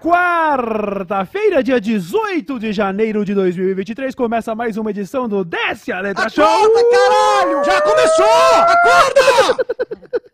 Quarta-feira, 0.00 1.62
dia 1.62 1.80
18 1.80 2.58
de 2.58 2.72
janeiro 2.72 3.24
de 3.24 3.32
2023, 3.32 4.16
começa 4.16 4.56
mais 4.56 4.76
uma 4.76 4.90
edição 4.90 5.28
do 5.28 5.44
Desce 5.44 5.92
a 5.92 6.00
Letra 6.00 6.28
Show! 6.28 6.44
Acorda, 6.44 6.90
caralho! 6.90 7.64
Já 7.64 7.80
começou! 7.82 8.24
Acorda! 8.66 10.22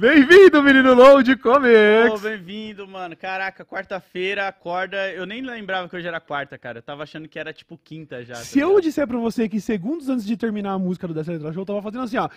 Bem-vindo, 0.00 0.62
menino 0.62 0.94
Load 0.94 1.36
Pô, 1.36 1.52
Comics! 1.52 2.22
bem-vindo, 2.22 2.88
mano. 2.88 3.14
Caraca, 3.14 3.66
quarta-feira, 3.66 4.48
acorda. 4.48 4.96
Eu 5.12 5.26
nem 5.26 5.42
lembrava 5.42 5.90
que 5.90 5.94
hoje 5.94 6.08
era 6.08 6.18
quarta, 6.18 6.56
cara. 6.56 6.78
Eu 6.78 6.82
tava 6.82 7.02
achando 7.02 7.28
que 7.28 7.38
era 7.38 7.52
tipo 7.52 7.76
quinta 7.76 8.24
já. 8.24 8.32
tá 8.32 8.40
Se 8.40 8.58
eu 8.58 8.68
ligado? 8.68 8.82
disser 8.84 9.06
pra 9.06 9.18
você 9.18 9.46
que 9.46 9.60
segundos 9.60 10.08
antes 10.08 10.24
de 10.24 10.38
terminar 10.38 10.72
a 10.72 10.78
música 10.78 11.06
do 11.06 11.12
Desce 11.12 11.28
a 11.28 11.32
Letra 11.34 11.52
Show, 11.52 11.60
eu 11.60 11.66
tava 11.66 11.82
fazendo 11.82 12.04
assim, 12.04 12.16
ó. 12.16 12.30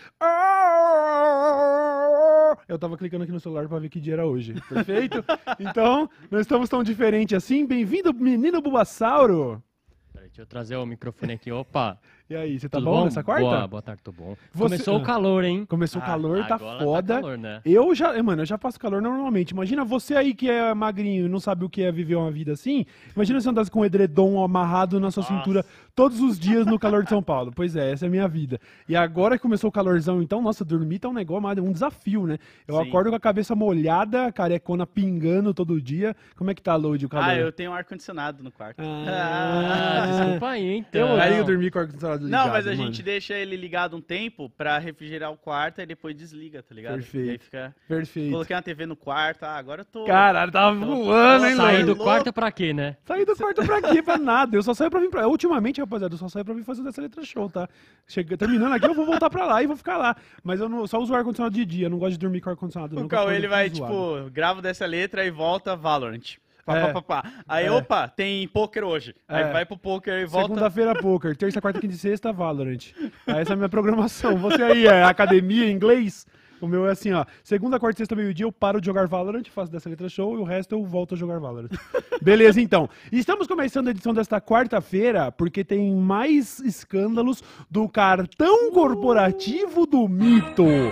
Eu 2.68 2.78
tava 2.78 2.98
clicando 2.98 3.24
aqui 3.24 3.32
no 3.32 3.40
celular 3.40 3.66
pra 3.70 3.80
ver 3.80 3.88
que 3.88 4.02
dia 4.02 4.16
era 4.16 4.26
hoje. 4.26 4.56
Perfeito? 4.68 5.24
Então, 5.58 6.10
nós 6.30 6.42
estamos 6.42 6.68
tão 6.68 6.84
diferente 6.84 7.34
assim. 7.34 7.66
Bem-vindo, 7.66 8.14
menino 8.14 8.62
Bulbasauro! 8.62 9.64
Peraí, 10.12 10.28
deixa 10.28 10.42
eu 10.42 10.46
trazer 10.46 10.76
o 10.76 10.86
microfone 10.86 11.32
aqui. 11.34 11.50
Opa, 11.50 11.98
E 12.30 12.36
aí, 12.36 12.58
você 12.58 12.70
tá 12.70 12.80
tudo 12.80 12.90
bom, 12.90 13.04
nessa 13.04 13.22
quarta? 13.22 13.44
Boa, 13.44 13.68
boa 13.68 13.82
tarde, 13.82 14.02
tô 14.02 14.12
bom. 14.12 14.36
Você- 14.54 14.64
Começou 14.64 14.96
Ah. 14.96 14.98
o 14.98 15.04
calor, 15.04 15.44
hein? 15.44 15.66
Começou 15.68 16.02
o 16.02 16.04
Ah, 16.04 16.08
calor, 16.08 16.48
tá 16.48 16.56
Agora 16.56 16.80
foda. 16.84 17.14
calor, 17.16 17.38
né? 17.38 17.62
Eu 17.66 17.94
já, 17.94 18.24
mano, 18.24 18.42
eu 18.42 18.46
já 18.46 18.58
passo 18.58 18.80
calor 18.80 19.02
normalmente. 19.02 19.52
Imagina 19.52 19.84
você 19.84 20.16
aí 20.16 20.34
que 20.34 20.50
é 20.50 20.74
magrinho 20.74 21.26
e 21.26 21.30
não 21.30 21.40
sabe 21.40 21.66
o 21.66 21.70
que 21.70 21.84
é 21.84 21.92
viver 21.92 22.16
uma 22.16 22.32
vida 22.32 22.54
assim. 22.54 22.86
Imagina 23.14 23.42
você 23.42 23.50
andasse 23.50 23.70
com 23.70 23.82
um 23.82 23.86
edredom 23.86 24.42
amarrado 24.44 25.00
na 25.02 25.12
sua 25.12 25.22
Nossa. 25.22 25.36
cintura 25.36 25.66
todos 25.94 26.22
os 26.22 26.40
dias 26.40 26.66
no 26.66 26.80
calor 26.80 27.04
de 27.04 27.10
São 27.10 27.22
Paulo. 27.22 27.52
Pois 27.54 27.76
é, 27.76 27.92
essa 27.92 28.06
é 28.06 28.08
a 28.08 28.12
minha 28.12 28.28
vida. 28.28 28.60
E 28.88 28.96
agora 28.96 29.36
que 29.36 29.42
começou 29.42 29.68
o 29.68 29.72
calorzão, 29.72 30.22
então, 30.22 30.42
nossa, 30.42 30.64
dormir 30.64 31.00
tá 31.00 31.10
um 31.10 31.14
negócio, 31.14 31.64
um 31.64 31.72
desafio, 31.74 32.26
né? 32.26 32.40
Eu 32.68 32.76
Sim. 32.82 32.88
acordo 32.88 33.10
com 33.10 33.16
a 33.18 33.20
cabeça 33.20 33.54
molhada, 33.54 34.32
carecona 34.32 34.88
pingando 34.88 35.54
todo 35.54 35.80
dia. 35.80 36.16
Como 36.38 36.50
é 36.50 36.56
que 36.56 36.62
tá, 36.64 36.76
Load, 36.76 37.06
o 37.06 37.10
calor? 37.10 37.30
Ah, 37.30 37.36
eu 37.36 37.52
tenho 37.52 37.70
um 37.72 37.74
ar-condicionado 37.74 38.42
no 38.42 38.50
quarto. 38.52 38.80
Ah, 38.82 40.06
desculpa 40.40 40.48
aí, 40.48 40.78
então. 40.78 41.02
Eu 41.10 41.16
odeio 41.16 41.44
dormir 41.46 41.70
com 41.70 41.78
o 41.78 41.82
ar-condicionado 41.82 42.13
ligado, 42.22 42.46
Não, 42.46 42.48
mas 42.52 42.68
a 42.68 42.72
mano. 42.72 42.84
gente 42.84 43.02
deixa 43.02 43.34
ele 43.34 43.56
ligado 43.56 43.96
um 43.98 44.02
tempo 44.02 44.50
pra 44.50 44.78
refrigerar 44.78 45.32
o 45.32 45.38
quarto 45.38 45.82
e 45.82 45.86
depois 45.86 46.16
desliga, 46.16 46.62
tá 46.62 46.74
ligado? 46.76 46.96
Perfeito. 46.96 47.28
E 47.28 47.32
aí 47.32 47.38
fica. 47.38 47.76
Perfeito. 47.88 48.32
Coloquei 48.32 48.56
uma 48.56 48.62
TV 48.62 48.86
no 48.86 48.96
quarto, 48.96 49.44
ah, 49.44 49.56
agora 49.58 49.82
eu 49.82 49.86
tô. 49.86 50.06
Caralho, 50.06 50.52
tava 50.52 50.80
Tô- 50.80 50.86
voando, 50.86 51.46
hein, 51.46 51.56
Sair 51.56 51.86
do 51.86 51.96
quarto 51.96 52.32
pra 52.34 52.52
quê, 52.52 52.74
né? 52.74 52.98
Saí 53.06 53.26
do 53.26 53.36
quarto 53.36 53.66
pra 53.66 53.82
quê? 53.82 54.02
Pra 54.04 54.18
nada. 54.18 54.56
Eu 54.56 54.64
só 54.64 54.74
saio 54.74 54.92
pra 54.92 55.00
vir 55.00 55.10
pra. 55.10 55.28
Ultimamente, 55.28 55.80
rapaziada, 55.82 56.14
eu 56.14 56.18
só 56.20 56.28
saio 56.28 56.46
pra 56.46 56.54
vir 56.54 56.64
fazer 56.64 56.84
dessa 56.84 57.02
letra 57.02 57.24
show, 57.24 57.50
tá? 57.50 57.68
Chega... 58.08 58.38
Terminando 58.38 58.74
aqui, 58.74 58.86
eu 58.86 58.94
vou 58.94 59.06
voltar 59.06 59.30
pra 59.30 59.46
lá 59.46 59.64
e 59.64 59.68
vou 59.68 59.78
ficar 59.78 59.98
lá. 59.98 60.16
Mas 60.44 60.60
eu 60.60 60.68
não... 60.70 60.86
só 60.88 61.00
uso 61.00 61.14
o 61.14 61.16
ar-condicionado 61.16 61.56
de 61.56 61.66
dia, 61.66 61.86
eu 61.86 61.90
não 61.90 61.98
gosto 62.00 62.12
de 62.14 62.20
dormir 62.20 62.42
com 62.42 62.50
ar-condicionado. 62.50 63.00
O 63.00 63.08
Cauê, 63.08 63.36
ele 63.36 63.48
vai, 63.48 63.70
zoado. 63.70 63.94
tipo, 63.94 64.32
grava 64.32 64.62
dessa 64.62 64.86
letra 64.86 65.26
e 65.26 65.32
volta 65.32 65.76
Valorant. 65.76 66.38
Pá, 66.66 66.78
É. 66.78 66.94
pá, 66.94 67.02
pá. 67.02 67.24
Aí, 67.48 67.66
É. 67.66 67.72
opa, 67.72 68.08
tem 68.08 68.48
poker 68.48 68.84
hoje. 68.84 69.14
Aí 69.28 69.44
É. 69.44 69.52
vai 69.52 69.66
pro 69.66 69.78
poker 69.78 70.14
e 70.22 70.26
volta. 70.26 70.48
Segunda-feira, 70.48 70.96
poker. 70.96 71.36
Terça, 71.36 71.60
quarta, 71.60 71.80
quinta 71.80 71.94
e 71.94 71.98
sexta, 71.98 72.32
Valorant. 72.32 72.92
Essa 73.28 73.52
é 73.52 73.54
a 73.54 73.56
minha 73.58 73.70
programação. 73.70 74.38
Você 74.38 74.64
aí 74.64 74.88
é 74.88 75.04
academia, 75.04 75.70
inglês? 75.70 76.26
O 76.62 76.68
meu 76.68 76.88
é 76.88 76.92
assim, 76.92 77.12
ó. 77.12 77.26
Segunda, 77.44 77.78
quarta, 77.78 77.98
sexta, 77.98 78.16
meio-dia 78.16 78.46
eu 78.46 78.52
paro 78.52 78.80
de 78.80 78.86
jogar 78.86 79.06
Valorant, 79.06 79.44
faço 79.50 79.70
dessa 79.70 79.90
letra 79.90 80.08
show 80.08 80.36
e 80.36 80.38
o 80.38 80.46
resto 80.46 80.74
eu 80.74 80.86
volto 80.86 81.14
a 81.14 81.18
jogar 81.18 81.38
Valorant. 81.38 81.68
Beleza, 82.24 82.62
então. 82.62 82.90
Estamos 83.12 83.48
começando 83.48 83.90
a 83.90 83.92
edição 83.92 84.14
desta 84.14 84.40
quarta-feira 84.40 85.30
porque 85.30 85.66
tem 85.66 85.94
mais 85.94 86.60
escândalos 86.60 87.44
do 87.70 87.90
cartão 87.90 88.72
corporativo 88.72 89.86
do 89.86 90.08
mito. 90.08 90.64
O 90.64 90.90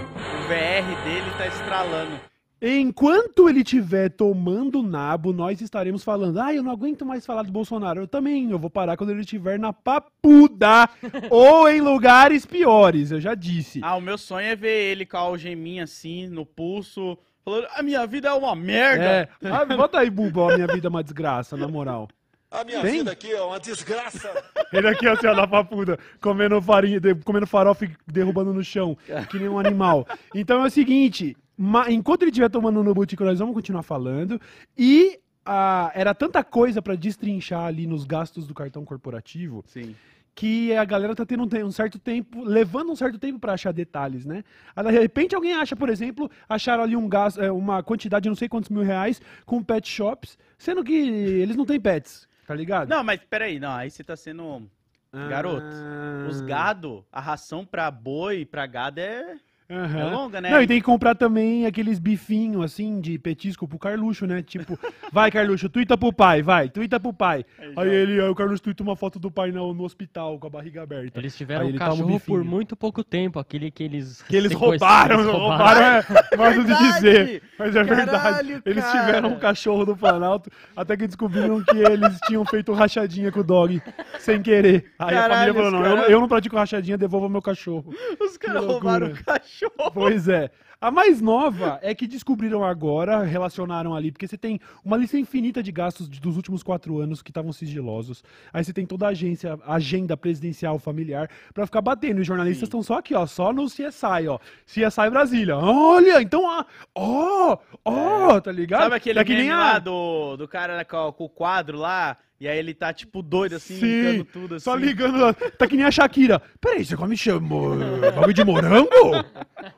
VR 0.49 1.03
dele 1.05 1.31
tá 1.37 1.47
estralando. 1.47 2.30
Enquanto 2.61 3.49
ele 3.49 3.61
estiver 3.61 4.09
tomando 4.09 4.83
nabo, 4.83 5.33
nós 5.33 5.59
estaremos 5.61 6.03
falando. 6.03 6.39
Ah, 6.39 6.53
eu 6.53 6.61
não 6.61 6.71
aguento 6.71 7.03
mais 7.03 7.25
falar 7.25 7.41
do 7.41 7.51
Bolsonaro. 7.51 8.01
Eu 8.01 8.07
também. 8.07 8.51
Eu 8.51 8.59
vou 8.59 8.69
parar 8.69 8.95
quando 8.95 9.09
ele 9.09 9.21
estiver 9.21 9.57
na 9.57 9.73
papuda 9.73 10.87
ou 11.31 11.67
em 11.67 11.81
lugares 11.81 12.45
piores. 12.45 13.09
Eu 13.11 13.19
já 13.19 13.33
disse. 13.33 13.79
Ah, 13.83 13.95
o 13.95 14.01
meu 14.01 14.17
sonho 14.17 14.45
é 14.45 14.55
ver 14.55 14.91
ele 14.91 15.05
com 15.07 15.17
a 15.17 15.21
algeminha 15.21 15.85
assim, 15.85 16.27
no 16.27 16.45
pulso, 16.45 17.17
falando, 17.43 17.65
a 17.75 17.81
minha 17.81 18.05
vida 18.05 18.27
é 18.29 18.33
uma 18.33 18.55
merda. 18.55 19.03
É. 19.03 19.27
Ah, 19.49 19.65
bota 19.65 19.97
aí, 19.99 20.11
Buba. 20.11 20.41
ó, 20.41 20.49
A 20.51 20.55
minha 20.55 20.67
vida 20.67 20.87
é 20.87 20.89
uma 20.89 21.03
desgraça, 21.03 21.57
na 21.57 21.67
moral. 21.67 22.07
A 22.51 22.65
minha 22.65 22.81
Tem? 22.81 22.91
vida 22.99 23.11
aqui 23.13 23.31
é 23.31 23.41
uma 23.41 23.59
desgraça. 23.59 24.29
Ele 24.73 24.85
aqui, 24.87 25.07
assim, 25.07 25.25
ó, 25.25 25.33
na 25.33 25.47
papuda, 25.47 25.97
comendo 26.21 26.61
farinha, 26.61 26.99
de- 26.99 27.15
comendo 27.15 27.47
farofa 27.47 27.85
e 27.85 27.91
derrubando 28.05 28.53
no 28.53 28.61
chão, 28.63 28.97
que 29.29 29.39
nem 29.39 29.47
um 29.47 29.57
animal. 29.57 30.05
Então 30.35 30.61
é 30.61 30.67
o 30.67 30.69
seguinte, 30.69 31.35
ma- 31.57 31.89
enquanto 31.91 32.23
ele 32.23 32.31
estiver 32.31 32.49
tomando 32.49 32.83
no 32.83 32.93
butico, 32.93 33.23
nós 33.23 33.39
vamos 33.39 33.53
continuar 33.55 33.83
falando. 33.83 34.39
E 34.77 35.19
ah, 35.45 35.91
era 35.95 36.13
tanta 36.13 36.43
coisa 36.43 36.81
pra 36.81 36.95
destrinchar 36.95 37.65
ali 37.65 37.87
nos 37.87 38.03
gastos 38.05 38.45
do 38.47 38.53
cartão 38.53 38.85
corporativo 38.85 39.63
Sim. 39.67 39.95
que 40.35 40.73
a 40.75 40.85
galera 40.85 41.15
tá 41.15 41.25
tendo 41.25 41.43
um, 41.65 41.71
certo 41.71 41.97
tempo, 41.97 42.43
levando 42.43 42.91
um 42.91 42.95
certo 42.95 43.17
tempo 43.17 43.39
pra 43.39 43.53
achar 43.53 43.73
detalhes, 43.73 44.25
né? 44.25 44.43
De 44.77 44.91
repente 44.91 45.35
alguém 45.35 45.53
acha, 45.53 45.75
por 45.75 45.89
exemplo, 45.89 46.29
acharam 46.47 46.83
ali 46.83 46.95
um 46.95 47.09
gasto, 47.09 47.41
é, 47.41 47.51
uma 47.51 47.81
quantidade 47.81 48.23
de 48.23 48.29
não 48.29 48.35
sei 48.35 48.47
quantos 48.47 48.69
mil 48.69 48.83
reais 48.83 49.19
com 49.45 49.63
pet 49.63 49.89
shops, 49.89 50.37
sendo 50.57 50.83
que 50.83 50.93
eles 50.93 51.55
não 51.55 51.65
têm 51.65 51.79
pets, 51.79 52.27
tá 52.45 52.53
ligado? 52.53 52.87
Não, 52.89 53.03
mas 53.03 53.19
peraí, 53.27 53.59
não, 53.59 53.71
aí 53.71 53.89
você 53.89 54.03
tá 54.03 54.15
sendo 54.15 54.69
garoto. 55.11 55.65
Ah. 55.65 56.27
Os 56.29 56.39
gado, 56.41 57.03
a 57.11 57.19
ração 57.19 57.65
pra 57.65 57.89
boi, 57.91 58.45
pra 58.45 58.65
gado 58.67 58.99
é, 58.99 59.37
Aham. 59.71 59.99
é 59.99 60.03
longa, 60.03 60.41
né? 60.41 60.49
Não, 60.49 60.61
e 60.61 60.67
tem 60.67 60.77
que 60.79 60.85
comprar 60.85 61.15
também 61.15 61.65
aqueles 61.65 61.97
bifinhos, 61.97 62.63
assim, 62.63 62.99
de 62.99 63.17
petisco 63.17 63.67
pro 63.67 63.79
Carluxo, 63.79 64.25
né? 64.27 64.41
Tipo, 64.41 64.77
vai, 65.13 65.31
Carluxo, 65.31 65.69
tuita 65.69 65.97
pro 65.97 66.11
pai, 66.11 66.41
vai, 66.41 66.67
tuita 66.69 66.99
pro 66.99 67.13
pai. 67.13 67.45
Aí 67.57 67.73
Aí 67.77 67.87
já- 67.89 67.93
ele, 67.95 68.21
aí 68.21 68.27
o 68.29 68.35
Carluxo 68.35 68.61
tuita 68.63 68.83
uma 68.83 68.95
foto 68.95 69.17
do 69.17 69.31
pai 69.31 69.51
no, 69.51 69.73
no 69.73 69.83
hospital, 69.83 70.37
com 70.37 70.47
a 70.47 70.49
barriga 70.49 70.83
aberta. 70.83 71.17
Eles 71.19 71.35
tiveram 71.37 71.61
Aí 71.61 71.67
um 71.67 71.69
ele 71.69 71.79
toma 71.79 71.91
um 71.93 71.97
cachorro 71.97 72.19
por 72.19 72.43
muito 72.43 72.75
pouco 72.75 73.03
tempo, 73.03 73.39
aquele 73.39 73.71
que 73.71 73.83
eles... 73.83 74.21
Que 74.23 74.35
eles 74.35 74.51
roubaram, 74.51 75.15
eles 75.21 75.31
roubaram, 75.31 75.81
é 75.81 76.03
modo 76.37 76.51
de 76.63 76.67
Verdade! 76.67 76.93
dizer. 76.95 77.43
Mas 77.57 77.75
é 77.75 77.83
verdade. 77.83 78.11
Caralho, 78.11 78.61
Eles 78.65 78.83
cara. 78.83 78.99
tiveram 79.05 79.29
um 79.29 79.39
cachorro 79.39 79.85
do 79.85 79.95
Planalto, 79.95 80.49
até 80.75 80.97
que 80.97 81.07
descobriram 81.07 81.63
que 81.63 81.77
eles 81.77 82.19
tinham 82.27 82.43
feito 82.45 82.73
rachadinha 82.73 83.31
com 83.31 83.39
o 83.39 83.43
dog, 83.43 83.81
sem 84.19 84.41
querer. 84.41 84.91
Aí 84.99 85.15
a 85.15 85.21
Caralho, 85.21 85.53
família 85.53 85.71
falou, 85.71 85.71
não, 85.71 86.03
eu, 86.03 86.09
eu 86.09 86.19
não 86.19 86.27
pratico 86.27 86.55
rachadinha, 86.55 86.97
devolva 86.97 87.29
meu 87.29 87.41
cachorro. 87.41 87.93
Os 88.19 88.37
caras 88.37 88.63
loucura. 88.63 88.91
roubaram 89.05 89.07
o 89.07 89.23
cachorro. 89.23 89.60
Pois 89.93 90.27
é. 90.27 90.49
A 90.79 90.89
mais 90.89 91.21
nova 91.21 91.77
é 91.83 91.93
que 91.93 92.07
descobriram 92.07 92.63
agora, 92.63 93.21
relacionaram 93.23 93.93
ali, 93.95 94.11
porque 94.11 94.27
você 94.27 94.35
tem 94.35 94.59
uma 94.83 94.97
lista 94.97 95.15
infinita 95.15 95.61
de 95.61 95.71
gastos 95.71 96.09
dos 96.09 96.35
últimos 96.35 96.63
quatro 96.63 96.97
anos 96.99 97.21
que 97.21 97.29
estavam 97.29 97.53
sigilosos. 97.53 98.23
Aí 98.51 98.63
você 98.63 98.73
tem 98.73 98.83
toda 98.87 99.05
a 99.05 99.09
agência, 99.09 99.59
agenda 99.67 100.17
presidencial 100.17 100.79
familiar 100.79 101.29
pra 101.53 101.67
ficar 101.67 101.81
batendo. 101.81 102.17
E 102.17 102.21
os 102.21 102.27
jornalistas 102.27 102.63
estão 102.67 102.81
só 102.81 102.97
aqui, 102.97 103.13
ó, 103.13 103.27
só 103.27 103.53
no 103.53 103.67
CSI, 103.67 104.27
ó. 104.27 104.39
CSI 104.65 105.09
Brasília. 105.11 105.55
Olha, 105.55 106.19
então, 106.19 106.41
ó, 106.43 106.65
ó, 106.95 107.57
ó, 107.85 108.41
tá 108.41 108.51
ligado? 108.51 108.81
Sabe 108.81 108.95
aquele 108.95 109.19
É 109.19 109.23
que 109.23 109.35
meme 109.35 109.51
a- 109.51 109.57
lá 109.57 109.79
do, 109.79 110.35
do 110.35 110.47
cara 110.47 110.77
né, 110.77 110.83
com, 110.83 111.11
com 111.11 111.25
o 111.25 111.29
quadro 111.29 111.77
lá? 111.77 112.17
E 112.41 112.47
aí 112.47 112.57
ele 112.57 112.73
tá, 112.73 112.91
tipo, 112.91 113.21
doido, 113.21 113.53
assim, 113.57 113.75
Sim, 113.79 114.01
ligando 114.01 114.25
tudo, 114.25 114.55
assim. 114.55 114.63
Só 114.63 114.73
ligando. 114.75 115.31
Tá 115.59 115.67
que 115.67 115.75
nem 115.77 115.85
a 115.85 115.91
Shakira. 115.91 116.41
Peraí, 116.59 116.83
você 116.83 116.97
come 116.97 117.15
chamo, 117.15 117.75
bagulho 118.15 118.33
de 118.33 118.43
morango? 118.43 118.89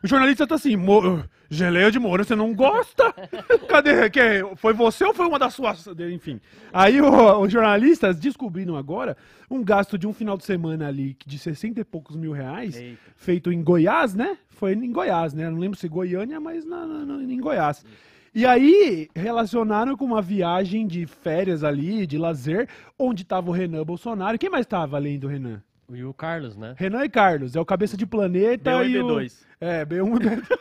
O 0.01 0.07
jornalista 0.07 0.47
tá 0.47 0.55
assim, 0.55 0.77
"Mo- 0.77 1.25
geleia 1.49 1.91
de 1.91 1.99
morango, 1.99 2.25
você 2.25 2.37
não 2.37 2.53
gosta? 2.55 3.13
Cadê? 3.67 4.09
Que, 4.09 4.21
foi 4.55 4.71
você 4.73 5.03
ou 5.03 5.13
foi 5.13 5.27
uma 5.27 5.37
das 5.37 5.53
suas? 5.53 5.85
Enfim. 6.13 6.39
Aí 6.71 7.01
o- 7.01 7.41
os 7.41 7.51
jornalistas 7.51 8.17
descobriram 8.17 8.77
agora 8.77 9.17
um 9.51 9.61
gasto 9.61 9.97
de 9.97 10.07
um 10.07 10.13
final 10.13 10.37
de 10.37 10.45
semana 10.45 10.87
ali 10.87 11.17
de 11.25 11.37
60 11.37 11.81
e 11.81 11.83
poucos 11.83 12.15
mil 12.15 12.31
reais, 12.31 12.77
Eita. 12.77 12.97
feito 13.17 13.51
em 13.51 13.61
Goiás, 13.61 14.13
né? 14.15 14.37
Foi 14.51 14.71
em 14.71 14.89
Goiás, 14.93 15.33
né? 15.33 15.49
Não 15.49 15.59
lembro 15.59 15.77
se 15.77 15.89
Goiânia, 15.89 16.39
mas 16.39 16.63
na, 16.65 16.85
na- 16.87 17.05
na- 17.05 17.23
em 17.23 17.39
Goiás. 17.41 17.83
E 18.35 18.47
aí, 18.47 19.09
relacionaram 19.15 19.95
com 19.95 20.05
uma 20.05 20.21
viagem 20.21 20.87
de 20.87 21.05
férias 21.05 21.63
ali, 21.63 22.07
de 22.07 22.17
lazer, 22.17 22.67
onde 22.97 23.23
tava 23.23 23.51
o 23.51 23.53
Renan 23.53 23.83
Bolsonaro. 23.83 24.39
Quem 24.39 24.49
mais 24.49 24.65
tava 24.65 24.97
além 24.97 25.19
do 25.19 25.27
Renan? 25.27 25.61
E 25.91 26.03
o 26.03 26.13
Carlos, 26.15 26.57
né? 26.57 26.73
Renan 26.75 27.03
e 27.05 27.09
Carlos. 27.09 27.55
É 27.55 27.59
o 27.59 27.65
cabeça 27.65 27.95
de 27.95 28.07
planeta 28.07 28.71
B1 28.71 28.85
e 28.85 28.91
e 28.91 28.99
o... 28.99 29.05
B2. 29.05 29.33
É, 29.61 29.85
B1 29.85 30.15
e 30.15 30.19
B2. 30.25 30.57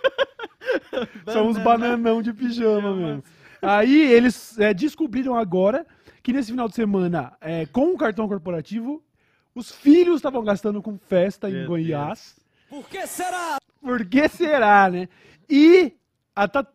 São 1.32 1.48
uns 1.48 1.56
bananão 1.58 2.20
de 2.20 2.34
pijama 2.34 2.94
mesmo. 2.94 3.24
Aí 3.62 4.12
eles 4.12 4.58
é, 4.58 4.74
descobriram 4.74 5.34
agora 5.34 5.86
que 6.22 6.32
nesse 6.32 6.50
final 6.50 6.68
de 6.68 6.74
semana, 6.74 7.32
é, 7.40 7.64
com 7.66 7.94
o 7.94 7.96
cartão 7.96 8.28
corporativo, 8.28 9.02
os 9.54 9.72
filhos 9.72 10.16
estavam 10.16 10.44
gastando 10.44 10.82
com 10.82 10.98
festa 10.98 11.48
em 11.48 11.54
Meu 11.54 11.68
Goiás. 11.68 12.36
Por 12.68 12.86
que 12.88 13.06
será? 13.06 13.56
Por 13.80 14.04
que 14.04 14.28
será, 14.28 14.90
né? 14.90 15.08
E 15.48 15.94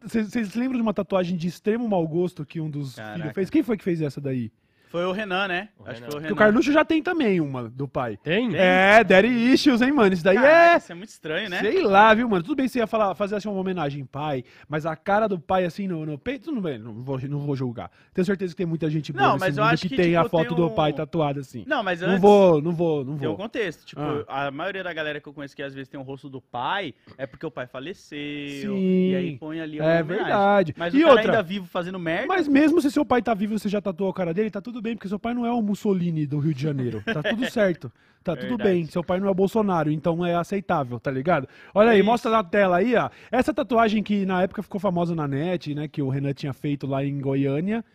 Vocês 0.04 0.54
lembram 0.56 0.78
de 0.78 0.82
uma 0.82 0.94
tatuagem 0.94 1.36
de 1.36 1.48
extremo 1.48 1.88
mau 1.88 2.08
gosto 2.08 2.46
que 2.46 2.62
um 2.62 2.70
dos 2.70 2.96
Caraca. 2.96 3.20
filhos 3.20 3.34
fez? 3.34 3.50
Quem 3.50 3.64
foi 3.64 3.78
que 3.78 3.84
fez 3.84 4.02
essa 4.02 4.22
daí? 4.22 4.52
Foi 4.90 5.04
o 5.06 5.12
Renan, 5.12 5.48
né? 5.48 5.70
O 5.78 5.84
Acho 5.84 5.94
Renan. 5.94 5.94
que 5.94 6.00
foi 6.00 6.08
o 6.08 6.12
Porque 6.12 6.18
o 6.18 6.20
Renan. 6.22 6.36
Carluxo 6.36 6.72
já 6.72 6.86
tem 6.86 7.02
também 7.04 7.40
uma 7.42 7.70
do 7.70 7.88
pai. 7.88 8.18
Tem? 8.24 8.56
É, 8.56 9.04
Daddy 9.04 9.28
Issues, 9.28 9.82
hein, 9.82 9.92
mano? 9.92 10.14
Isso 10.14 10.24
daí 10.24 10.36
Caraca, 10.36 10.74
é. 10.74 10.78
Isso 10.78 10.92
é 10.92 10.96
muito 10.96 11.10
estranho, 11.10 11.50
né? 11.50 11.60
Sei 11.60 11.82
lá, 11.84 12.14
viu, 12.14 12.28
mano? 12.30 12.44
Tudo 12.44 12.56
bem 12.56 12.66
que 12.66 12.72
você 12.72 12.80
ia 12.80 12.88
falar, 12.88 13.14
fazer 13.16 13.36
assim 13.36 13.48
uma 13.50 13.60
homenagem 13.60 14.06
pai, 14.06 14.44
mas 14.68 14.86
a 14.86 14.96
cara 14.96 15.28
do 15.28 15.40
pai 15.40 15.66
assim 15.66 15.88
no, 15.88 16.06
no 16.06 16.18
peito, 16.18 16.46
tudo 16.46 16.62
bem, 16.62 16.78
não 16.80 16.94
vou, 16.94 17.20
não 17.28 17.40
vou 17.40 17.56
julgar. 17.56 17.92
Tenho 18.14 18.26
certeza 18.26 18.54
que 18.54 18.58
tem 18.58 18.66
muita 18.66 18.90
gente 18.90 19.12
boa 19.12 19.24
Não, 19.26 19.34
nesse 19.34 19.46
mas 19.46 19.58
eu 19.58 19.64
mundo 19.64 19.74
acho 19.74 19.82
que, 19.84 19.90
que, 19.90 19.96
tem 19.96 20.16
a 20.16 20.24
tipo, 20.24 20.30
foto 20.38 20.48
tem 20.48 20.56
do 20.58 20.68
um- 20.68 20.76
pai 20.76 20.94
tatuada 20.94 21.40
assim. 21.42 21.64
Não, 21.68 21.84
mas 21.84 22.02
Não 22.02 22.10
antes 22.10 22.22
vou, 22.22 22.62
não 22.62 22.72
vou, 22.72 23.04
não 23.04 23.18
tem 23.18 23.28
um 23.28 23.32
vou. 23.32 23.38
contexto. 23.38 23.86
Tipo, 23.86 24.02
Ah. 24.28 24.48
a 24.48 24.52
maioria 24.52 24.84
da 24.84 24.94
galera 24.94 25.20
que 25.20 25.28
eu 25.28 25.34
conheço 25.34 25.56
que 25.56 25.62
às 25.64 25.74
vezes 25.74 25.88
tem 25.90 26.00
o 26.00 26.04
rosto 26.04 26.30
do 26.30 26.42
pai 26.42 26.94
é 27.18 27.26
porque 27.28 27.46
o 27.46 27.52
pai 27.52 27.68
faleceu. 27.68 28.74
Sim. 28.76 29.10
E 29.12 29.16
aí 29.16 29.38
põe 29.38 29.60
ali 29.60 29.80
uma 29.80 29.90
É 29.92 30.02
homenagem. 30.02 30.26
verdade. 30.26 30.74
Mas 30.78 30.94
e 30.94 30.98
o 30.98 31.02
cara 31.02 31.12
outra, 31.12 31.32
ainda 31.32 31.44
vivo 31.44 31.66
fazendo 31.68 32.00
merda. 32.00 32.28
mas 32.28 32.48
mesmo 32.48 32.82
se 32.82 32.92
seu 32.92 33.06
pai 33.06 33.22
tá 33.22 33.34
vivo 33.34 33.54
e 33.56 33.60
você 33.60 33.70
já 33.70 33.82
tatuou 33.82 34.10
a 34.10 34.14
cara 34.14 34.34
dele, 34.34 34.50
tá 34.50 34.62
tudo 34.62 34.77
bem, 34.82 34.96
porque 34.96 35.08
seu 35.10 35.20
pai 35.20 35.34
não 35.34 35.46
é 35.46 35.52
o 35.52 35.62
Mussolini 35.62 36.26
do 36.26 36.40
Rio 36.40 36.54
de 36.54 36.62
Janeiro. 36.62 37.02
Tá 37.06 37.22
tudo 37.24 37.46
certo. 37.52 37.92
Tá 38.24 38.36
tudo 38.36 38.50
Verdade. 38.58 38.70
bem. 38.70 38.86
Seu 38.86 39.04
pai 39.04 39.20
não 39.20 39.28
é 39.28 39.32
o 39.32 39.34
Bolsonaro, 39.34 39.90
então 39.90 40.26
é 40.26 40.36
aceitável, 40.36 41.00
tá 41.00 41.10
ligado? 41.10 41.48
Olha 41.74 41.90
É 41.90 41.92
aí, 41.92 41.98
isso. 42.00 42.06
mostra 42.06 42.30
na 42.32 42.44
tela 42.44 42.78
aí, 42.78 42.94
ó. 42.96 43.10
Essa 43.32 43.54
tatuagem 43.54 44.04
que 44.04 44.26
na 44.26 44.42
época 44.44 44.62
ficou 44.62 44.80
famosa 44.82 45.16
na 45.16 45.28
net, 45.28 45.74
né? 45.74 45.88
Que 45.88 46.02
o 46.02 46.10
Renan 46.10 46.34
tinha 46.34 46.52
feito 46.54 46.86
lá 46.86 47.04
em 47.06 47.20
Goiânia. 47.22 47.86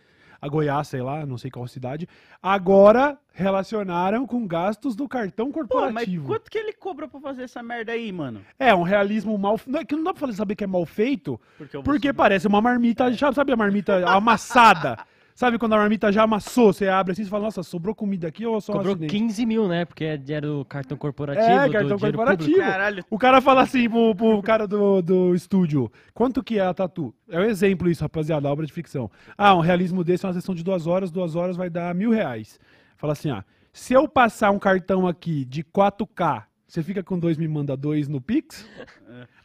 A 0.41 0.47
Goiás, 0.49 0.89
sei 0.89 1.01
lá, 1.01 1.25
não 1.25 1.37
sei 1.37 1.49
qual 1.49 1.65
cidade. 1.67 2.05
Agora 2.41 3.17
relacionaram 3.31 4.27
com 4.27 4.45
gastos 4.45 4.93
do 4.95 5.07
cartão 5.07 5.51
Pô, 5.51 5.59
mas 5.59 5.69
corporativo. 5.69 6.25
quanto 6.27 6.51
que 6.51 6.57
ele 6.57 6.73
cobrou 6.73 7.07
pra 7.07 7.19
fazer 7.21 7.43
essa 7.43 7.63
merda 7.63 7.93
aí, 7.93 8.11
mano? 8.11 8.41
É, 8.59 8.75
um 8.75 8.81
realismo 8.83 9.37
mal. 9.37 9.57
Não, 9.65 9.79
é 9.79 9.85
que 9.85 9.95
não 9.95 10.03
dá 10.03 10.13
pra 10.13 10.31
saber 10.33 10.55
que 10.55 10.63
é 10.65 10.67
mal 10.67 10.85
feito, 10.85 11.39
Porque, 11.57 11.79
porque 11.81 12.11
parece 12.13 12.45
uma 12.47 12.59
marmita, 12.61 13.09
já 13.13 13.31
sabe 13.31 13.53
a 13.53 13.55
marmita 13.55 14.05
amassada? 14.09 14.97
Sabe 15.35 15.57
quando 15.57 15.73
a 15.73 15.77
marmita 15.77 16.11
já 16.11 16.23
amassou, 16.23 16.71
você 16.71 16.87
abre 16.87 17.13
assim 17.13 17.23
e 17.23 17.25
fala, 17.25 17.45
nossa, 17.45 17.63
sobrou 17.63 17.95
comida 17.95 18.27
aqui 18.27 18.45
ou 18.45 18.61
só 18.61 18.79
acidente? 18.79 19.11
15 19.11 19.45
mil, 19.45 19.67
né? 19.67 19.83
Porque 19.83 20.03
era 20.29 20.51
o 20.51 20.63
cartão 20.63 20.95
corporativo. 20.95 21.47
É, 21.47 21.69
cartão 21.69 21.97
corporativo. 21.97 22.57
Caralho. 22.57 23.05
O 23.09 23.17
cara 23.17 23.41
fala 23.41 23.61
assim 23.63 23.89
pro, 23.89 24.15
pro 24.15 24.41
cara 24.43 24.67
do, 24.67 25.01
do 25.01 25.33
estúdio, 25.33 25.91
quanto 26.13 26.43
que 26.43 26.59
é 26.59 26.65
a 26.65 26.73
tatu? 26.73 27.13
É 27.29 27.39
um 27.39 27.43
exemplo 27.43 27.89
isso, 27.89 28.03
rapaziada, 28.03 28.47
obra 28.47 28.65
de 28.65 28.73
ficção. 28.73 29.09
Ah, 29.37 29.55
um 29.55 29.59
realismo 29.59 30.03
desse 30.03 30.25
é 30.25 30.27
uma 30.27 30.33
sessão 30.33 30.53
de 30.53 30.63
duas 30.63 30.85
horas, 30.85 31.09
duas 31.09 31.35
horas 31.35 31.57
vai 31.57 31.69
dar 31.69 31.93
mil 31.95 32.11
reais. 32.11 32.59
Fala 32.95 33.13
assim, 33.13 33.31
ah, 33.31 33.43
se 33.71 33.93
eu 33.93 34.07
passar 34.07 34.51
um 34.51 34.59
cartão 34.59 35.07
aqui 35.07 35.45
de 35.45 35.63
4K, 35.63 36.43
você 36.73 36.81
fica 36.81 37.03
com 37.03 37.19
dois, 37.19 37.37
me 37.37 37.47
manda 37.47 37.77
dois 37.77 38.07
no 38.07 38.19
Pix? 38.19 38.67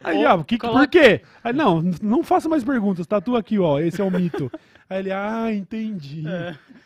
Aí, 0.03 0.17
Ou 0.25 0.29
ah, 0.29 0.43
que, 0.45 0.57
coloca- 0.57 0.79
por 0.79 0.89
quê? 0.89 1.21
Aí, 1.45 1.53
não, 1.53 1.83
não 2.01 2.23
faça 2.23 2.49
mais 2.49 2.65
perguntas, 2.65 3.07
tatu 3.07 3.37
aqui, 3.37 3.59
ó, 3.59 3.79
esse 3.79 4.01
é 4.01 4.05
o 4.05 4.11
mito. 4.11 4.51
Aí 4.89 5.01
ele, 5.01 5.13
ah, 5.13 5.53
entendi. 5.53 6.23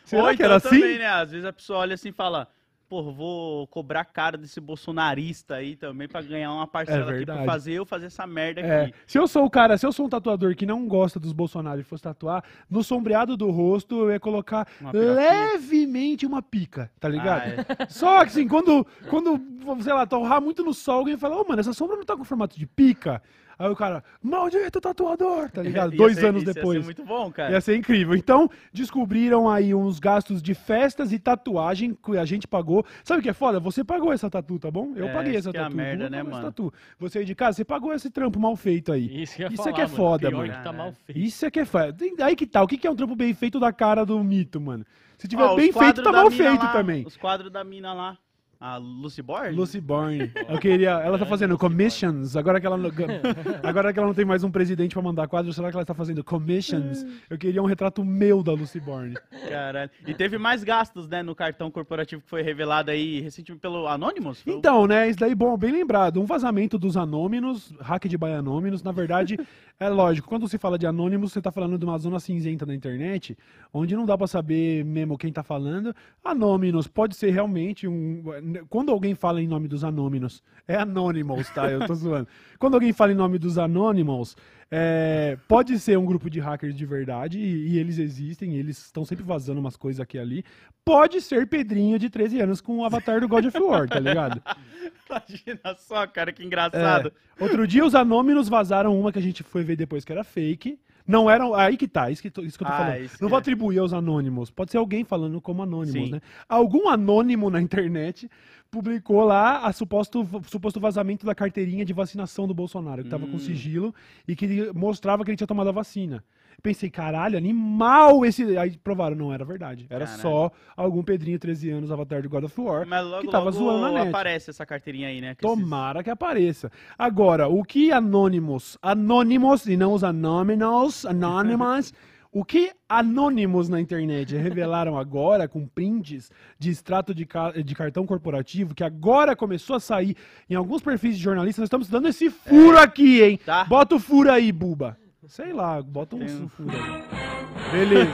Será 0.04 0.22
Ou 0.24 0.28
que 0.30 0.34
então 0.34 0.46
era 0.46 0.56
assim? 0.56 0.68
também, 0.80 0.98
né? 0.98 1.06
Às 1.06 1.30
vezes 1.30 1.46
a 1.46 1.52
pessoa 1.52 1.78
olha 1.78 1.94
assim 1.94 2.08
e 2.08 2.12
fala, 2.12 2.48
pô, 2.92 3.02
vou 3.10 3.66
cobrar 3.68 4.04
caro 4.04 4.36
desse 4.36 4.60
bolsonarista 4.60 5.54
aí 5.54 5.76
também 5.76 6.06
pra 6.06 6.20
ganhar 6.20 6.52
uma 6.52 6.66
parcela 6.66 7.10
aqui 7.10 7.24
pra 7.24 7.42
fazer 7.42 7.72
eu 7.72 7.86
fazer 7.86 8.04
essa 8.04 8.26
merda 8.26 8.60
É, 8.60 8.82
aqui. 8.82 8.94
se 9.06 9.18
eu 9.18 9.26
sou 9.26 9.46
o 9.46 9.50
cara, 9.50 9.78
se 9.78 9.86
eu 9.86 9.92
sou 9.92 10.04
um 10.04 10.08
tatuador 10.10 10.54
que 10.54 10.66
não 10.66 10.86
gosta 10.86 11.18
dos 11.18 11.32
Bolsonaro 11.32 11.80
e 11.80 11.84
fosse 11.84 12.02
tatuar, 12.02 12.44
no 12.68 12.84
sombreado 12.84 13.34
do 13.34 13.50
rosto 13.50 13.98
eu 13.98 14.10
ia 14.10 14.20
colocar 14.20 14.68
Uma 14.78 14.92
levemente 14.92 16.26
uma 16.26 16.42
pica, 16.42 16.90
tá 17.00 17.08
ligado? 17.08 17.64
Ah, 17.66 17.76
é. 17.78 17.86
Só 17.88 18.20
que 18.24 18.26
assim, 18.26 18.46
quando, 18.46 18.86
quando, 19.08 19.40
sei 19.82 19.94
lá, 19.94 20.04
torrar 20.06 20.42
muito 20.42 20.62
no 20.62 20.74
sol, 20.74 20.96
alguém 20.98 21.16
fala, 21.16 21.40
ô 21.40 21.48
mano, 21.48 21.60
essa 21.60 21.72
sombra 21.72 21.96
não 21.96 22.04
tá 22.04 22.14
com 22.14 22.24
formato 22.24 22.58
de 22.58 22.66
pica? 22.66 23.22
Aí 23.62 23.70
o 23.70 23.76
cara, 23.76 24.03
maldito 24.20 24.81
tatuador, 24.81 25.49
tá 25.50 25.62
ligado? 25.62 25.97
Dois 25.97 26.17
ser- 26.17 26.26
anos 26.26 26.43
isso 26.43 26.50
ia 26.50 26.55
ser 26.55 26.61
depois. 26.61 26.85
muito 26.85 27.05
bom, 27.05 27.31
cara. 27.31 27.53
Ia 27.53 27.61
ser 27.61 27.76
incrível. 27.76 28.14
Então, 28.17 28.49
descobriram 28.73 29.49
aí 29.49 29.73
uns 29.75 29.99
gastos 30.00 30.43
de 30.43 30.53
festas 30.55 31.12
e 31.12 31.19
tatuagem 31.19 31.94
que 31.94 32.19
a 32.19 32.25
gente 32.25 32.49
pagou. 32.49 32.85
Sabe 33.05 33.20
o 33.20 33.23
que 33.23 33.29
é 33.29 33.32
foda? 33.32 33.61
Você 33.61 33.85
pagou 33.85 34.12
essa 34.12 34.29
tatu, 34.29 34.59
tá 34.59 34.70
bom? 34.70 34.93
Eu 34.97 35.06
É, 35.09 35.12
paguei 35.12 35.37
essa 35.37 35.50
é 35.50 35.59
a 35.59 35.62
tatu. 35.64 35.76
merda, 35.76 36.05
Vou 36.05 36.11
né, 36.11 36.23
mano? 36.23 36.44
tatu. 36.47 36.73
Você 36.99 37.20
aí 37.20 37.25
de 37.25 37.35
casa, 37.35 37.56
você 37.56 37.64
pagou 37.64 37.93
esse 37.94 38.11
trampo 38.11 38.41
mal 38.41 38.56
feito 38.56 38.93
aí. 38.93 39.23
Isso, 39.23 39.41
Isso 39.43 39.56
falar, 39.56 39.70
é 39.70 39.73
que 39.73 39.81
é 39.81 39.85
mano. 39.85 39.97
foda, 39.97 40.29
Pior 40.29 40.38
mano. 40.47 40.53
que 40.59 40.64
tá 40.64 40.73
mal 40.73 40.93
feito. 40.93 41.19
Isso 41.20 41.47
é 41.47 41.50
que 41.50 41.61
é 41.61 41.64
foda. 41.64 41.97
Aí 42.20 42.35
que 42.35 42.47
tá. 42.47 42.62
O 42.62 42.67
que 42.67 42.76
que 42.76 42.87
é 42.87 42.91
um 42.91 42.97
trampo 42.97 43.14
bem 43.14 43.32
feito 43.32 43.61
da 43.61 43.73
cara 43.73 44.05
do 44.05 44.23
mito, 44.25 44.61
mano? 44.61 44.85
Se 45.19 45.29
tiver 45.29 45.44
Ó, 45.44 45.55
bem 45.55 45.73
feito, 45.73 46.03
tá 46.03 46.11
mal 46.11 46.29
feito 46.32 46.64
lá, 46.64 46.73
também. 46.73 47.05
Os 47.06 47.17
quadros 47.17 47.53
da 47.53 47.62
mina 47.62 47.93
lá. 47.94 48.19
A 48.64 48.76
Lucy 48.76 49.20
Borg? 49.23 49.56
Lucy 49.56 49.81
Bourne. 49.81 50.31
Eu 50.49 50.56
queria. 50.61 50.91
Ela 50.91 51.19
tá 51.19 51.26
fazendo 51.26 51.59
commissions. 51.59 52.37
Agora 52.37 52.61
que 52.61 52.67
ela 52.67 52.76
não, 52.76 52.91
agora 53.64 53.93
que 53.93 53.99
ela 53.99 54.06
não 54.06 54.14
tem 54.14 54.25
mais 54.25 54.44
um 54.44 54.53
presidente 54.53 54.93
pra 54.94 55.03
mandar 55.03 55.26
quadro, 55.26 55.53
será 55.53 55.69
que 55.69 55.76
ela 55.76 55.85
tá 55.85 55.94
fazendo 55.94 56.23
commissions? 56.23 57.05
Eu 57.29 57.37
queria 57.37 57.61
um 57.61 57.67
retrato 57.67 58.05
meu 58.05 58.41
da 58.41 58.53
Lucy 58.53 58.79
Bourne. 58.79 59.17
Caralho. 59.49 59.91
E 60.06 60.14
teve 60.14 60.38
mais 60.38 60.62
gastos, 60.62 61.09
né, 61.09 61.25
no 61.25 61.35
cartão 61.35 61.73
corporativo 61.73 62.23
que 62.23 62.29
foi 62.29 62.41
revelado 62.43 62.93
aí 62.93 63.20
recentemente 63.20 63.61
pelo 63.61 63.88
Anonymous? 63.88 64.43
Foi 64.43 64.55
o- 64.55 64.59
Então, 64.59 64.87
né, 64.87 65.09
isso 65.09 65.19
daí, 65.19 65.35
bom, 65.35 65.56
bem 65.56 65.73
lembrado. 65.73 66.20
Um 66.20 66.25
vazamento 66.25 66.79
dos 66.79 66.97
anônimos, 66.97 67.75
hack 67.81 68.05
de 68.06 68.17
by 68.17 68.26
anônimos, 68.26 68.81
na 68.85 68.93
verdade, 68.93 69.37
é 69.82 69.88
lógico, 69.88 70.29
quando 70.29 70.49
se 70.49 70.58
fala 70.58 70.79
de 70.79 70.87
anônimos, 70.87 71.32
você 71.32 71.40
tá 71.40 71.50
falando 71.50 71.76
de 71.79 71.84
uma 71.84 71.99
zona 71.99 72.20
cinzenta 72.20 72.64
na 72.64 72.75
internet, 72.75 73.37
onde 73.73 73.96
não 73.96 74.06
dá 74.06 74.17
pra 74.17 74.26
saber 74.26 74.84
mesmo 74.84 75.19
quem 75.19 75.32
tá 75.32 75.43
falando. 75.43 75.94
Anônimos 76.25 76.87
pode 76.87 77.17
ser 77.17 77.31
realmente 77.31 77.88
um... 77.88 78.23
Quando 78.69 78.93
alguém 78.93 79.14
fala 79.14 79.43
em 79.43 79.46
nome 79.46 79.69
dos 79.69 79.84
anônimos, 79.84 80.43
é 80.67 80.76
anonymous, 80.76 81.50
tá? 81.50 81.70
Eu 81.70 81.87
tô 81.87 81.94
zoando. 81.96 82.29
Quando 82.58 82.75
alguém 82.75 82.93
fala 82.93 83.12
em 83.12 83.17
nome 83.17 83.38
dos 83.38 83.58
anônimos, 83.58 84.37
é, 84.74 85.36
pode 85.46 85.78
ser 85.78 85.98
um 85.98 86.06
grupo 86.06 86.30
de 86.30 86.40
hackers 86.40 86.74
de 86.74 86.86
verdade, 86.86 87.38
e, 87.38 87.69
e 87.74 87.78
eles 87.78 87.98
existem, 87.98 88.54
eles 88.56 88.78
estão 88.78 89.04
sempre 89.04 89.22
vazando 89.22 89.60
umas 89.60 89.76
coisas 89.76 90.00
aqui 90.00 90.16
e 90.16 90.20
ali. 90.20 90.44
Pode 90.82 91.20
ser 91.20 91.46
Pedrinho 91.46 91.98
de 91.98 92.08
13 92.08 92.40
anos 92.40 92.60
com 92.62 92.78
o 92.78 92.84
avatar 92.84 93.20
do 93.20 93.28
God 93.28 93.44
of 93.44 93.58
War, 93.60 93.86
tá 93.86 93.98
ligado? 94.00 94.42
Imagina 95.10 95.74
só, 95.76 96.06
cara, 96.06 96.32
que 96.32 96.42
engraçado. 96.42 97.12
É. 97.38 97.42
Outro 97.44 97.66
dia 97.66 97.84
os 97.84 97.94
anônimos 97.94 98.48
vazaram 98.48 98.98
uma 98.98 99.12
que 99.12 99.19
a 99.19 99.22
gente 99.22 99.42
foi 99.42 99.62
ver 99.62 99.76
depois 99.76 100.04
que 100.06 100.12
era 100.12 100.24
fake. 100.24 100.78
Não 101.06 101.28
eram. 101.28 101.54
Aí 101.54 101.76
que 101.76 101.86
tá, 101.88 102.10
isso 102.10 102.22
que, 102.22 102.30
tô- 102.30 102.42
isso 102.42 102.56
que 102.56 102.64
eu 102.64 102.68
tô 102.68 102.72
Ah, 102.72 102.78
falando. 102.78 103.10
Não 103.20 103.28
vou 103.28 103.36
é. 103.38 103.40
atribuir 103.40 103.78
aos 103.78 103.92
anônimos. 103.92 104.50
Pode 104.50 104.70
ser 104.70 104.78
alguém 104.78 105.04
falando 105.04 105.40
como 105.40 105.62
anônimos, 105.62 106.06
Sim. 106.08 106.12
né? 106.12 106.20
Algum 106.48 106.88
anônimo 106.88 107.50
na 107.50 107.60
internet 107.60 108.30
publicou 108.76 109.22
lá 109.22 109.58
a 109.66 109.70
suposto, 109.72 110.26
suposto 110.48 110.80
vazamento 110.80 111.26
da 111.26 111.34
carteirinha 111.34 111.84
de 111.84 111.92
vacinação 111.92 112.46
do 112.48 112.54
Bolsonaro, 112.54 113.04
que 113.04 113.10
tava 113.10 113.26
com 113.26 113.36
Hum. 113.36 113.38
sigilo 113.38 113.94
e 114.26 114.34
que 114.34 114.72
mostrava 114.74 115.22
que 115.24 115.30
ele 115.30 115.36
tinha 115.36 115.46
tomado 115.46 115.69
a 115.69 115.72
vacina. 115.72 116.24
Pensei, 116.62 116.88
caralho, 116.88 117.36
animal 117.36 118.24
esse. 118.24 118.56
Aí 118.56 118.70
provaram, 118.78 119.14
não 119.16 119.32
era 119.32 119.44
verdade. 119.44 119.86
Era 119.90 120.06
Caralho. 120.06 120.23
só 120.23 120.50
algum 120.76 121.02
Pedrinho, 121.02 121.38
13 121.38 121.68
anos, 121.70 121.90
avatar 121.92 122.23
de 122.23 122.28
God 122.28 122.44
of 122.44 122.61
War. 122.61 122.87
Mas 122.87 123.04
logo, 123.04 123.23
que 123.23 123.30
tava 123.30 123.47
logo 123.47 123.56
zoando 123.58 123.82
na 123.82 123.92
net. 124.04 124.08
aparece 124.08 124.50
essa 124.50 124.64
carteirinha 124.64 125.08
aí, 125.08 125.20
né? 125.20 125.35
com 125.35 125.47
esses- 125.49 125.61
Tomara 125.61 126.02
que 126.02 126.11
apareça. 126.11 126.70
Agora, 126.99 127.49
o 127.49 127.62
que 127.64 127.92
Anonymous, 127.92 128.78
Anonymous 128.80 129.66
e 129.66 129.76
não 129.76 129.92
os 129.92 130.02
Anonymous, 130.04 131.04
Anonymous, 131.04 131.92
o 132.32 132.44
que 132.44 132.72
Anonymous 132.88 133.68
na 133.68 133.78
internet 133.80 134.34
revelaram 134.36 134.96
agora 134.98 135.46
com 135.46 135.66
prints 135.66 136.30
de 136.58 136.70
extrato 136.70 137.14
de, 137.14 137.26
ca- 137.26 137.52
de 137.52 137.74
cartão 137.74 138.06
corporativo, 138.06 138.74
que 138.74 138.82
agora 138.82 139.36
começou 139.36 139.76
a 139.76 139.80
sair 139.80 140.16
em 140.48 140.54
alguns 140.54 140.80
perfis 140.82 141.16
de 141.18 141.22
jornalistas, 141.22 141.60
nós 141.60 141.66
estamos 141.66 141.88
dando 141.88 142.08
esse 142.08 142.30
furo 142.30 142.78
aqui, 142.78 143.22
hein? 143.22 143.38
Tá. 143.44 143.64
Bota 143.64 143.94
o 143.96 143.98
furo 144.00 144.32
aí, 144.32 144.50
buba. 144.50 144.96
Sei 145.28 145.52
lá, 145.52 145.80
bota 145.82 146.16
um 146.16 146.22
um- 146.24 146.48
furo 146.48 146.70
aí. 146.70 147.70
Beleza. 147.70 148.10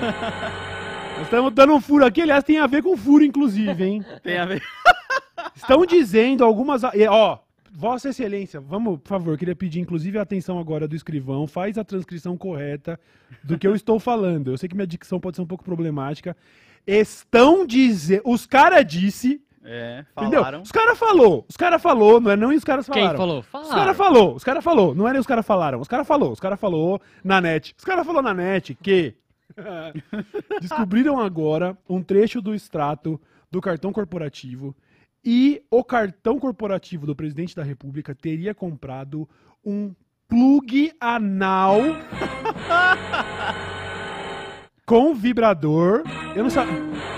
Nós 1.16 1.22
estamos 1.22 1.52
dando 1.54 1.74
um 1.74 1.80
furo 1.80 2.04
aqui, 2.04 2.22
aliás, 2.22 2.44
tem 2.44 2.58
a 2.58 2.66
ver 2.66 2.82
com 2.82 2.96
furo, 2.96 3.24
inclusive, 3.24 3.84
hein? 3.84 4.04
Tem 4.22 4.36
a 4.38 4.44
ver. 4.44 4.62
Estão 5.54 5.84
dizendo 5.86 6.44
algumas. 6.44 6.82
Ó, 6.84 7.38
Vossa 7.72 8.08
Excelência, 8.08 8.60
vamos, 8.60 8.98
por 9.00 9.08
favor, 9.08 9.36
queria 9.38 9.54
pedir 9.56 9.80
inclusive 9.80 10.18
a 10.18 10.22
atenção 10.22 10.58
agora 10.58 10.88
do 10.88 10.96
escrivão, 10.96 11.46
faz 11.46 11.76
a 11.78 11.84
transcrição 11.84 12.36
correta 12.36 12.98
do 13.44 13.58
que 13.58 13.66
eu 13.66 13.74
estou 13.74 13.98
falando. 14.00 14.50
Eu 14.50 14.58
sei 14.58 14.68
que 14.68 14.74
minha 14.74 14.86
dicção 14.86 15.20
pode 15.20 15.36
ser 15.36 15.42
um 15.42 15.46
pouco 15.46 15.64
problemática. 15.64 16.36
Estão 16.86 17.66
dizendo. 17.66 18.22
Os 18.24 18.46
caras 18.46 18.84
disse. 18.86 19.40
É, 19.62 20.04
Entendeu? 20.16 20.40
falaram. 20.40 20.62
Os 20.62 20.72
caras 20.72 20.98
falou. 20.98 21.44
Os 21.48 21.56
caras 21.56 21.82
falou, 21.82 22.20
não 22.20 22.30
é 22.30 22.36
não 22.36 22.52
e 22.52 22.56
os 22.56 22.64
caras 22.64 22.86
Quem 22.86 23.02
falaram. 23.02 23.18
falou? 23.18 23.40
Os 23.40 23.46
Falaram. 23.46 23.74
caras 23.74 23.96
falou, 23.96 24.34
os 24.36 24.44
caras 24.44 24.64
falou, 24.64 24.94
não 24.94 25.06
é 25.06 25.12
nem 25.12 25.20
os 25.20 25.26
caras 25.26 25.44
falaram, 25.44 25.80
os 25.80 25.88
caras 25.88 26.06
falou, 26.06 26.32
os 26.32 26.40
caras 26.40 26.58
falou 26.58 27.00
na 27.22 27.38
net. 27.40 27.74
Os 27.76 27.84
caras 27.84 28.06
falou 28.06 28.22
na 28.22 28.32
net 28.32 28.74
que 28.82 29.14
descobriram 30.60 31.18
agora 31.20 31.76
um 31.88 32.02
trecho 32.02 32.40
do 32.40 32.54
extrato 32.54 33.20
do 33.50 33.60
cartão 33.60 33.92
corporativo 33.92 34.74
e 35.24 35.62
o 35.70 35.82
cartão 35.82 36.38
corporativo 36.38 37.06
do 37.06 37.16
presidente 37.16 37.54
da 37.54 37.62
República 37.62 38.14
teria 38.14 38.54
comprado 38.54 39.28
um 39.64 39.94
plug 40.28 40.92
anal 41.00 41.80
com 44.86 45.14
vibrador. 45.14 46.02
Eu 46.34 46.44
não 46.44 46.50
sabia. 46.50 47.17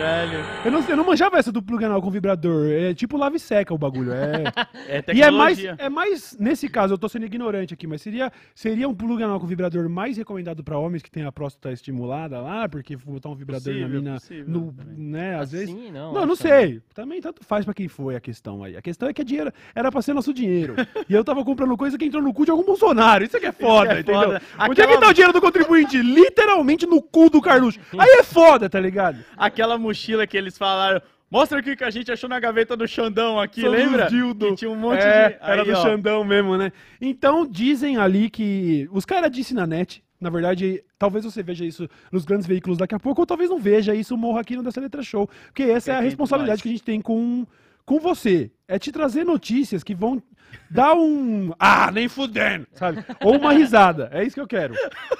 Caralho. 0.00 0.38
Eu 0.64 0.72
não, 0.72 0.80
eu 0.88 0.96
não 0.96 1.04
manjava 1.04 1.38
essa 1.38 1.52
do 1.52 1.62
plug 1.62 1.84
anal 1.84 2.00
com 2.00 2.10
vibrador. 2.10 2.66
É 2.70 2.94
tipo 2.94 3.18
lave 3.18 3.38
seca 3.38 3.74
o 3.74 3.78
bagulho. 3.78 4.12
É... 4.12 4.44
É 4.88 5.04
e 5.14 5.22
é 5.22 5.30
mais, 5.30 5.56
tecnologia. 5.58 5.76
é 5.78 5.88
mais, 5.88 6.36
nesse 6.40 6.68
caso, 6.68 6.94
eu 6.94 6.98
tô 6.98 7.08
sendo 7.08 7.24
ignorante 7.24 7.74
aqui, 7.74 7.86
mas 7.86 8.02
seria, 8.02 8.32
seria 8.54 8.88
um 8.88 8.94
plug 8.94 9.22
anal 9.22 9.38
com 9.38 9.46
vibrador 9.46 9.88
mais 9.88 10.16
recomendado 10.16 10.64
pra 10.64 10.78
homens 10.78 11.02
que 11.02 11.10
têm 11.10 11.24
a 11.24 11.30
próstata 11.30 11.70
estimulada 11.70 12.40
lá, 12.40 12.68
porque 12.68 12.96
botar 12.96 13.28
um 13.28 13.34
vibrador 13.36 13.72
na 13.72 13.80
Possível, 13.80 14.00
mina, 14.00 14.14
possível 14.14 14.48
no, 14.48 14.74
né, 14.96 15.38
às 15.38 15.52
vezes... 15.52 15.68
Assim, 15.68 15.92
não. 15.92 16.12
Não, 16.12 16.26
não 16.26 16.32
acho- 16.32 16.42
sei. 16.42 16.80
Também 16.92 17.20
tanto 17.20 17.44
faz 17.44 17.64
pra 17.64 17.72
quem 17.74 17.86
foi 17.86 18.16
a 18.16 18.20
questão 18.20 18.64
aí. 18.64 18.76
A 18.76 18.82
questão 18.82 19.08
é 19.08 19.12
que 19.12 19.20
é 19.20 19.24
dinheiro, 19.24 19.52
era 19.74 19.92
pra 19.92 20.02
ser 20.02 20.12
nosso 20.12 20.32
dinheiro. 20.34 20.74
e 21.08 21.14
eu 21.14 21.22
tava 21.22 21.44
comprando 21.44 21.76
coisa 21.76 21.96
que 21.96 22.04
entrou 22.04 22.22
no 22.22 22.32
cu 22.32 22.44
de 22.44 22.50
algum 22.50 22.64
Bolsonaro. 22.64 23.22
Isso 23.22 23.36
é 23.36 23.40
que 23.40 23.46
é 23.46 23.52
foda, 23.52 23.92
é 23.94 24.00
entendeu? 24.00 24.22
foda. 24.22 24.42
Onde 24.68 24.80
é 24.80 24.86
que 24.86 24.98
tá 24.98 25.08
o 25.08 25.12
dinheiro 25.12 25.32
do 25.32 25.40
contribuinte? 25.40 25.98
Literalmente 26.02 26.84
no 26.86 27.00
cu 27.00 27.30
do 27.30 27.40
Carluxo. 27.40 27.78
Aí 27.96 28.08
é 28.18 28.22
foda, 28.24 28.68
tá 28.68 28.80
ligado? 28.80 29.18
Aquela 29.36 29.78
mochila 29.90 30.26
que 30.26 30.36
eles 30.36 30.56
falaram. 30.56 31.02
Mostra 31.30 31.60
aqui 31.60 31.72
o 31.72 31.76
que 31.76 31.84
a 31.84 31.90
gente 31.90 32.10
achou 32.10 32.28
na 32.28 32.40
gaveta 32.40 32.76
do 32.76 32.88
Xandão 32.88 33.38
aqui, 33.38 33.60
São 33.60 33.70
lembra? 33.70 34.06
dildo. 34.06 34.48
Que 34.48 34.56
tinha 34.56 34.70
um 34.70 34.76
monte 34.76 35.00
é, 35.00 35.28
de. 35.28 35.36
Era 35.40 35.62
Aí, 35.62 35.70
do 35.70 35.76
ó. 35.76 35.82
Xandão 35.82 36.24
mesmo, 36.24 36.56
né? 36.56 36.72
Então 37.00 37.46
dizem 37.46 37.96
ali 37.96 38.28
que. 38.28 38.88
Os 38.90 39.04
caras 39.04 39.30
disse 39.30 39.54
na 39.54 39.66
net. 39.66 40.02
Na 40.20 40.28
verdade, 40.28 40.84
talvez 40.98 41.24
você 41.24 41.42
veja 41.42 41.64
isso 41.64 41.88
nos 42.12 42.26
grandes 42.26 42.46
veículos 42.46 42.76
daqui 42.76 42.94
a 42.94 43.00
pouco, 43.00 43.22
ou 43.22 43.26
talvez 43.26 43.48
não 43.48 43.58
veja 43.58 43.94
isso 43.94 44.18
morra 44.18 44.42
aqui 44.42 44.54
no 44.54 44.62
Dessa 44.62 44.78
Letra 44.80 45.02
Show. 45.02 45.30
Porque 45.46 45.62
essa 45.62 45.92
é 45.92 45.94
a 45.94 45.96
aqui 45.96 46.06
entre 46.06 46.10
responsabilidade 46.10 46.62
que 46.62 46.68
a 46.68 46.72
gente 46.72 46.82
tem 46.82 47.00
com, 47.00 47.46
com 47.84 47.98
você. 47.98 48.50
É 48.66 48.78
te 48.78 48.92
trazer 48.92 49.24
notícias 49.24 49.82
que 49.82 49.94
vão 49.94 50.22
dar 50.70 50.94
um. 50.94 51.52
Ah, 51.58 51.90
nem 51.90 52.08
fudendo, 52.08 52.66
sabe? 52.72 53.04
Ou 53.22 53.36
uma 53.36 53.52
risada. 53.52 54.08
É 54.12 54.24
isso 54.24 54.34
que 54.34 54.40
eu 54.40 54.46
quero. 54.46 54.74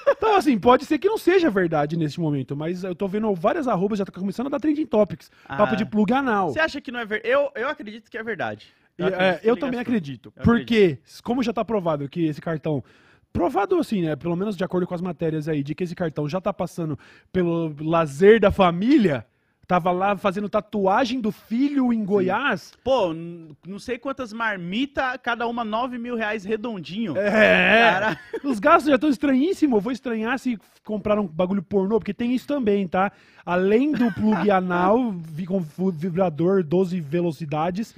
Então, 0.08 0.36
assim, 0.36 0.58
pode 0.58 0.84
ser 0.84 0.98
que 0.98 1.08
não 1.08 1.18
seja 1.18 1.50
verdade 1.50 1.96
nesse 1.96 2.20
momento, 2.20 2.56
mas 2.56 2.84
eu 2.84 2.94
tô 2.94 3.08
vendo 3.08 3.34
várias 3.34 3.66
arrobas, 3.66 3.98
já 3.98 4.04
tá 4.04 4.12
começando 4.12 4.46
a 4.46 4.50
dar 4.50 4.60
trending 4.60 4.86
topics. 4.86 5.30
Ah. 5.46 5.56
Papo 5.56 5.76
de 5.76 5.84
plug 5.84 6.12
anal. 6.12 6.50
Você 6.50 6.60
acha 6.60 6.80
que 6.80 6.92
não 6.92 7.00
é 7.00 7.04
verdade? 7.04 7.32
Eu, 7.32 7.50
eu 7.54 7.68
acredito 7.68 8.10
que 8.10 8.18
é 8.18 8.22
verdade. 8.22 8.68
E, 8.98 9.02
acredito 9.02 9.22
é, 9.22 9.40
eu 9.42 9.56
também 9.56 9.80
acredito. 9.80 10.32
Eu 10.36 10.42
porque, 10.42 10.98
como 11.22 11.42
já 11.42 11.52
tá 11.52 11.64
provado 11.64 12.08
que 12.08 12.26
esse 12.26 12.40
cartão. 12.40 12.84
Provado 13.32 13.78
assim, 13.78 14.02
né? 14.02 14.16
Pelo 14.16 14.36
menos 14.36 14.56
de 14.56 14.64
acordo 14.64 14.86
com 14.86 14.94
as 14.94 15.00
matérias 15.00 15.48
aí, 15.48 15.62
de 15.62 15.74
que 15.74 15.84
esse 15.84 15.94
cartão 15.94 16.28
já 16.28 16.40
tá 16.40 16.52
passando 16.52 16.98
pelo 17.32 17.74
lazer 17.80 18.40
da 18.40 18.50
família. 18.50 19.24
Tava 19.70 19.92
lá 19.92 20.16
fazendo 20.16 20.48
tatuagem 20.48 21.20
do 21.20 21.30
filho 21.30 21.92
em 21.92 22.04
Goiás. 22.04 22.72
Pô, 22.82 23.14
não 23.14 23.78
sei 23.78 23.98
quantas 23.98 24.32
marmitas, 24.32 25.16
cada 25.22 25.46
uma 25.46 25.62
9 25.62 25.96
mil 25.96 26.16
reais 26.16 26.44
redondinho. 26.44 27.16
É. 27.16 27.92
Cara. 27.92 28.18
Os 28.42 28.58
gastos 28.58 28.88
já 28.88 28.96
estão 28.96 29.08
estranhíssimos. 29.08 29.76
Eu 29.76 29.80
vou 29.80 29.92
estranhar 29.92 30.36
se 30.40 30.58
comprar 30.84 31.20
um 31.20 31.26
bagulho 31.28 31.62
pornô, 31.62 32.00
porque 32.00 32.12
tem 32.12 32.34
isso 32.34 32.48
também, 32.48 32.88
tá? 32.88 33.12
Além 33.46 33.92
do 33.92 34.12
plug 34.12 34.50
anal, 34.50 35.12
vi 35.12 35.46
com 35.46 35.60
vibrador 35.60 36.64
12 36.64 37.00
velocidades, 37.00 37.94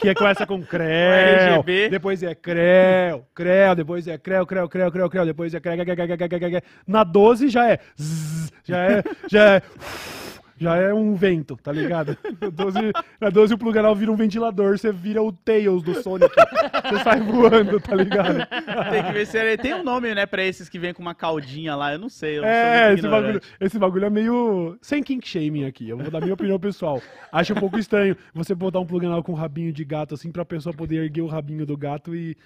que 0.00 0.08
é 0.08 0.14
começa 0.14 0.44
com 0.44 0.60
creu, 0.60 1.62
depois 1.88 2.20
é 2.24 2.34
creu, 2.34 3.24
creu, 3.32 3.76
depois 3.76 4.08
é 4.08 4.18
creu, 4.18 4.44
creu, 4.44 4.68
creu, 4.68 4.90
creu, 4.90 5.08
creu, 5.08 5.24
depois 5.24 5.54
é 5.54 5.60
creu, 5.60 5.76
creu, 5.76 5.96
creu, 5.96 6.10
creu, 6.10 6.28
creu, 6.28 6.40
creu, 6.40 6.50
creu. 6.50 6.62
na 6.84 7.04
12 7.04 7.48
já 7.48 7.70
é 7.70 7.78
zzz, 7.96 8.52
já 8.64 8.78
é, 8.78 9.04
já 9.30 9.54
é 9.54 9.62
já 10.58 10.76
é 10.76 10.92
um 10.92 11.14
vento, 11.14 11.56
tá 11.56 11.72
ligado? 11.72 12.16
Na 12.40 12.48
12, 12.50 12.78
na 13.20 13.30
12 13.30 13.54
o 13.54 13.58
plug 13.58 13.78
anal 13.78 13.94
vira 13.94 14.10
um 14.12 14.16
ventilador, 14.16 14.78
você 14.78 14.92
vira 14.92 15.22
o 15.22 15.32
Tails 15.32 15.82
do 15.82 15.94
Sonic. 16.02 16.30
Você 16.34 17.02
sai 17.02 17.20
voando, 17.20 17.80
tá 17.80 17.94
ligado? 17.94 18.46
Tem 18.90 19.02
que 19.04 19.12
ver 19.12 19.26
se 19.26 19.38
ele 19.38 19.56
tem 19.56 19.74
um 19.74 19.82
nome, 19.82 20.14
né, 20.14 20.26
pra 20.26 20.44
esses 20.44 20.68
que 20.68 20.78
vem 20.78 20.92
com 20.92 21.02
uma 21.02 21.14
caldinha 21.14 21.74
lá. 21.74 21.92
Eu 21.92 21.98
não 21.98 22.08
sei. 22.08 22.38
Eu 22.38 22.42
não 22.42 22.48
É, 22.48 22.94
esse 22.94 23.08
bagulho, 23.08 23.40
esse 23.60 23.78
bagulho 23.78 24.04
é 24.04 24.10
meio. 24.10 24.76
Sem 24.80 25.02
kink 25.02 25.26
shaming 25.26 25.64
aqui. 25.64 25.88
Eu 25.88 25.96
vou 25.98 26.10
dar 26.10 26.20
minha 26.20 26.34
opinião 26.34 26.58
pessoal. 26.58 27.00
Acho 27.32 27.52
um 27.52 27.56
pouco 27.56 27.78
estranho 27.78 28.16
você 28.34 28.54
botar 28.54 28.80
um 28.80 28.86
plug 28.86 29.04
anal 29.06 29.22
com 29.22 29.32
um 29.32 29.36
rabinho 29.36 29.72
de 29.72 29.84
gato 29.84 30.14
assim 30.14 30.30
pra 30.30 30.44
pessoa 30.44 30.74
poder 30.74 30.96
erguer 31.04 31.22
o 31.22 31.26
rabinho 31.26 31.66
do 31.66 31.76
gato 31.76 32.14
e. 32.14 32.36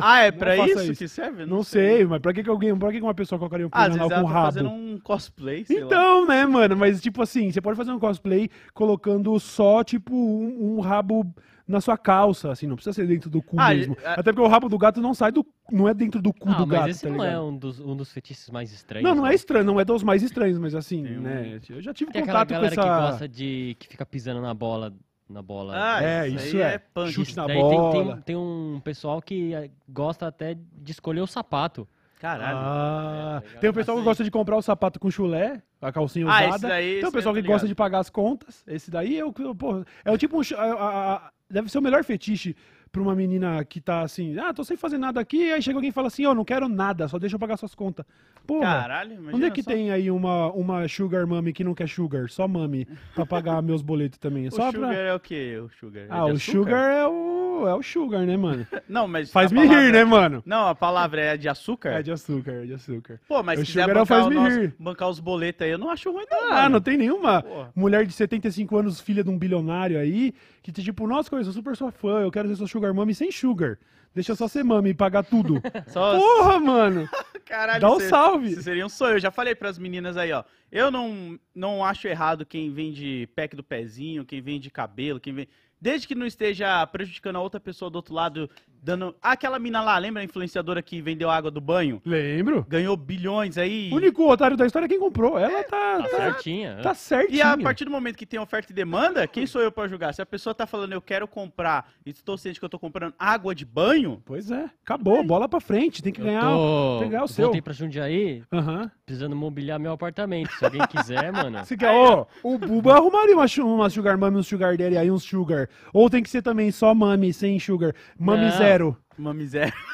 Ah, 0.00 0.20
é 0.20 0.30
não 0.30 0.38
pra 0.38 0.56
faça 0.56 0.84
isso, 0.84 0.94
que 0.94 1.08
serve? 1.08 1.42
Eu 1.42 1.46
Não, 1.46 1.62
sei, 1.64 2.04
mas 2.04 2.20
pra 2.20 2.32
que, 2.32 2.42
que 2.42 2.48
alguém. 2.48 2.76
Pra 2.78 2.90
que, 2.92 2.98
que 2.98 3.02
uma 3.02 3.14
pessoa 3.14 3.38
colocaria 3.38 3.66
um 3.66 3.70
Ah, 3.72 3.86
plug 3.86 3.90
às 3.90 3.94
anal 3.96 4.08
vezes 4.08 4.22
com 4.22 4.28
um 4.28 4.32
tá 4.32 4.34
rabo? 4.38 4.46
fazendo 4.46 4.70
um 4.70 4.98
cosplay, 5.02 5.64
sei 5.64 5.80
lá. 5.80 5.86
Então, 5.86 6.26
né, 6.26 6.46
mano? 6.46 6.76
Mas, 6.76 7.00
tipo 7.00 7.20
assim, 7.20 7.35
você 7.50 7.60
pode 7.60 7.76
fazer 7.76 7.90
um 7.92 7.98
cosplay 7.98 8.48
colocando 8.74 9.38
só, 9.40 9.82
tipo, 9.84 10.14
um, 10.14 10.76
um 10.76 10.80
rabo 10.80 11.24
na 11.66 11.80
sua 11.80 11.98
calça, 11.98 12.50
assim, 12.52 12.66
não 12.66 12.76
precisa 12.76 12.92
ser 12.94 13.06
dentro 13.08 13.28
do 13.28 13.42
cu 13.42 13.56
Ah, 13.58 13.74
mesmo. 13.74 13.96
a- 14.04 14.12
Até 14.20 14.32
porque 14.32 14.46
o 14.46 14.48
rabo 14.50 14.68
do 14.68 14.78
gato 14.78 15.00
não 15.00 15.12
sai 15.14 15.32
do. 15.32 15.44
não 15.70 15.88
é 15.88 15.92
dentro 15.94 16.22
do 16.22 16.32
cu 16.32 16.48
Ah, 16.48 16.54
do 16.54 16.66
mas 16.66 16.78
gato, 16.78 16.88
esse 16.90 17.02
tá 17.02 17.08
não 17.08 17.16
ligado? 17.16 17.34
é 17.34 17.40
um 17.40 17.56
dos, 17.56 17.80
um 17.80 17.96
dos 17.96 18.12
fetiches 18.12 18.48
mais 18.50 18.72
estranhos. 18.72 19.08
Não, 19.08 19.16
não 19.16 19.24
né? 19.24 19.32
é 19.32 19.34
estranho, 19.34 19.64
não 19.64 19.80
é 19.80 19.84
dos 19.84 20.02
mais 20.04 20.22
estranhos, 20.22 20.58
mas 20.58 20.74
assim, 20.76 21.02
Tem 21.02 21.18
um- 21.18 21.22
né? 21.22 21.60
Eu 21.68 21.82
já 21.82 21.92
tive 21.92 22.12
Tem 22.12 22.22
aquela 22.22 22.38
contato 22.40 22.48
com 22.48 22.54
galera 22.54 22.72
essa. 22.74 22.82
que 22.82 23.10
gosta 23.10 23.28
de... 23.28 23.76
que 23.80 23.88
fica 23.88 24.06
pisando 24.06 24.40
na 24.40 24.54
bola... 24.54 24.92
Na 25.28 25.42
bola. 25.42 25.72
Ah, 25.76 26.00
É, 26.04 26.28
isso, 26.28 26.56
é. 26.56 26.74
é 26.74 26.78
punk. 26.78 27.10
Chute 27.10 27.36
na 27.36 27.48
Daí 27.48 27.56
tem, 27.56 27.68
tem, 27.68 27.78
bola. 28.04 28.22
tem 28.24 28.36
um 28.36 28.80
pessoal 28.84 29.20
que 29.20 29.50
gosta 29.88 30.28
até 30.28 30.54
de 30.54 30.92
escolher 30.92 31.20
o 31.20 31.26
sapato. 31.26 31.88
Caralho. 32.20 32.58
Ah, 32.58 33.40
É, 33.42 33.46
ligado? 33.46 33.60
tem 33.60 33.70
o 33.70 33.74
pessoal 33.74 33.98
que 33.98 34.04
gosta 34.04 34.24
de 34.24 34.30
comprar 34.30 34.56
o 34.56 34.62
sapato 34.62 34.98
com 34.98 35.10
chulé, 35.10 35.60
a 35.80 35.92
calcinha 35.92 36.26
Ah, 36.28 36.40
esse 36.40 36.48
usada. 36.56 36.68
daí, 36.68 36.86
tem 36.88 36.98
esse 36.98 37.06
o 37.06 37.12
pessoal 37.12 37.34
que 37.34 37.42
gosta 37.42 37.68
de 37.68 37.74
pagar 37.74 37.98
as 37.98 38.08
contas. 38.10 38.64
Esse 38.66 38.90
daí 38.90 39.18
é 39.18 39.24
o, 39.24 39.32
pô, 39.32 39.84
é 40.04 40.10
o 40.10 40.16
tipo 40.18 40.38
um, 40.38 40.40
a- 40.56 40.62
a- 40.64 41.14
a- 41.16 41.30
deve 41.50 41.70
ser 41.70 41.78
o 41.78 41.82
melhor 41.82 42.02
fetiche 42.04 42.56
pra 42.90 43.02
uma 43.02 43.14
menina 43.14 43.62
que 43.64 43.78
tá 43.80 44.00
assim, 44.00 44.38
ah, 44.38 44.54
tô 44.54 44.64
sem 44.64 44.76
fazer 44.76 44.96
nada 44.96 45.20
aqui, 45.20 45.52
aí 45.52 45.60
chega 45.60 45.76
alguém 45.76 45.90
e 45.90 45.92
fala 45.92 46.06
assim, 46.06 46.24
ó, 46.24 46.34
não 46.34 46.44
quero 46.46 46.66
nada, 46.68 47.06
só 47.08 47.18
deixa 47.18 47.34
eu 47.36 47.38
pagar 47.40 47.58
suas 47.58 47.74
contas. 47.74 48.06
Porra, 48.46 48.64
Caralho, 48.64 49.18
onde 49.34 49.44
é 49.44 49.50
que 49.50 49.62
só. 49.62 49.70
tem 49.70 49.90
aí 49.90 50.10
uma, 50.10 50.50
uma 50.52 50.88
sugar 50.88 51.26
mami 51.26 51.52
que 51.52 51.62
não 51.64 51.74
quer 51.74 51.88
sugar, 51.88 52.30
só 52.30 52.48
mami, 52.48 52.88
pra 53.14 53.26
pagar 53.26 53.60
meus 53.60 53.82
boletos 53.82 54.18
também? 54.18 54.46
É 54.46 54.48
O 54.48 54.52
só 54.52 54.70
sugar 54.72 54.88
pra... 54.92 54.98
é 54.98 55.12
o 55.14 55.20
quê? 55.20 55.58
O 55.62 55.68
sugar? 55.68 56.04
É 56.04 56.06
Ah, 56.08 56.24
de 56.24 56.30
o 56.30 56.34
açúcar? 56.36 56.38
sugar 56.40 56.90
é 56.92 57.06
o, 57.06 57.45
é 57.64 57.72
o 57.74 57.80
sugar, 57.82 58.26
né, 58.26 58.36
mano? 58.36 58.66
Não, 58.88 59.06
mas. 59.06 59.30
Faz 59.30 59.52
me 59.52 59.60
rir, 59.60 59.68
palavra- 59.68 59.92
né, 59.92 60.04
mano? 60.04 60.42
Não, 60.44 60.66
a 60.66 60.74
palavra 60.74 61.20
é 61.20 61.36
de 61.36 61.48
açúcar? 61.48 61.90
É 61.90 62.02
de 62.02 62.10
açúcar, 62.10 62.50
é 62.50 62.66
de 62.66 62.74
açúcar. 62.74 63.20
Pô, 63.28 63.40
mas 63.44 63.60
O 63.60 63.62
se 63.64 63.68
quiser 63.68 63.82
é 63.82 63.84
o 63.84 63.88
bancar, 63.88 64.02
o 64.02 64.06
faz-me 64.06 64.34
nosso- 64.34 64.58
rir. 64.60 64.74
bancar 64.78 65.08
os 65.08 65.20
boletos 65.20 65.62
aí, 65.62 65.70
eu 65.70 65.78
não 65.78 65.90
acho 65.90 66.10
ruim, 66.10 66.24
não. 66.28 66.50
Ah, 66.50 66.54
mano. 66.62 66.68
não 66.70 66.80
tem 66.80 66.96
nenhuma 66.96 67.42
Porra. 67.42 67.70
mulher 67.76 68.04
de 68.04 68.12
75 68.12 68.76
anos, 68.76 69.00
filha 69.00 69.22
de 69.22 69.30
um 69.30 69.38
bilionário 69.38 69.98
aí, 69.98 70.34
que 70.62 70.72
tipo, 70.72 71.06
nossa, 71.06 71.30
coisa, 71.30 71.48
eu 71.48 71.52
sou 71.52 71.62
super 71.62 71.76
sua 71.76 71.92
fã, 71.92 72.20
eu 72.22 72.30
quero 72.32 72.48
ser 72.48 72.56
sua 72.56 72.66
sugar 72.66 72.92
mami 72.92 73.14
sem 73.14 73.30
sugar. 73.30 73.78
Deixa 74.14 74.32
eu 74.32 74.36
só 74.36 74.48
ser 74.48 74.64
mami 74.64 74.90
e 74.90 74.94
pagar 74.94 75.22
tudo. 75.24 75.60
Só, 75.88 76.16
Porra, 76.18 76.58
mano! 76.58 77.06
Caralho, 77.44 77.82
Dá 77.82 77.92
um 77.92 78.00
cê- 78.00 78.08
salve. 78.08 78.54
cê 78.54 78.62
seria 78.62 78.86
um 78.86 78.88
sonho. 78.88 79.16
Eu 79.16 79.20
já 79.20 79.30
falei 79.30 79.54
pras 79.54 79.78
meninas 79.78 80.16
aí, 80.16 80.32
ó. 80.32 80.42
Eu 80.72 80.90
não, 80.90 81.38
não 81.54 81.84
acho 81.84 82.08
errado 82.08 82.46
quem 82.46 82.72
vende 82.72 83.28
pack 83.36 83.54
do 83.54 83.62
pezinho, 83.62 84.24
quem 84.24 84.40
vende 84.40 84.70
cabelo, 84.70 85.20
quem 85.20 85.34
vende. 85.34 85.50
Desde 85.80 86.08
que 86.08 86.14
não 86.14 86.26
esteja 86.26 86.86
prejudicando 86.86 87.36
a 87.36 87.40
outra 87.40 87.60
pessoa 87.60 87.90
do 87.90 87.96
outro 87.96 88.14
lado, 88.14 88.48
dando. 88.82 89.14
Aquela 89.20 89.58
mina 89.58 89.82
lá, 89.82 89.98
lembra 89.98 90.22
a 90.22 90.24
influenciadora 90.24 90.80
que 90.82 91.02
vendeu 91.02 91.28
água 91.30 91.50
do 91.50 91.60
banho? 91.60 92.00
Lembro. 92.04 92.64
Ganhou 92.68 92.96
bilhões 92.96 93.58
aí. 93.58 93.90
O 93.92 93.96
único 93.96 94.26
otário 94.30 94.56
da 94.56 94.64
história 94.64 94.86
é 94.86 94.88
quem 94.88 94.98
comprou. 94.98 95.38
Ela 95.38 95.62
tá, 95.64 95.98
Tá 95.98 96.08
tá, 96.08 96.16
certinha. 96.16 96.78
tá 96.82 96.92
E 96.92 96.94
certinha. 96.94 97.52
a 97.52 97.58
partir 97.58 97.84
do 97.84 97.90
momento 97.90 98.16
que 98.16 98.24
tem 98.26 98.40
oferta 98.40 98.72
e 98.72 98.74
demanda, 98.74 99.26
quem 99.26 99.46
sou 99.46 99.60
eu 99.60 99.70
pra 99.70 99.86
julgar? 99.86 100.14
Se 100.14 100.22
a 100.22 100.26
pessoa 100.26 100.54
tá 100.54 100.66
falando 100.66 100.92
eu 100.92 101.00
quero 101.02 101.28
comprar 101.28 101.90
e 102.06 102.10
estou 102.10 102.38
ciente 102.38 102.58
que 102.58 102.64
eu 102.64 102.68
tô 102.70 102.78
comprando 102.78 103.12
água 103.18 103.54
de 103.54 103.64
banho, 103.64 104.22
Pois 104.24 104.50
é, 104.50 104.70
acabou, 104.82 105.22
bola 105.24 105.46
pra 105.48 105.60
frente, 105.60 106.02
tem 106.02 106.12
que 106.12 106.20
Eu 106.20 106.24
ganhar. 106.24 106.40
tô... 106.42 106.98
ganhar 107.00 107.22
o 107.24 107.28
seu. 107.28 107.44
Voltei 107.46 107.60
pra 107.62 107.72
Jundiaí, 107.74 108.42
Aham. 108.52 108.90
precisando 109.04 109.36
mobiliar 109.36 109.78
meu 109.78 109.92
apartamento. 109.92 110.50
Se 110.56 110.64
alguém 110.64 110.86
quiser, 110.86 111.30
mano. 111.32 111.58
Você 111.64 111.76
quer, 111.76 111.90
ó, 111.90 112.24
o 112.42 112.56
Buba 112.58 112.94
arrumaria 112.94 113.34
uma, 113.36 113.46
uma 113.64 113.90
sugar 113.90 114.16
mami, 114.16 114.38
um 114.38 114.42
sugar 114.42 114.76
daddy 114.76 114.96
aí, 114.96 115.10
uns 115.10 115.22
sugar. 115.22 115.65
Ou 115.92 116.08
tem 116.10 116.22
que 116.22 116.30
ser 116.30 116.42
também 116.42 116.70
só 116.70 116.94
mami, 116.94 117.32
sem 117.32 117.58
sugar. 117.58 117.94
Mami 118.18 118.44
Não. 118.46 118.50
zero. 118.52 118.96
uma 119.18 119.32
miséria. 119.34 119.72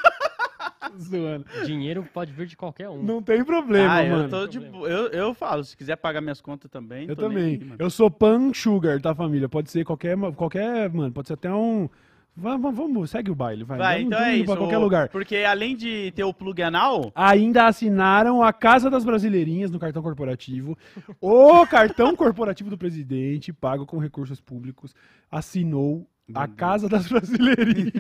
Zoando. 0.99 1.47
Dinheiro 1.65 2.07
pode 2.13 2.33
vir 2.33 2.47
de 2.47 2.57
qualquer 2.57 2.89
um. 2.89 3.03
Não 3.03 3.23
tem 3.23 3.43
problema, 3.45 4.01
ah, 4.01 4.05
mano. 4.05 4.25
eu 4.25 4.29
tô 4.29 4.47
de 4.47 4.61
bo- 4.61 4.87
eu, 4.87 5.09
eu 5.09 5.33
falo, 5.35 5.65
se 5.65 5.75
quiser 5.77 5.97
pagar 5.97 6.21
minhas 6.21 6.41
contas 6.41 6.71
também. 6.71 7.09
Eu 7.09 7.17
tô 7.17 7.29
nem 7.29 7.39
também. 7.39 7.55
aí, 7.55 7.65
mano. 7.65 7.77
eu 7.79 7.89
sou 7.89 8.11
pan 8.11 8.53
sugar, 8.53 9.01
tá, 9.01 9.15
família? 9.15 9.49
Pode 9.49 9.71
ser 9.71 9.85
qualquer, 9.85 10.17
qualquer, 10.35 10.91
mano, 10.93 11.13
pode 11.13 11.29
ser 11.29 11.35
até 11.35 11.51
um... 11.53 11.89
Vamos, 12.35 12.75
vamos 12.75 13.11
segue 13.11 13.31
o 13.31 13.35
baile, 13.35 13.63
vai. 13.63 13.77
Vai, 13.79 14.03
então 14.03 14.19
é 14.19 14.37
isso. 14.37 14.47
Pra 14.47 14.57
qualquer 14.57 14.79
o- 14.79 14.81
lugar. 14.81 15.09
Porque 15.11 15.37
além 15.39 15.77
de 15.77 16.11
ter 16.13 16.25
o 16.25 16.33
plug 16.33 16.63
anal, 16.63 17.13
Ainda 17.15 17.67
assinaram 17.67 18.43
a 18.43 18.53
Casa 18.55 18.89
das 18.89 19.05
Brasileirinhas 19.05 19.71
no 19.71 19.79
cartão 19.79 20.03
corporativo. 20.03 20.77
O 21.21 21.67
cartão 21.69 22.17
corporativo 22.17 22.71
do 22.71 22.79
presidente, 22.79 23.53
pago 23.53 23.85
com 23.85 23.99
recursos 23.99 24.41
públicos, 24.41 24.95
assinou 25.31 26.09
a 26.35 26.49
Casa 26.49 26.89
das 26.89 27.07
Brasileirinhas. 27.07 27.93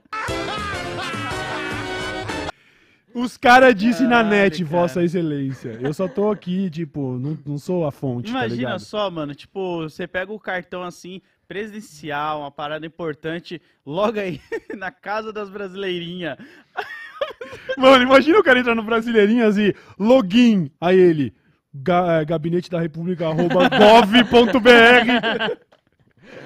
Os 3.13 3.35
caras 3.35 3.73
disse 3.73 4.03
na 4.03 4.21
net, 4.21 4.63
cara. 4.63 4.69
Vossa 4.69 5.03
Excelência. 5.03 5.69
Eu 5.81 5.91
só 5.91 6.07
tô 6.07 6.29
aqui, 6.29 6.69
tipo, 6.69 7.17
não, 7.17 7.35
não 7.45 7.57
sou 7.57 7.87
a 7.87 7.91
fonte, 7.91 8.25
tá 8.31 8.37
imagina 8.39 8.55
ligado? 8.57 8.79
só, 8.79 9.09
mano, 9.09 9.33
tipo, 9.33 9.81
você 9.81 10.05
pega 10.05 10.31
o 10.31 10.39
cartão 10.39 10.83
assim, 10.83 11.19
presidencial, 11.47 12.41
uma 12.41 12.51
parada 12.51 12.85
importante, 12.85 13.61
logo 13.85 14.19
aí 14.19 14.41
na 14.77 14.91
casa 14.91 15.31
das 15.31 15.49
brasileirinhas. 15.49 16.37
Mano, 17.77 18.03
imagina 18.03 18.39
o 18.39 18.43
cara 18.43 18.59
entrar 18.59 18.75
no 18.75 18.83
Brasileirinhas 18.83 19.57
e 19.57 19.75
login. 19.99 20.69
Aí 20.79 20.97
ele, 20.97 21.33
ga- 21.73 22.21
eh, 22.21 22.25
gabinete 22.25 22.69
da 22.69 22.79
república, 22.79 23.27
arroba 23.27 23.67
gov.br. 23.69 25.57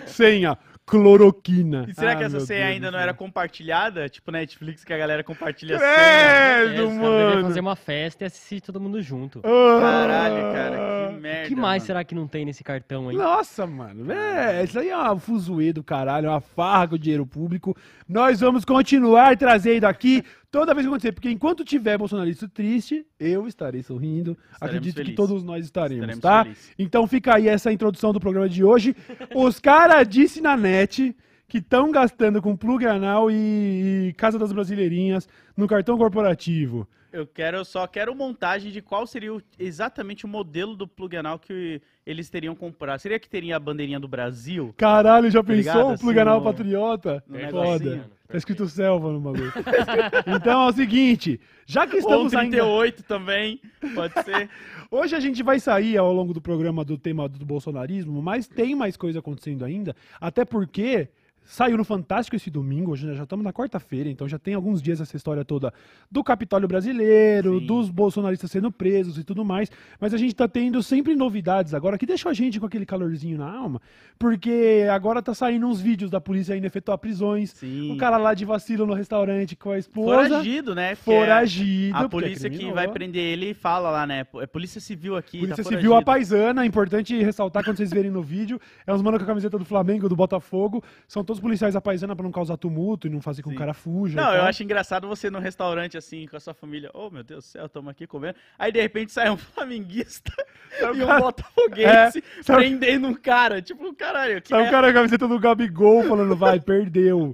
Senha, 0.05 0.57
cloroquina. 0.85 1.85
E 1.87 1.93
será 1.93 2.11
Ah, 2.11 2.15
que 2.15 2.23
essa 2.23 2.37
Deus 2.37 2.51
ainda 2.51 2.87
do 2.87 2.91
não 2.91 2.99
céu. 2.99 3.01
era 3.01 3.13
compartilhada? 3.13 4.09
Tipo 4.09 4.31
Netflix, 4.31 4.83
que 4.83 4.93
a 4.93 4.97
galera 4.97 5.23
compartilha 5.23 5.77
a 5.77 5.79
senha. 5.79 5.89
É, 5.91 6.55
caras 6.65 6.69
deveriam 6.71 6.95
mano. 6.95 7.41
fazer 7.47 7.59
uma 7.59 7.75
festa 7.75 8.23
e 8.23 8.27
assistir 8.27 8.61
todo 8.61 8.79
mundo 8.79 9.01
junto. 9.01 9.41
Caralho, 9.41 10.53
cara, 10.53 11.09
que 11.13 11.19
merda. 11.19 11.45
O 11.45 11.47
que 11.49 11.55
mais 11.55 11.81
mano. 11.81 11.87
será 11.87 12.03
que 12.03 12.15
não 12.15 12.27
tem 12.27 12.45
nesse 12.45 12.63
cartão 12.63 13.09
aí? 13.09 13.15
Nossa, 13.17 13.65
mano. 13.65 14.11
É, 14.11 14.63
isso 14.63 14.79
aí 14.79 14.89
é 14.89 14.97
uma 14.97 15.19
fuzuê 15.19 15.71
do 15.73 15.83
caralho, 15.83 16.27
é 16.27 16.29
uma 16.29 16.41
farra 16.41 16.89
com 16.89 16.95
o 16.95 16.99
dinheiro 16.99 17.25
público. 17.25 17.75
Nós 18.07 18.39
vamos 18.41 18.65
continuar 18.65 19.37
trazendo 19.37 19.85
aqui 19.85 20.23
toda 20.51 20.73
vez 20.73 20.85
que 20.85 20.89
acontecer, 20.89 21.11
porque 21.13 21.31
enquanto 21.31 21.63
tiver 21.63 21.97
bolsonarista 21.97 22.47
triste, 22.47 23.05
eu 23.19 23.47
estarei 23.47 23.81
sorrindo. 23.81 24.37
Estaremos 24.51 24.61
Acredito 24.61 25.03
que 25.03 25.13
todos 25.13 25.43
nós 25.43 25.63
estaremos, 25.65 26.03
Estaremos 26.03 26.21
tá? 26.21 26.43
felizes. 26.43 26.71
Então 26.77 27.07
fica 27.07 27.35
aí 27.35 27.47
essa 27.47 27.71
introdução 27.71 28.11
do 28.11 28.19
programa 28.19 28.49
de 28.49 28.63
hoje. 28.63 28.95
Os 29.33 29.59
caras 29.59 30.07
disse 30.07 30.41
na 30.41 30.57
net 30.57 31.15
que 31.51 31.57
estão 31.57 31.91
gastando 31.91 32.41
com 32.41 32.55
plug 32.55 32.85
anal 32.85 33.29
e, 33.29 34.07
e 34.07 34.13
Casa 34.13 34.39
das 34.39 34.53
Brasileirinhas 34.53 35.27
no 35.57 35.67
cartão 35.67 35.97
corporativo. 35.97 36.87
Eu 37.11 37.27
quero, 37.27 37.57
eu 37.57 37.65
só 37.65 37.85
quero 37.87 38.15
montagem 38.15 38.71
de 38.71 38.81
qual 38.81 39.05
seria 39.05 39.33
o- 39.33 39.41
exatamente 39.59 40.23
o 40.23 40.29
modelo 40.29 40.77
do 40.77 40.87
plug 40.87 41.17
anal 41.17 41.37
que 41.37 41.81
eles 42.05 42.29
teriam 42.29 42.55
comprado. 42.55 42.99
Seria 43.01 43.19
que 43.19 43.27
teria 43.27 43.57
a 43.57 43.59
bandeirinha 43.59 43.99
do 43.99 44.07
Brasil? 44.07 44.73
Caralho, 44.77 45.29
já 45.29 45.43
pensou 45.43 45.57
ligado? 45.57 45.95
o 45.95 45.99
plug 45.99 46.11
Assim, 46.17 46.21
anal 46.21 46.37
no- 46.39 46.45
patriota? 46.45 47.21
no 47.27 47.37
Foda. 47.37 47.79
negocinho. 47.79 48.05
Tá 48.29 48.37
escrito 48.37 48.65
selva 48.69 49.11
no 49.11 49.19
bagulho. 49.19 49.51
então 50.25 50.61
é 50.61 50.69
o 50.69 50.71
seguinte, 50.71 51.37
já 51.65 51.85
que 51.85 51.95
Ou 51.95 51.99
estamos 51.99 52.33
ainda... 52.33 52.55
38 52.59 53.03
também, 53.03 53.59
pode 53.93 54.13
ser. 54.23 54.49
Hoje 54.89 55.13
a 55.17 55.19
gente 55.19 55.43
vai 55.43 55.59
sair 55.59 55.97
ao 55.97 56.13
longo 56.13 56.33
do 56.33 56.39
programa 56.39 56.85
do 56.85 56.97
tema 56.97 57.27
do 57.27 57.45
bolsonarismo, 57.45 58.21
mas 58.21 58.47
tem 58.47 58.73
mais 58.73 58.95
coisa 58.95 59.19
acontecendo 59.19 59.65
ainda, 59.65 59.93
até 60.21 60.45
porque 60.45 61.09
saiu 61.51 61.77
no 61.77 61.83
Fantástico 61.83 62.33
esse 62.37 62.49
domingo, 62.49 62.93
hoje 62.93 63.13
já 63.13 63.23
estamos 63.23 63.43
na 63.43 63.51
quarta-feira, 63.51 64.09
então 64.09 64.25
já 64.25 64.39
tem 64.39 64.53
alguns 64.53 64.81
dias 64.81 65.01
essa 65.01 65.17
história 65.17 65.43
toda 65.43 65.73
do 66.09 66.23
Capitólio 66.23 66.65
Brasileiro, 66.65 67.59
Sim. 67.59 67.65
dos 67.65 67.89
bolsonaristas 67.89 68.49
sendo 68.49 68.71
presos 68.71 69.17
e 69.17 69.23
tudo 69.23 69.43
mais, 69.43 69.69
mas 69.99 70.13
a 70.13 70.17
gente 70.17 70.33
tá 70.33 70.47
tendo 70.47 70.81
sempre 70.81 71.13
novidades 71.13 71.73
agora 71.73 71.97
que 71.97 72.05
deixou 72.05 72.29
a 72.29 72.33
gente 72.33 72.57
com 72.57 72.65
aquele 72.65 72.85
calorzinho 72.85 73.37
na 73.37 73.51
alma, 73.51 73.81
porque 74.17 74.87
agora 74.89 75.21
tá 75.21 75.33
saindo 75.33 75.67
uns 75.67 75.81
vídeos 75.81 76.09
da 76.09 76.21
polícia 76.21 76.55
indo 76.55 76.65
efetuar 76.65 76.97
prisões, 76.97 77.51
Sim. 77.51 77.91
o 77.91 77.97
cara 77.97 78.15
lá 78.15 78.33
de 78.33 78.45
vacilo 78.45 78.85
no 78.85 78.93
restaurante 78.93 79.53
com 79.53 79.71
a 79.71 79.77
esposa, 79.77 80.29
Foragido, 80.29 80.73
né? 80.73 80.95
Porque 80.95 81.11
é 81.11 81.19
foragido, 81.19 81.97
A 81.97 82.07
porque 82.07 82.15
é 82.15 82.21
polícia 82.21 82.49
que 82.49 82.71
vai 82.71 82.87
prender 82.87 83.23
ele 83.23 83.53
fala 83.53 83.91
lá, 83.91 84.07
né? 84.07 84.25
É 84.35 84.47
polícia 84.47 84.79
civil 84.79 85.17
aqui. 85.17 85.39
Polícia 85.39 85.65
tá 85.65 85.69
Civil 85.69 85.95
a 85.95 86.01
paisana, 86.01 86.63
é 86.63 86.65
importante 86.65 87.21
ressaltar 87.21 87.61
quando 87.61 87.75
vocês 87.75 87.91
verem 87.91 88.09
no 88.09 88.21
vídeo, 88.21 88.57
é 88.87 88.93
os 88.93 89.01
mano 89.01 89.17
com 89.17 89.25
a 89.25 89.27
camiseta 89.27 89.57
do 89.57 89.65
Flamengo, 89.65 90.07
do 90.07 90.15
Botafogo, 90.15 90.81
são 91.07 91.25
todos 91.25 91.40
policiais 91.41 91.75
a 91.75 91.81
paisana 91.81 92.15
pra 92.15 92.23
não 92.23 92.31
causar 92.31 92.55
tumulto 92.57 93.07
e 93.07 93.09
não 93.09 93.19
fazer 93.21 93.41
com 93.41 93.49
que 93.49 93.55
o 93.55 93.59
cara 93.59 93.73
fuja. 93.73 94.15
Não, 94.15 94.33
eu 94.33 94.43
acho 94.43 94.63
engraçado 94.63 95.07
você 95.07 95.29
no 95.29 95.39
restaurante 95.39 95.97
assim, 95.97 96.25
com 96.27 96.37
a 96.37 96.39
sua 96.39 96.53
família. 96.53 96.89
Oh, 96.93 97.09
meu 97.09 97.23
Deus 97.23 97.43
do 97.43 97.47
céu, 97.47 97.65
estamos 97.65 97.89
aqui 97.91 98.05
comendo. 98.07 98.35
Aí 98.57 98.71
de 98.71 98.79
repente 98.81 99.11
sai 99.11 99.29
um 99.29 99.35
flamenguista 99.37 100.31
e 100.79 100.85
um 101.03 101.19
botafoguense 101.19 102.19
É, 102.39 102.43
sai 102.43 102.55
o- 102.55 102.59
prendendo 102.59 103.07
um 103.07 103.13
cara. 103.13 103.61
Tipo, 103.61 103.93
caralho, 103.93 104.41
que 104.41 104.49
Sai 104.49 104.61
o 104.63 104.65
é- 104.65 104.69
cara 104.69 104.87
com 104.87 104.91
a 104.91 104.93
camiseta 105.01 105.27
do 105.27 105.39
Gabigol 105.39 106.03
falando, 106.03 106.35
vai, 106.35 106.59
perdeu. 106.59 107.33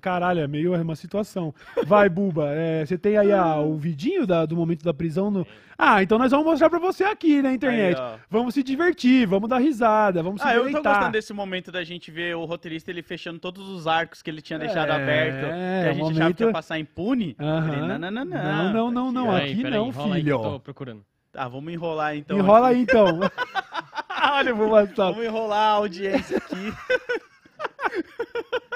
Caralho, 0.00 0.40
é 0.40 0.46
meio 0.46 0.74
uma 0.80 0.96
situação. 0.96 1.54
Vai, 1.86 2.08
Buba, 2.08 2.50
é, 2.50 2.84
você 2.84 2.98
tem 2.98 3.16
aí 3.16 3.32
a- 3.32 3.58
o 3.58 3.76
vidinho 3.76 4.26
da- 4.26 4.44
do 4.46 4.56
momento 4.56 4.84
da 4.84 4.92
prisão 4.94 5.30
no... 5.30 5.46
Ah, 5.84 6.00
então 6.00 6.16
nós 6.16 6.30
vamos 6.30 6.46
mostrar 6.46 6.70
pra 6.70 6.78
você 6.78 7.02
aqui 7.02 7.42
na 7.42 7.52
internet. 7.52 7.98
Aí, 8.00 8.18
vamos 8.30 8.54
se 8.54 8.62
divertir, 8.62 9.26
vamos 9.26 9.48
dar 9.48 9.58
risada, 9.58 10.22
vamos 10.22 10.40
se 10.40 10.46
Ah, 10.46 10.54
eu 10.54 10.60
tô 10.62 10.68
deleitar. 10.68 10.92
gostando 10.94 11.12
desse 11.12 11.32
momento 11.32 11.72
da 11.72 11.82
gente 11.82 12.08
ver 12.08 12.36
o 12.36 12.44
roteirista 12.44 12.92
ele 12.92 13.02
fechando 13.02 13.40
todos 13.40 13.68
os 13.68 13.88
arcos 13.88 14.22
que 14.22 14.30
ele 14.30 14.40
tinha 14.40 14.60
deixado 14.60 14.90
É, 14.90 14.94
aberto. 14.94 15.40
Que 15.40 15.44
a 15.52 15.56
é, 15.56 15.84
gente 15.92 15.98
momento- 16.02 16.18
achava 16.20 16.34
que 16.34 16.44
ia 16.44 16.52
passar 16.52 16.78
impune. 16.78 17.34
Aham. 17.40 17.72
Ele, 17.72 17.80
não, 17.80 17.98
não, 17.98 18.10
não, 18.12 18.24
não. 18.24 18.44
Não, 18.44 18.72
não, 18.72 18.90
não, 18.92 19.12
não, 19.12 19.24
Peraí, 19.32 19.52
aqui 19.52 19.62
peraí, 19.62 19.78
não, 19.78 19.86
aí 19.86 19.92
que 19.92 20.12
filho. 20.22 20.30
eu 20.30 20.38
tô 20.40 20.60
procurando. 20.60 21.04
Tá, 21.32 21.48
vamos 21.48 21.72
enrolar 21.72 22.16
então. 22.16 22.38
Enrola 22.38 22.68
aqui. 22.68 22.76
aí 22.76 22.82
então. 22.82 23.18
Olha, 24.34 24.50
eu 24.50 24.56
vou 24.56 24.68
mostrar. 24.68 25.10
Vamos 25.10 25.24
enrolar 25.24 25.58
a 25.58 25.70
audiência 25.72 26.36
aqui. 26.38 26.72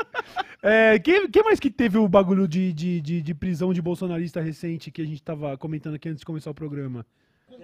É, 0.63 0.99
que, 0.99 1.29
que 1.29 1.43
mais 1.43 1.61
que 1.61 1.71
teve 1.71 1.99
o 1.99 2.09
bagulho 2.09 2.49
de, 2.49 2.73
de, 2.73 3.01
de, 3.01 3.23
de 3.23 3.35
prisão 3.35 3.73
de 3.73 3.81
bolsonarista 3.81 4.41
recente 4.41 4.91
que 4.91 5.03
a 5.03 5.05
gente 5.05 5.23
tava 5.23 5.57
comentando 5.57 5.95
aqui 5.95 6.09
antes 6.09 6.21
de 6.21 6.27
começar 6.27 6.51
o 6.51 6.55
programa? 6.55 7.07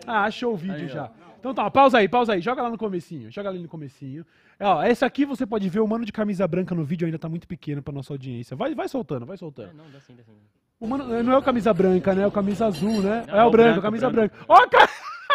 Ah, 0.07 0.25
achou 0.25 0.55
o 0.55 0.57
vídeo 0.57 0.77
Aí, 0.77 0.85
ó. 0.87 0.89
já. 0.89 1.11
Então 1.39 1.53
tá, 1.53 1.69
pausa 1.71 1.99
aí, 1.99 2.09
pausa 2.09 2.35
aí. 2.35 2.41
Joga 2.41 2.63
lá 2.63 2.71
no 2.71 2.79
comecinho. 2.79 3.31
Joga 3.31 3.49
ali 3.49 3.59
no 3.59 3.69
comecinho. 3.69 4.25
É, 4.59 4.65
Ó, 4.67 4.83
esse 4.85 5.05
aqui 5.05 5.25
você 5.25 5.45
pode 5.45 5.69
ver 5.69 5.81
o 5.81 5.87
mano 5.89 6.05
de 6.05 6.13
camisa 6.13 6.47
branca 6.47 6.75
no 6.75 6.85
vídeo 6.85 7.05
ainda 7.05 7.19
tá 7.19 7.29
muito 7.29 7.49
pequeno 7.49 7.83
pra 7.83 7.93
nossa 7.93 8.13
audiência. 8.13 8.57
Vai, 8.57 8.75
vai 8.75 8.89
soltando, 8.89 9.27
vai 9.27 9.35
É, 9.35 9.39
soltando. 9.39 9.73
não, 9.75 9.85
dá 9.91 10.01
sim, 10.01 10.15
dá 10.17 10.23
sim. 10.23 10.33
O 10.79 10.87
mano, 10.87 11.23
não 11.23 11.33
é 11.33 11.39
o 11.39 11.43
camisa 11.43 11.73
branca, 11.75 12.15
né? 12.15 12.23
É 12.23 12.27
o 12.27 12.31
camisa 12.33 12.67
azul, 12.67 13.03
né? 13.03 13.25
Não, 13.27 13.37
é 13.37 13.45
o 13.45 13.49
o 13.49 13.51
branco, 13.51 13.81
branco, 13.81 13.83
camisa 13.83 14.11
branca. 14.11 14.35
Ó, 14.49 14.67
cara! 14.69 14.89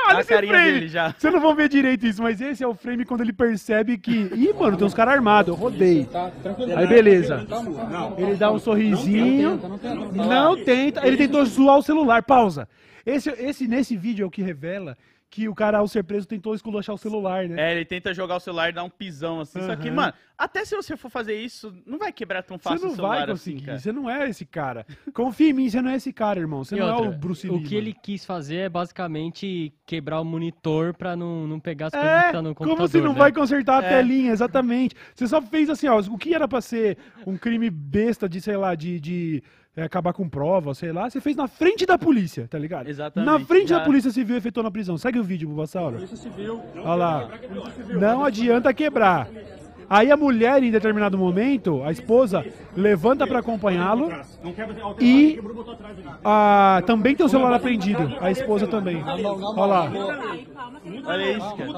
Olha 0.07 0.17
a 0.17 0.21
esse 0.21 0.29
carinha 0.29 0.53
frame! 0.53 0.71
dele 0.73 0.87
já. 0.87 1.13
Vocês 1.17 1.33
não 1.33 1.41
vão 1.41 1.55
ver 1.55 1.69
direito 1.69 2.05
isso, 2.05 2.21
mas 2.21 2.39
esse 2.41 2.63
é 2.63 2.67
o 2.67 2.73
frame 2.73 3.05
quando 3.05 3.21
ele 3.21 3.33
percebe 3.33 3.97
que. 3.97 4.29
Ih, 4.33 4.53
mano, 4.53 4.77
tem 4.77 4.87
uns 4.87 4.93
caras 4.93 5.15
armados, 5.15 5.49
eu 5.49 5.55
rodei. 5.55 6.07
Aí 6.75 6.87
beleza. 6.87 7.45
Ele 8.17 8.35
dá 8.35 8.51
um 8.51 8.59
sorrisinho. 8.59 9.59
Não 10.13 10.63
tenta. 10.63 11.05
Ele 11.05 11.17
tentou 11.17 11.45
zoar 11.45 11.77
o 11.77 11.83
celular. 11.83 12.23
Pausa. 12.23 12.67
Esse, 13.05 13.29
esse 13.29 13.67
nesse 13.67 13.95
vídeo 13.95 14.23
é 14.23 14.27
o 14.27 14.29
que 14.29 14.41
revela 14.41 14.97
que 15.29 15.49
o 15.49 15.53
cara, 15.53 15.79
ao 15.79 15.87
ser 15.89 16.03
preso, 16.03 16.25
tentou 16.27 16.55
esculachar 16.55 16.95
o 16.95 16.97
celular, 16.97 17.47
né? 17.49 17.61
É, 17.61 17.75
ele 17.75 17.83
tenta 17.85 18.13
jogar 18.13 18.37
o 18.37 18.39
celular 18.39 18.69
e 18.69 18.71
dar 18.71 18.83
um 18.85 18.89
pisão 18.89 19.41
assim. 19.41 19.61
Só 19.61 19.75
que, 19.75 19.91
mano, 19.91 20.13
até 20.37 20.63
se 20.63 20.73
você 20.75 20.95
for 20.95 21.09
fazer 21.11 21.35
isso, 21.35 21.73
não 21.85 21.97
vai 21.97 22.13
quebrar 22.13 22.41
tão 22.43 22.57
Você 22.57 22.63
fácil 22.63 22.85
não 22.85 22.93
o 22.93 22.95
celular 22.95 23.13
vai 23.15 23.23
assim, 23.23 23.51
conseguir. 23.51 23.65
cara. 23.65 23.79
você 23.79 23.91
não 23.91 24.09
é 24.09 24.29
esse 24.29 24.45
cara. 24.45 24.85
Confia 25.13 25.49
em 25.49 25.53
mim, 25.53 25.69
você 25.69 25.81
não 25.81 25.89
é 25.91 25.95
esse 25.97 26.13
cara, 26.13 26.39
irmão. 26.39 26.63
Você 26.63 26.75
E 26.75 26.79
não 26.79 26.87
é 26.87 26.93
outra, 26.93 27.09
o 27.09 27.13
Bruce 27.13 27.45
Lee. 27.47 27.57
O 27.57 27.59
que 27.59 27.75
mano. 27.75 27.77
ele 27.77 27.93
quis 27.93 28.25
fazer 28.25 28.55
é 28.55 28.69
basicamente 28.69 29.73
quebrar 29.85 30.21
o 30.21 30.25
monitor 30.25 30.93
pra 30.93 31.15
não, 31.15 31.45
não 31.45 31.59
pegar 31.59 31.87
as 31.87 31.91
coisas 31.93 32.09
que 32.09 32.27
É, 32.29 32.31
tá 32.31 32.41
no 32.41 32.49
computador. 32.55 32.75
como 32.77 32.87
você 32.87 33.01
não 33.01 33.13
né? 33.13 33.19
vai 33.19 33.31
consertar 33.31 33.83
a 33.83 33.85
É. 33.85 33.89
telinha, 33.97 34.31
exatamente. 34.31 34.95
Você 35.13 35.27
só 35.27 35.41
fez 35.41 35.69
assim, 35.69 35.87
ó, 35.87 35.99
o 35.99 36.17
que 36.17 36.33
era 36.33 36.47
pra 36.47 36.61
ser 36.61 36.97
um 37.25 37.37
crime 37.37 37.69
besta 37.69 38.29
de, 38.29 38.39
sei 38.39 38.55
lá, 38.57 38.75
de, 38.75 38.99
de 38.99 39.43
é, 39.77 39.83
acabar 39.83 40.11
com 40.11 40.27
prova, 40.27 40.73
sei 40.73 40.91
lá, 40.91 41.07
você 41.07 41.21
fez 41.21 41.35
na 41.35 41.47
frente 41.47 41.85
da 41.85 41.99
polícia, 41.99 42.47
tá 42.49 42.57
ligado? 42.57 42.89
Exatamente, 42.89 43.29
Na 43.31 43.39
frente 43.39 43.69
já- 43.69 43.77
da 43.77 43.85
polícia 43.85 44.09
civil 44.09 44.35
efetuou 44.35 44.63
na 44.63 44.71
prisão. 44.71 44.97
Segue 44.97 45.19
o 45.19 45.23
vídeo, 45.23 45.47
Bulbasauro. 45.47 45.99
Olha 46.77 46.95
lá. 46.95 47.29
Não 47.99 48.25
adianta 48.25 48.73
quebrar. 48.73 49.29
Aí 49.89 50.11
a 50.11 50.17
mulher, 50.17 50.61
em 50.61 50.71
determinado 50.71 51.17
momento, 51.17 51.81
a 51.83 51.91
esposa, 51.91 52.45
levanta 52.75 53.25
pra 53.25 53.39
acompanhá-lo 53.39 54.11
e 54.99 55.39
ah, 56.23 56.83
também 56.85 57.15
tem 57.15 57.25
o 57.25 57.29
celular 57.29 57.53
apreendido. 57.53 58.17
A 58.19 58.29
esposa 58.29 58.67
também. 58.67 59.01
Olha 59.03 59.65
lá. 59.65 59.91
Olha 61.05 61.31
isso, 61.31 61.55
cara. 61.55 61.71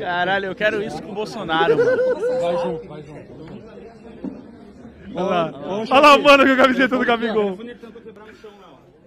Caralho, 0.00 0.46
eu 0.46 0.54
quero 0.54 0.82
isso 0.82 1.00
com 1.02 1.12
o 1.12 1.14
Bolsonaro, 1.14 1.76
mano. 1.76 2.02
Olha 5.14 5.24
lá. 5.24 5.52
Olha 5.90 6.00
lá 6.00 6.16
o 6.16 6.22
mano 6.22 6.44
com 6.44 6.52
a 6.52 6.56
camiseta 6.56 6.98
do 6.98 7.04
Gabigol. 7.04 7.56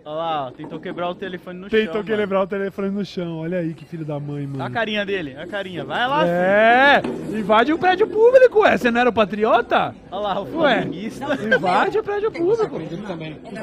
Olha 0.10 0.18
lá, 0.18 0.48
ó, 0.48 0.52
tentou 0.52 0.80
quebrar 0.80 1.08
o 1.08 1.14
telefone 1.14 1.60
no 1.60 1.70
Tentou 1.70 1.94
chão. 1.94 2.04
que 2.04 2.16
lembrar 2.16 2.42
o 2.42 2.48
telefone 2.48 2.90
no 2.90 3.06
chão. 3.06 3.42
Olha 3.42 3.60
aí 3.60 3.76
que 3.76 3.86
filho 3.86 4.04
da 4.04 4.20
mãe, 4.20 4.46
Olha 4.46 4.56
a 4.56 4.58
mano. 4.64 4.74
carinha 4.74 5.06
dele, 5.06 5.34
olha 5.36 5.44
a 5.44 5.48
carinha. 5.48 5.86
Vai 5.86 6.08
lá, 6.08 6.20
filho. 6.22 6.32
É, 6.32 7.02
invade 7.40 7.72
o 7.72 7.78
prédio 7.78 8.08
público, 8.08 8.62
ué. 8.62 8.76
Você 8.76 8.90
não 8.90 9.02
era 9.02 9.10
o 9.12 9.14
patriota? 9.14 9.94
Olha 10.12 10.22
lá, 10.22 10.40
o 10.42 10.62
Ué, 10.62 10.78
flamenguista. 10.82 11.26
invade 11.46 12.00
o 12.00 12.04
prédio 12.04 12.32
público. 12.32 12.76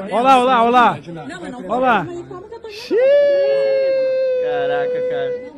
Olha 0.09 0.21
lá, 0.21 0.37
olha 0.37 0.45
lá, 0.45 0.63
olha 0.63 0.69
lá. 0.71 0.97
Olha 1.67 1.79
lá. 1.81 2.07
Xiii. 2.69 2.97
Caraca, 4.45 5.09
cara. 5.09 5.51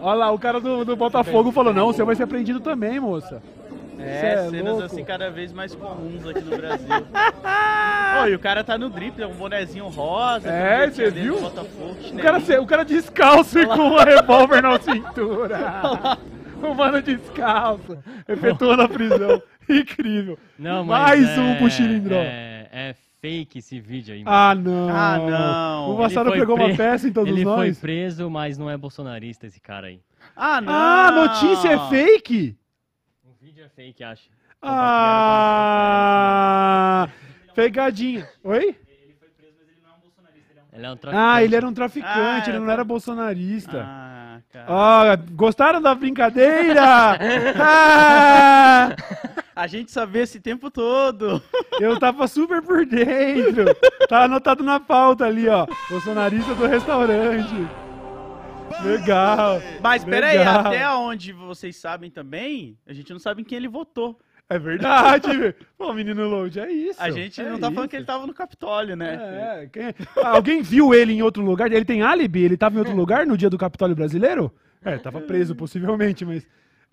Olha 0.00 0.14
lá, 0.14 0.30
o 0.32 0.38
cara 0.40 0.60
do, 0.60 0.84
do 0.84 0.96
Botafogo 0.96 1.52
falou, 1.52 1.72
não, 1.72 1.86
você 1.92 2.02
vai 2.02 2.16
ser 2.16 2.24
apreendido 2.24 2.58
também, 2.58 2.98
moça. 2.98 3.40
É, 3.98 4.34
é 4.34 4.50
cenas 4.50 4.64
louco. 4.72 4.84
assim 4.84 5.04
cada 5.04 5.30
vez 5.30 5.52
mais 5.52 5.74
comuns 5.74 6.26
aqui 6.26 6.40
no 6.40 6.56
Brasil. 6.56 6.86
Ô, 8.22 8.26
e 8.26 8.34
o 8.34 8.38
cara 8.38 8.62
tá 8.64 8.78
no 8.78 8.88
drible, 8.88 9.22
é 9.22 9.26
um 9.26 9.34
bonezinho 9.34 9.88
rosa. 9.88 10.48
É, 10.48 10.80
camisetinha 10.80 11.06
cê 11.06 11.10
dele 11.12 11.24
viu? 11.26 11.36
O 11.36 12.18
cara, 12.22 12.62
o 12.62 12.66
cara 12.66 12.84
descalço 12.84 13.58
e 13.58 13.66
com 13.66 13.74
um 13.90 13.96
revólver 13.96 14.62
na 14.62 14.78
cintura. 14.78 15.58
O 16.60 16.74
mano 16.74 17.00
descalço, 17.00 17.96
efetuando 18.26 18.82
a 18.82 18.88
prisão. 18.88 19.40
Incrível. 19.70 20.36
Não, 20.58 20.84
Mais 20.84 21.24
é, 21.28 21.40
um 21.40 21.54
pro 21.54 21.70
Chilindró. 21.70 22.16
É, 22.16 22.68
é 22.72 22.94
fake 23.20 23.60
esse 23.60 23.78
vídeo 23.78 24.12
aí. 24.12 24.24
mano. 24.24 24.36
Ah, 24.36 24.54
não. 24.56 24.88
Ah, 24.90 25.18
não. 25.18 25.88
O 25.90 25.92
Ele 25.92 26.02
Massaro 26.02 26.30
foi 26.30 26.38
pegou 26.40 26.56
uma 26.56 26.64
pre- 26.64 26.76
peça 26.76 27.06
em 27.08 27.12
todos 27.12 27.30
Ele 27.32 27.44
foi 27.44 27.68
nós. 27.68 27.78
preso, 27.78 28.28
mas 28.28 28.58
não 28.58 28.68
é 28.68 28.76
bolsonarista 28.76 29.46
esse 29.46 29.60
cara 29.60 29.86
aí. 29.86 30.00
Ah, 30.34 30.60
não. 30.60 30.72
Ah, 30.72 31.06
a 31.06 31.12
notícia 31.12 31.68
é 31.68 31.78
fake? 31.90 32.56
É 33.68 33.70
fake, 33.76 34.02
acho. 34.02 34.30
Ah, 35.80 37.08
Pegadinha. 37.54 38.26
Oi? 38.42 38.74
Ele 40.72 40.86
é 40.86 40.90
um 40.90 40.96
traficante. 40.96 41.28
Ah, 41.30 41.42
ele 41.44 41.54
era 41.56 41.66
um 41.68 41.72
traficante, 41.74 42.14
Ah, 42.16 42.48
ele 42.48 42.58
não 42.60 42.66
tá. 42.66 42.72
era 42.72 42.84
bolsonarista. 42.84 43.84
Ah, 43.84 44.38
cara. 44.50 45.16
Gostaram 45.32 45.82
da 45.82 45.94
brincadeira? 45.94 46.82
Ah, 47.60 48.94
A 49.56 49.66
gente 49.66 49.90
sabia 49.90 50.22
esse 50.22 50.38
tempo 50.40 50.70
todo. 50.70 51.42
eu 51.80 51.98
tava 51.98 52.26
super 52.28 52.62
por 52.62 52.86
dentro. 52.86 53.64
Tá 54.08 54.22
anotado 54.24 54.62
na 54.64 54.78
pauta 54.80 55.26
ali, 55.26 55.46
ó. 55.48 55.66
Bolsonarista 55.90 56.54
do 56.54 56.66
restaurante. 56.66 57.66
Legal. 58.84 59.60
Mas 59.82 60.04
peraí, 60.04 60.38
Legal. 60.38 60.60
até 60.66 60.88
onde 60.90 61.32
vocês 61.32 61.76
sabem 61.76 62.10
também, 62.10 62.76
a 62.86 62.92
gente 62.92 63.12
não 63.12 63.18
sabe 63.18 63.42
em 63.42 63.44
quem 63.44 63.56
ele 63.56 63.68
votou. 63.68 64.18
É 64.50 64.58
verdade, 64.58 65.36
velho. 65.36 65.54
Pô, 65.76 65.92
menino 65.92 66.26
Load, 66.26 66.58
é 66.58 66.70
isso. 66.72 67.02
A 67.02 67.10
gente 67.10 67.38
é 67.40 67.44
não 67.44 67.58
tá 67.58 67.66
falando 67.66 67.80
isso. 67.80 67.88
que 67.88 67.96
ele 67.96 68.04
tava 68.06 68.26
no 68.26 68.32
Capitólio, 68.32 68.96
né? 68.96 69.14
É, 69.64 69.66
quem- 69.70 69.94
Alguém 70.24 70.62
viu 70.62 70.94
ele 70.94 71.12
em 71.12 71.20
outro 71.22 71.42
lugar? 71.44 71.70
Ele 71.70 71.84
tem 71.84 72.00
álibi? 72.00 72.44
Ele 72.44 72.56
tava 72.56 72.76
em 72.76 72.78
outro 72.78 72.96
lugar 72.96 73.26
no 73.26 73.36
dia 73.36 73.50
do 73.50 73.58
Capitólio 73.58 73.94
brasileiro? 73.94 74.50
É, 74.82 74.96
tava 74.96 75.20
preso 75.20 75.54
possivelmente, 75.54 76.24
mas. 76.24 76.46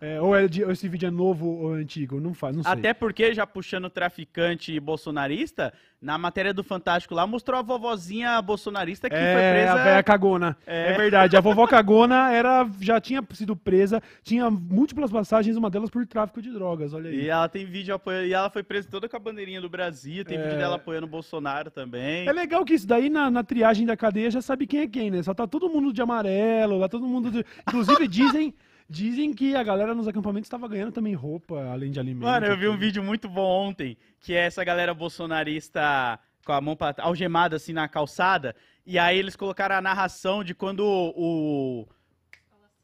É, 0.06 0.22
ou, 0.22 0.36
é 0.36 0.48
de- 0.48 0.64
ou 0.64 0.72
esse 0.72 0.88
vídeo 0.88 1.08
é 1.08 1.12
novo 1.12 1.48
ou 1.48 1.74
antigo? 1.74 2.20
Não 2.20 2.34
faz, 2.34 2.56
não 2.56 2.64
sei. 2.64 2.72
Até 2.72 2.94
porque, 2.94 3.34
já 3.34 3.46
puxando 3.48 3.90
traficante 3.90 4.80
bolsonarista, 4.80 5.74
na 6.02 6.18
matéria 6.18 6.54
do 6.54 6.64
Fantástico 6.64 7.16
lá, 7.16 7.26
mostrou 7.26 7.60
a 7.60 7.64
vovozinha 7.64 8.40
bolsonarista 8.42 9.10
que 9.10 9.16
foi 9.16 9.26
é, 9.26 9.52
presa. 9.54 9.74
a 9.74 9.84
véia 9.84 10.04
cagona. 10.04 10.56
É. 10.68 10.92
É. 10.92 10.98
verdade. 10.98 11.36
A 11.36 11.42
vovó 11.42 11.66
cagona 11.68 12.32
era, 12.32 12.70
já 12.80 13.00
tinha 13.02 13.24
sido 13.34 13.56
presa, 13.56 14.02
tinha 14.22 14.50
múltiplas 14.52 15.12
passagens, 15.12 15.58
uma 15.58 15.70
delas 15.70 15.90
por 15.90 16.06
tráfico 16.06 16.42
de 16.42 16.52
drogas, 16.52 16.94
olha 16.94 17.10
aí. 17.10 17.22
E 17.24 17.30
ela 17.30 17.50
tem 17.50 17.66
vídeo 17.66 17.96
apoiando. 17.96 18.28
E 18.28 18.34
ela 18.34 18.50
foi 18.50 18.62
presa 18.62 18.88
toda 18.90 19.10
com 19.10 19.16
a 19.16 19.20
bandeirinha 19.20 19.60
do 19.62 19.70
Brasil. 19.70 20.24
Tem 20.24 20.38
É. 20.38 20.44
vídeo 20.44 20.58
dela 20.58 20.76
apoiando 20.76 21.08
o 21.08 21.10
Bolsonaro 21.10 21.72
também. 21.72 22.28
É 22.28 22.32
legal 22.32 22.64
que 22.64 22.74
isso 22.76 22.86
daí 22.88 23.10
na, 23.10 23.32
na 23.32 23.44
triagem 23.44 23.86
da 23.88 23.98
cadeia 23.98 24.30
já 24.30 24.42
sabe 24.42 24.68
quem 24.68 24.82
é 24.82 24.88
quem, 24.88 25.10
né? 25.10 25.24
Só 25.24 25.34
tá 25.34 25.48
todo 25.48 25.70
mundo 25.70 25.92
de 25.92 26.02
amarelo, 26.02 26.78
lá 26.78 26.88
todo 26.88 27.08
mundo. 27.08 27.32
De... 27.32 27.46
Inclusive 27.68 28.06
dizem, 28.08 28.54
dizem 28.90 29.34
que 29.34 29.56
a 29.56 29.64
galera 29.64 29.96
nos 29.96 30.08
acampamentos 30.08 30.48
estava 30.48 30.68
ganhando 30.68 30.92
também 30.92 31.14
roupa, 31.14 31.64
além 31.72 31.92
de 31.92 32.00
alimentos. 32.00 32.30
Mano, 32.30 32.46
eu 32.46 32.58
vi 32.58 32.68
um 32.68 32.78
vídeo 32.78 33.04
muito 33.04 33.28
bom 33.28 33.68
ontem, 33.68 33.98
que 34.20 34.34
é 34.34 34.46
essa 34.46 34.64
galera 34.64 34.94
bolsonarista 34.94 36.20
com 36.46 36.52
a 36.52 36.62
mão 36.62 36.76
pra, 36.76 36.94
algemada 37.00 37.56
assim 37.56 37.74
na 37.74 37.88
calçada, 37.88 38.56
e 38.86 39.00
aí 39.00 39.18
eles 39.18 39.36
colocaram 39.36 39.76
a 39.76 39.82
narração 39.82 40.44
de 40.44 40.54
quando 40.54 40.82
o 40.86 41.88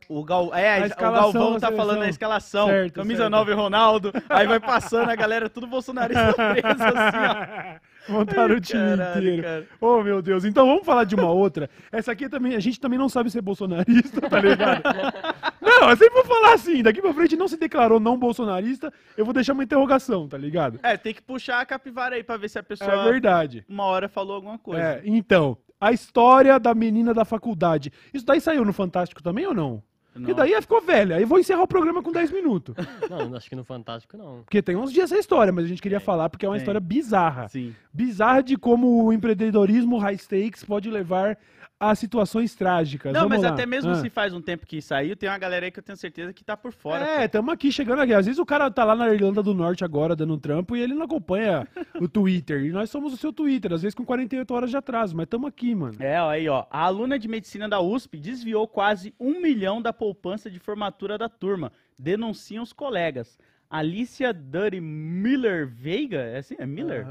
o, 0.10 0.26
Gal, 0.26 0.54
é, 0.54 0.88
o 0.88 0.90
Galvão 0.90 1.58
tá 1.58 1.72
falando 1.72 2.02
a 2.02 2.10
escalação, 2.10 2.68
Certo, 2.68 2.96
camisa 2.96 3.24
certo. 3.24 3.32
9 3.32 3.54
Ronaldo, 3.54 4.12
aí 4.30 4.46
vai 4.46 4.60
passando 4.60 5.10
a 5.10 5.16
galera 5.16 5.50
tudo 5.50 5.68
bolsonarista 5.68 6.34
preso 6.52 6.84
assim, 6.84 7.18
ó. 7.18 7.80
Montaram 8.10 8.56
o 8.56 8.60
time 8.62 8.80
Caralho, 8.98 9.20
inteiro. 9.20 9.44
cara. 9.44 9.68
Oh, 9.80 10.02
meu 10.04 10.22
Deus. 10.22 10.44
Então 10.46 10.66
vamos 10.66 10.86
falar 10.86 11.04
de 11.04 11.16
uma 11.16 11.30
outra. 11.32 11.70
Essa 11.92 12.12
aqui 12.12 12.28
também, 12.28 12.56
a 12.56 12.60
gente 12.60 12.80
também 12.80 12.98
não 12.98 13.08
sabe 13.10 13.30
ser 13.30 13.42
bolsonarista, 13.42 14.22
tá 14.22 14.40
ligado? 14.40 14.82
não, 15.62 15.90
eu 15.90 15.96
sempre 15.98 16.14
vou 16.14 16.26
falar 16.26 16.54
assim. 16.54 16.82
Daqui 16.84 17.02
pra 17.02 17.14
frente 17.14 17.36
não 17.36 17.48
se 17.48 17.58
declarou 17.58 18.00
não 18.00 18.18
bolsonarista, 18.18 18.92
eu 19.16 19.24
vou 19.26 19.34
deixar 19.34 19.54
uma 19.54 19.64
interrogação, 19.64 20.28
tá 20.28 20.38
ligado? 20.38 20.80
É, 20.84 20.98
tem 20.98 21.14
que 21.14 21.22
puxar 21.22 21.62
a 21.62 21.66
capivara 21.66 22.16
aí 22.16 22.24
pra 22.24 22.38
ver 22.38 22.50
se 22.50 22.58
a 22.60 22.64
pessoa 22.64 22.92
É 22.92 23.12
verdade. 23.12 23.64
uma 23.70 23.86
hora 23.86 24.10
falou 24.10 24.36
alguma 24.36 24.58
coisa. 24.58 24.82
É, 24.82 25.02
então, 25.06 25.58
a 25.80 25.92
história 25.92 26.60
da 26.60 26.74
menina 26.74 27.14
da 27.14 27.26
faculdade. 27.26 27.92
Isso 28.14 28.26
daí 28.26 28.42
saiu 28.42 28.66
no 28.66 28.74
Fantástico 28.74 29.22
também 29.24 29.46
ou 29.48 29.54
não? 29.54 29.82
Porque 30.14 30.32
Nossa. 30.34 30.44
daí 30.44 30.62
ficou 30.62 30.82
velha. 30.82 31.16
Aí 31.16 31.22
eu 31.22 31.28
vou 31.28 31.40
encerrar 31.40 31.64
o 31.64 31.68
programa 31.68 32.04
com 32.04 32.12
10 32.12 32.32
minutos. 32.32 32.76
Não, 33.10 33.34
acho 33.36 33.50
que 33.50 33.56
no 33.56 33.64
Fantástico 33.64 34.18
não. 34.18 34.42
Porque 34.44 34.62
tem 34.62 34.76
uns 34.76 34.92
dias 34.92 35.12
essa 35.12 35.20
história, 35.20 35.54
mas 35.54 35.66
a 35.66 35.68
gente 35.68 35.82
queria 35.82 36.00
falar 36.00 36.30
porque 36.30 36.46
é 36.46 36.50
uma 36.50 36.56
tem. 36.56 36.62
história 36.62 36.80
bizarra. 36.82 37.48
Sim. 37.48 37.74
Bizarra 37.94 38.44
de 38.44 38.58
como 38.58 39.06
o 39.06 39.14
empreendedorismo 39.14 39.98
high 39.98 40.18
stakes 40.18 40.64
pode 40.64 40.90
levar 40.90 41.38
a 41.82 41.96
situações 41.96 42.54
trágicas. 42.54 43.12
Não, 43.12 43.22
Vamos 43.22 43.38
mas 43.38 43.44
lá. 43.44 43.50
até 43.50 43.66
mesmo 43.66 43.90
Ah. 43.90 43.96
se 43.96 44.08
faz 44.10 44.34
um 44.34 44.40
tempo 44.42 44.68
que 44.68 44.80
saiu, 44.82 45.16
tem 45.16 45.28
uma 45.28 45.38
galera 45.40 45.66
aí 45.66 45.72
que 45.72 45.80
eu 45.80 45.84
tenho 45.84 45.98
certeza 45.98 46.32
que 46.32 46.44
tá 46.44 46.56
por 46.56 46.72
fora. 46.72 47.04
É, 47.04 47.26
estamos 47.26 47.52
aqui 47.52 47.72
chegando 47.72 48.00
aqui. 48.04 48.14
Às 48.14 48.28
vezes 48.28 48.38
o 48.38 48.46
cara 48.46 48.70
tá 48.70 48.84
lá 48.84 48.96
na 48.96 49.12
Irlanda 49.12 49.42
do 49.42 49.54
Norte 49.56 49.84
agora 49.84 50.16
dando 50.16 50.36
um 50.36 50.40
trampo 50.40 50.76
e 50.76 50.80
ele 50.80 50.94
não 50.94 51.04
acompanha 51.04 51.68
o 52.00 52.08
Twitter. 52.08 52.64
E 52.64 52.70
nós 52.72 52.92
somos 52.92 53.12
o 53.14 53.18
seu 53.18 53.34
Twitter, 53.34 53.74
às 53.74 53.82
vezes 53.82 53.96
com 53.96 54.06
48 54.06 54.54
horas 54.54 54.70
de 54.70 54.78
atraso, 54.78 55.16
mas 55.18 55.24
estamos 55.24 55.48
aqui, 55.48 55.74
mano. 55.74 55.96
É, 56.00 56.22
ó, 56.22 56.30
aí, 56.30 56.48
ó. 56.48 56.66
A 56.70 56.82
aluna 56.86 57.18
de 57.18 57.28
medicina 57.28 57.68
da 57.68 57.82
USP 57.82 58.20
desviou 58.20 58.68
quase 58.68 59.14
um 59.20 59.42
milhão 59.42 59.82
da 59.82 59.92
poupança 59.92 60.52
de 60.52 60.60
formatura 60.60 61.18
da 61.18 61.28
turma. 61.28 61.72
Denunciam 61.98 62.62
os 62.64 62.72
colegas. 62.74 63.40
Alicia 63.70 64.34
Duddy 64.34 64.80
Miller 64.82 65.66
Veiga, 65.68 66.18
é 66.20 66.38
assim? 66.38 66.56
É 66.60 66.66
Miller? 66.66 67.08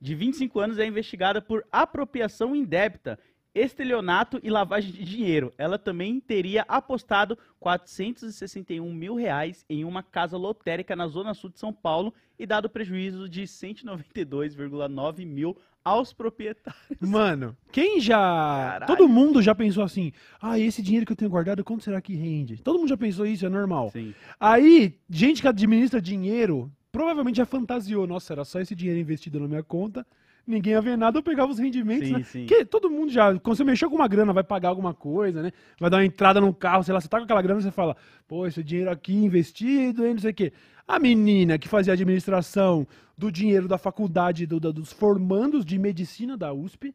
De 0.00 0.14
25 0.14 0.60
anos, 0.60 0.78
é 0.78 0.86
investigada 0.86 1.40
por 1.42 1.64
apropriação 1.72 2.54
indébita, 2.54 3.18
estelionato 3.56 4.38
e 4.42 4.50
lavagem 4.50 4.92
de 4.92 5.02
dinheiro. 5.02 5.52
Ela 5.56 5.78
também 5.78 6.20
teria 6.20 6.64
apostado 6.68 7.38
461 7.58 8.92
mil 8.92 9.14
reais 9.14 9.64
em 9.68 9.84
uma 9.84 10.02
casa 10.02 10.36
lotérica 10.36 10.94
na 10.94 11.08
zona 11.08 11.32
sul 11.32 11.48
de 11.48 11.58
São 11.58 11.72
Paulo 11.72 12.12
e 12.38 12.46
dado 12.46 12.68
prejuízo 12.68 13.28
de 13.28 13.44
192,9 13.44 15.24
mil 15.24 15.56
aos 15.82 16.12
proprietários. 16.12 17.00
Mano, 17.00 17.56
quem 17.72 18.00
já. 18.00 18.18
Caralho. 18.18 18.86
Todo 18.86 19.08
mundo 19.08 19.40
já 19.40 19.54
pensou 19.54 19.82
assim: 19.82 20.12
ah, 20.42 20.58
esse 20.58 20.82
dinheiro 20.82 21.06
que 21.06 21.12
eu 21.12 21.16
tenho 21.16 21.30
guardado, 21.30 21.64
quanto 21.64 21.84
será 21.84 22.00
que 22.00 22.14
rende? 22.14 22.58
Todo 22.58 22.78
mundo 22.78 22.88
já 22.88 22.96
pensou 22.96 23.24
isso, 23.24 23.46
é 23.46 23.48
normal. 23.48 23.90
Sim. 23.90 24.14
Aí, 24.38 24.98
gente 25.08 25.40
que 25.40 25.48
administra 25.48 26.02
dinheiro, 26.02 26.70
provavelmente 26.92 27.36
já 27.36 27.46
fantasiou: 27.46 28.06
nossa, 28.06 28.34
era 28.34 28.44
só 28.44 28.60
esse 28.60 28.74
dinheiro 28.74 29.00
investido 29.00 29.40
na 29.40 29.48
minha 29.48 29.62
conta, 29.62 30.04
ninguém 30.46 30.72
ia 30.74 30.80
ver 30.80 30.96
nada, 30.96 31.18
eu 31.18 31.22
pegava 31.22 31.50
os 31.50 31.58
rendimentos. 31.58 32.06
Sim, 32.08 32.14
né? 32.14 32.22
sim. 32.22 32.46
Porque 32.46 32.64
todo 32.64 32.88
mundo 32.90 33.10
já, 33.10 33.38
quando 33.38 33.56
você 33.56 33.64
mexeu 33.64 33.88
com 33.90 33.96
uma 33.96 34.08
grana, 34.08 34.32
vai 34.32 34.44
pagar 34.44 34.68
alguma 34.68 34.94
coisa, 34.94 35.42
né? 35.42 35.52
Vai 35.80 35.90
dar 35.90 35.96
uma 35.98 36.04
entrada 36.04 36.40
no 36.40 36.52
carro, 36.54 36.82
sei 36.84 36.94
lá, 36.94 37.00
você 37.00 37.08
tá 37.08 37.18
com 37.18 37.24
aquela 37.24 37.42
grana, 37.42 37.60
você 37.60 37.70
fala, 37.70 37.96
pô, 38.28 38.46
esse 38.46 38.62
dinheiro 38.62 38.90
aqui 38.90 39.14
investido, 39.14 40.06
hein, 40.06 40.14
não 40.14 40.20
sei 40.20 40.30
o 40.30 40.34
quê. 40.34 40.52
A 40.86 40.98
menina 40.98 41.58
que 41.58 41.68
fazia 41.68 41.92
administração 41.92 42.86
do 43.18 43.30
dinheiro 43.32 43.66
da 43.66 43.78
faculdade, 43.78 44.46
do- 44.46 44.60
da- 44.60 44.70
dos 44.70 44.92
formandos 44.92 45.64
de 45.64 45.78
medicina 45.78 46.36
da 46.36 46.52
USP, 46.52 46.94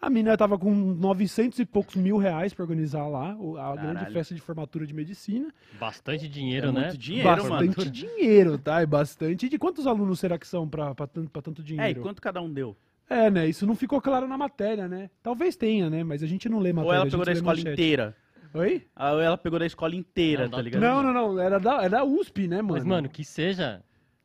a 0.00 0.10
menina 0.10 0.36
tava 0.36 0.58
com 0.58 0.70
900 0.74 1.58
e 1.60 1.64
poucos 1.64 1.94
mil 1.94 2.16
reais 2.18 2.52
pra 2.52 2.64
organizar 2.64 3.06
lá 3.06 3.30
a 3.32 3.76
grande 3.76 3.94
Caralho. 3.94 4.12
festa 4.12 4.34
de 4.34 4.40
formatura 4.40 4.84
de 4.86 4.92
medicina. 4.92 5.48
Bastante 5.78 6.28
dinheiro, 6.28 6.68
É 6.68 6.72
né? 6.72 6.80
muito 6.86 6.98
dinheiro, 6.98 7.28
bastante 7.28 7.78
mano. 7.78 7.90
dinheiro, 7.90 8.58
tá? 8.58 8.80
É 8.82 8.86
bastante. 8.86 9.46
E 9.46 9.48
de 9.48 9.58
quantos 9.58 9.86
alunos 9.86 10.18
será 10.18 10.36
que 10.38 10.46
são 10.46 10.68
pra, 10.68 10.92
pra, 10.94 11.06
tanto, 11.06 11.30
pra 11.30 11.40
tanto 11.40 11.62
É, 11.62 11.64
e 11.64 11.66
dinheiro? 11.66 12.00
quanto 12.02 12.20
cada 12.20 12.40
um 12.42 12.52
deu? 12.52 12.76
É, 13.12 13.30
né? 13.30 13.48
Isso 13.48 13.66
não 13.66 13.74
ficou 13.74 14.00
claro 14.00 14.26
na 14.26 14.38
matéria, 14.38 14.88
né? 14.88 15.10
Talvez 15.22 15.54
tenha, 15.56 15.90
né? 15.90 16.02
Mas 16.02 16.22
a 16.22 16.26
gente 16.26 16.48
não 16.48 16.58
lê 16.58 16.72
matéria. 16.72 16.88
Ou 16.88 16.94
ela 16.94 17.02
a 17.02 17.06
gente 17.06 17.12
pegou 17.12 17.26
da 17.26 17.32
escola 17.32 17.56
manchete. 17.56 17.72
inteira? 17.72 18.16
Oi? 18.54 18.86
Ah, 18.94 19.12
Ou 19.12 19.20
ela 19.20 19.38
pegou 19.38 19.58
da 19.58 19.66
escola 19.66 19.94
inteira, 19.94 20.44
Não, 20.44 20.50
tá 20.50 20.62
ligado? 20.62 20.80
Não, 20.80 21.02
não, 21.02 21.12
não. 21.12 21.40
Era 21.40 21.58
da, 21.58 21.76
era 21.78 21.88
da 21.88 22.04
USP, 22.04 22.48
né, 22.48 22.56
mano? 22.62 22.74
Mas, 22.74 22.84
mano, 22.84 23.08
que 23.08 23.24
seja 23.24 23.82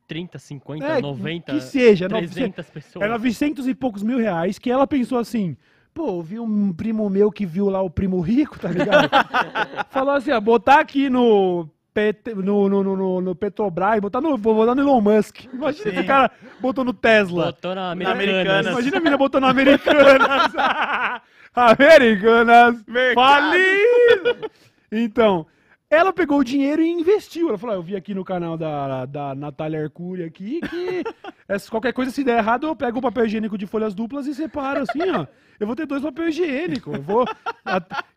30, 0.07 0.39
50, 0.39 0.85
É, 0.85 1.01
90, 1.01 1.51
que 1.53 1.61
seja, 1.61 2.07
não, 2.07 2.17
300 2.17 2.69
pessoas. 2.69 3.03
Era 3.03 3.17
900 3.17 3.67
e 3.67 3.75
poucos 3.75 4.03
mil 4.03 4.17
reais 4.17 4.57
que 4.59 4.71
ela 4.71 4.87
pensou 4.87 5.17
assim. 5.17 5.55
Pô, 5.93 6.21
vi 6.21 6.39
um 6.39 6.71
primo 6.73 7.09
meu 7.09 7.31
que 7.31 7.45
viu 7.45 7.69
lá 7.69 7.81
o 7.81 7.89
primo 7.89 8.19
rico, 8.21 8.59
tá 8.59 8.69
ligado? 8.69 9.09
Falou 9.89 10.13
assim, 10.13 10.31
ó, 10.31 10.39
botar 10.39 10.79
aqui 10.79 11.09
no, 11.09 11.67
PT 11.97 12.35
no, 12.35 12.69
no, 12.69 12.83
no, 12.83 13.21
no- 13.21 13.35
Petrobras, 13.35 13.99
botar 13.99 14.21
no, 14.21 14.37
vou 14.37 14.53
botar 14.53 14.75
no 14.75 14.81
Elon 14.83 15.01
Musk. 15.01 15.45
Imagina 15.51 15.83
Sim. 15.83 15.89
esse 15.97 16.03
cara 16.03 16.29
botou 16.59 16.85
no 16.85 16.93
Tesla. 16.93 17.45
Botou 17.47 17.73
na 17.73 17.95
Na 17.95 18.11
Americanas. 18.11 18.13
Americanas. 18.35 18.67
Imagina 18.71 18.97
a 18.97 18.99
menina 18.99 19.17
botando 19.17 19.43
Americanas. 19.45 20.53
Americanas. 21.55 22.83
Mercado. 22.87 23.15
Falido. 23.15 24.51
Então, 24.91 25.47
ela 25.89 26.13
pegou 26.13 26.37
o 26.39 26.43
dinheiro 26.43 26.83
e 26.83 26.87
investiu. 26.87 27.49
Ela 27.49 27.57
falou, 27.57 27.75
ah, 27.75 27.79
eu 27.79 27.81
vi 27.81 27.95
aqui 27.95 28.13
no 28.13 28.23
canal 28.23 28.55
da, 28.57 29.05
da 29.07 29.33
Natália 29.33 29.81
Arcuri 29.83 30.23
aqui 30.23 30.59
que 30.69 31.03
essa- 31.49 31.69
qualquer 31.71 31.93
coisa, 31.93 32.11
se 32.11 32.23
der 32.23 32.37
errado, 32.37 32.67
eu 32.67 32.75
pego 32.75 32.99
o 32.99 33.01
papel 33.01 33.25
higiênico 33.25 33.57
de 33.57 33.65
folhas 33.65 33.95
duplas 33.95 34.27
e 34.27 34.35
separo 34.35 34.81
assim, 34.81 35.09
ó. 35.09 35.25
Eu 35.59 35.65
vou 35.65 35.75
ter 35.75 35.87
dois 35.87 36.03
papel 36.03 36.29
higiênicos. 36.29 36.93
Eu 36.93 37.01
vou... 37.01 37.25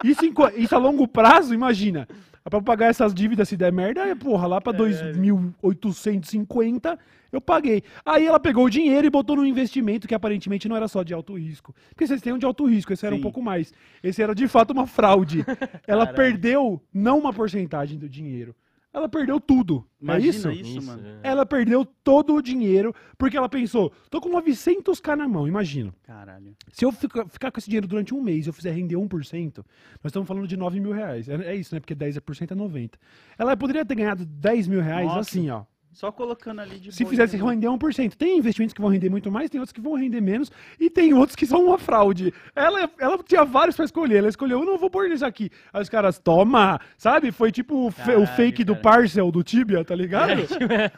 Isso, 0.04 0.20
isso 0.56 0.74
a 0.74 0.78
longo 0.78 1.08
prazo, 1.08 1.54
imagina. 1.54 2.06
Pra 2.48 2.62
pagar 2.62 2.86
essas 2.86 3.12
dívidas 3.12 3.48
se 3.48 3.56
der 3.56 3.72
merda, 3.72 4.02
é, 4.02 4.14
porra, 4.14 4.46
lá 4.46 4.60
pra 4.60 4.72
2.850 4.72 6.96
eu 7.32 7.40
paguei. 7.40 7.82
Aí 8.04 8.26
ela 8.26 8.40
pegou 8.40 8.64
o 8.64 8.70
dinheiro 8.70 9.06
e 9.06 9.10
botou 9.10 9.36
no 9.36 9.46
investimento 9.46 10.08
que 10.08 10.14
aparentemente 10.14 10.68
não 10.68 10.76
era 10.76 10.88
só 10.88 11.02
de 11.02 11.14
alto 11.14 11.38
risco. 11.38 11.74
Porque 11.90 12.06
vocês 12.06 12.20
têm 12.20 12.32
um 12.32 12.38
de 12.38 12.46
alto 12.46 12.66
risco, 12.66 12.92
esse 12.92 13.06
era 13.06 13.14
um 13.14 13.18
Sim. 13.18 13.22
pouco 13.22 13.42
mais. 13.42 13.72
Esse 14.02 14.22
era 14.22 14.34
de 14.34 14.48
fato 14.48 14.72
uma 14.72 14.86
fraude. 14.86 15.44
Ela 15.86 16.06
perdeu 16.06 16.82
não 16.92 17.18
uma 17.18 17.32
porcentagem 17.32 17.98
do 17.98 18.08
dinheiro. 18.08 18.54
Ela 18.92 19.08
perdeu 19.08 19.40
tudo. 19.40 19.86
Imagina 20.00 20.26
é 20.26 20.30
isso? 20.30 20.50
isso, 20.50 20.82
mano. 20.82 21.06
é. 21.06 21.20
Ela 21.22 21.46
perdeu 21.46 21.84
todo 21.84 22.34
o 22.34 22.42
dinheiro 22.42 22.92
porque 23.16 23.36
ela 23.36 23.48
pensou: 23.48 23.92
tô 24.10 24.20
com 24.20 24.28
900k 24.30 25.14
na 25.16 25.28
mão, 25.28 25.46
imagina. 25.46 25.94
Caralho. 26.02 26.56
Se 26.72 26.84
eu 26.84 26.90
ficar, 26.90 27.28
ficar 27.28 27.52
com 27.52 27.58
esse 27.60 27.68
dinheiro 27.68 27.86
durante 27.86 28.12
um 28.12 28.20
mês 28.20 28.46
e 28.46 28.48
eu 28.48 28.52
fizer 28.52 28.72
render 28.72 28.96
1%, 28.96 29.58
nós 29.58 29.66
estamos 30.06 30.26
falando 30.26 30.48
de 30.48 30.56
9 30.56 30.80
mil 30.80 30.92
reais. 30.92 31.28
É, 31.28 31.34
é 31.34 31.54
isso, 31.54 31.74
né? 31.74 31.80
Porque 31.80 31.94
10% 31.94 32.50
é 32.50 32.54
90. 32.54 32.98
Ela 33.38 33.56
poderia 33.56 33.84
ter 33.84 33.94
ganhado 33.94 34.26
10 34.26 34.66
mil 34.66 34.80
reais 34.80 35.06
Nossa. 35.06 35.20
assim, 35.20 35.48
ó. 35.50 35.64
Só 35.92 36.12
colocando 36.12 36.60
ali 36.60 36.78
de 36.78 36.92
Se 36.92 37.02
boa, 37.02 37.10
fizesse 37.10 37.36
entendeu? 37.36 37.52
render 37.52 37.66
1%. 37.66 38.14
Tem 38.14 38.38
investimentos 38.38 38.72
que 38.72 38.80
vão 38.80 38.90
render 38.90 39.10
muito 39.10 39.30
mais, 39.30 39.50
tem 39.50 39.60
outros 39.60 39.72
que 39.72 39.80
vão 39.80 39.94
render 39.94 40.20
menos, 40.20 40.50
e 40.78 40.88
tem 40.88 41.12
outros 41.12 41.34
que 41.34 41.44
são 41.44 41.64
uma 41.66 41.78
fraude. 41.78 42.32
Ela, 42.54 42.88
ela 42.98 43.18
tinha 43.22 43.44
vários 43.44 43.74
pra 43.74 43.84
escolher, 43.84 44.18
ela 44.18 44.28
escolheu, 44.28 44.60
eu 44.60 44.64
não 44.64 44.78
vou 44.78 44.88
pôr 44.88 45.10
isso 45.10 45.26
aqui. 45.26 45.50
Aí 45.72 45.82
os 45.82 45.88
caras, 45.88 46.18
toma, 46.18 46.80
sabe? 46.96 47.32
Foi 47.32 47.50
tipo 47.50 47.86
o, 47.86 47.90
fe- 47.90 48.02
o 48.02 48.04
Caralho, 48.24 48.26
fake 48.28 48.62
do 48.64 48.74
cara. 48.76 48.82
Parcel 48.82 49.30
do 49.32 49.42
Tibia, 49.42 49.84
tá 49.84 49.94
ligado? 49.94 50.42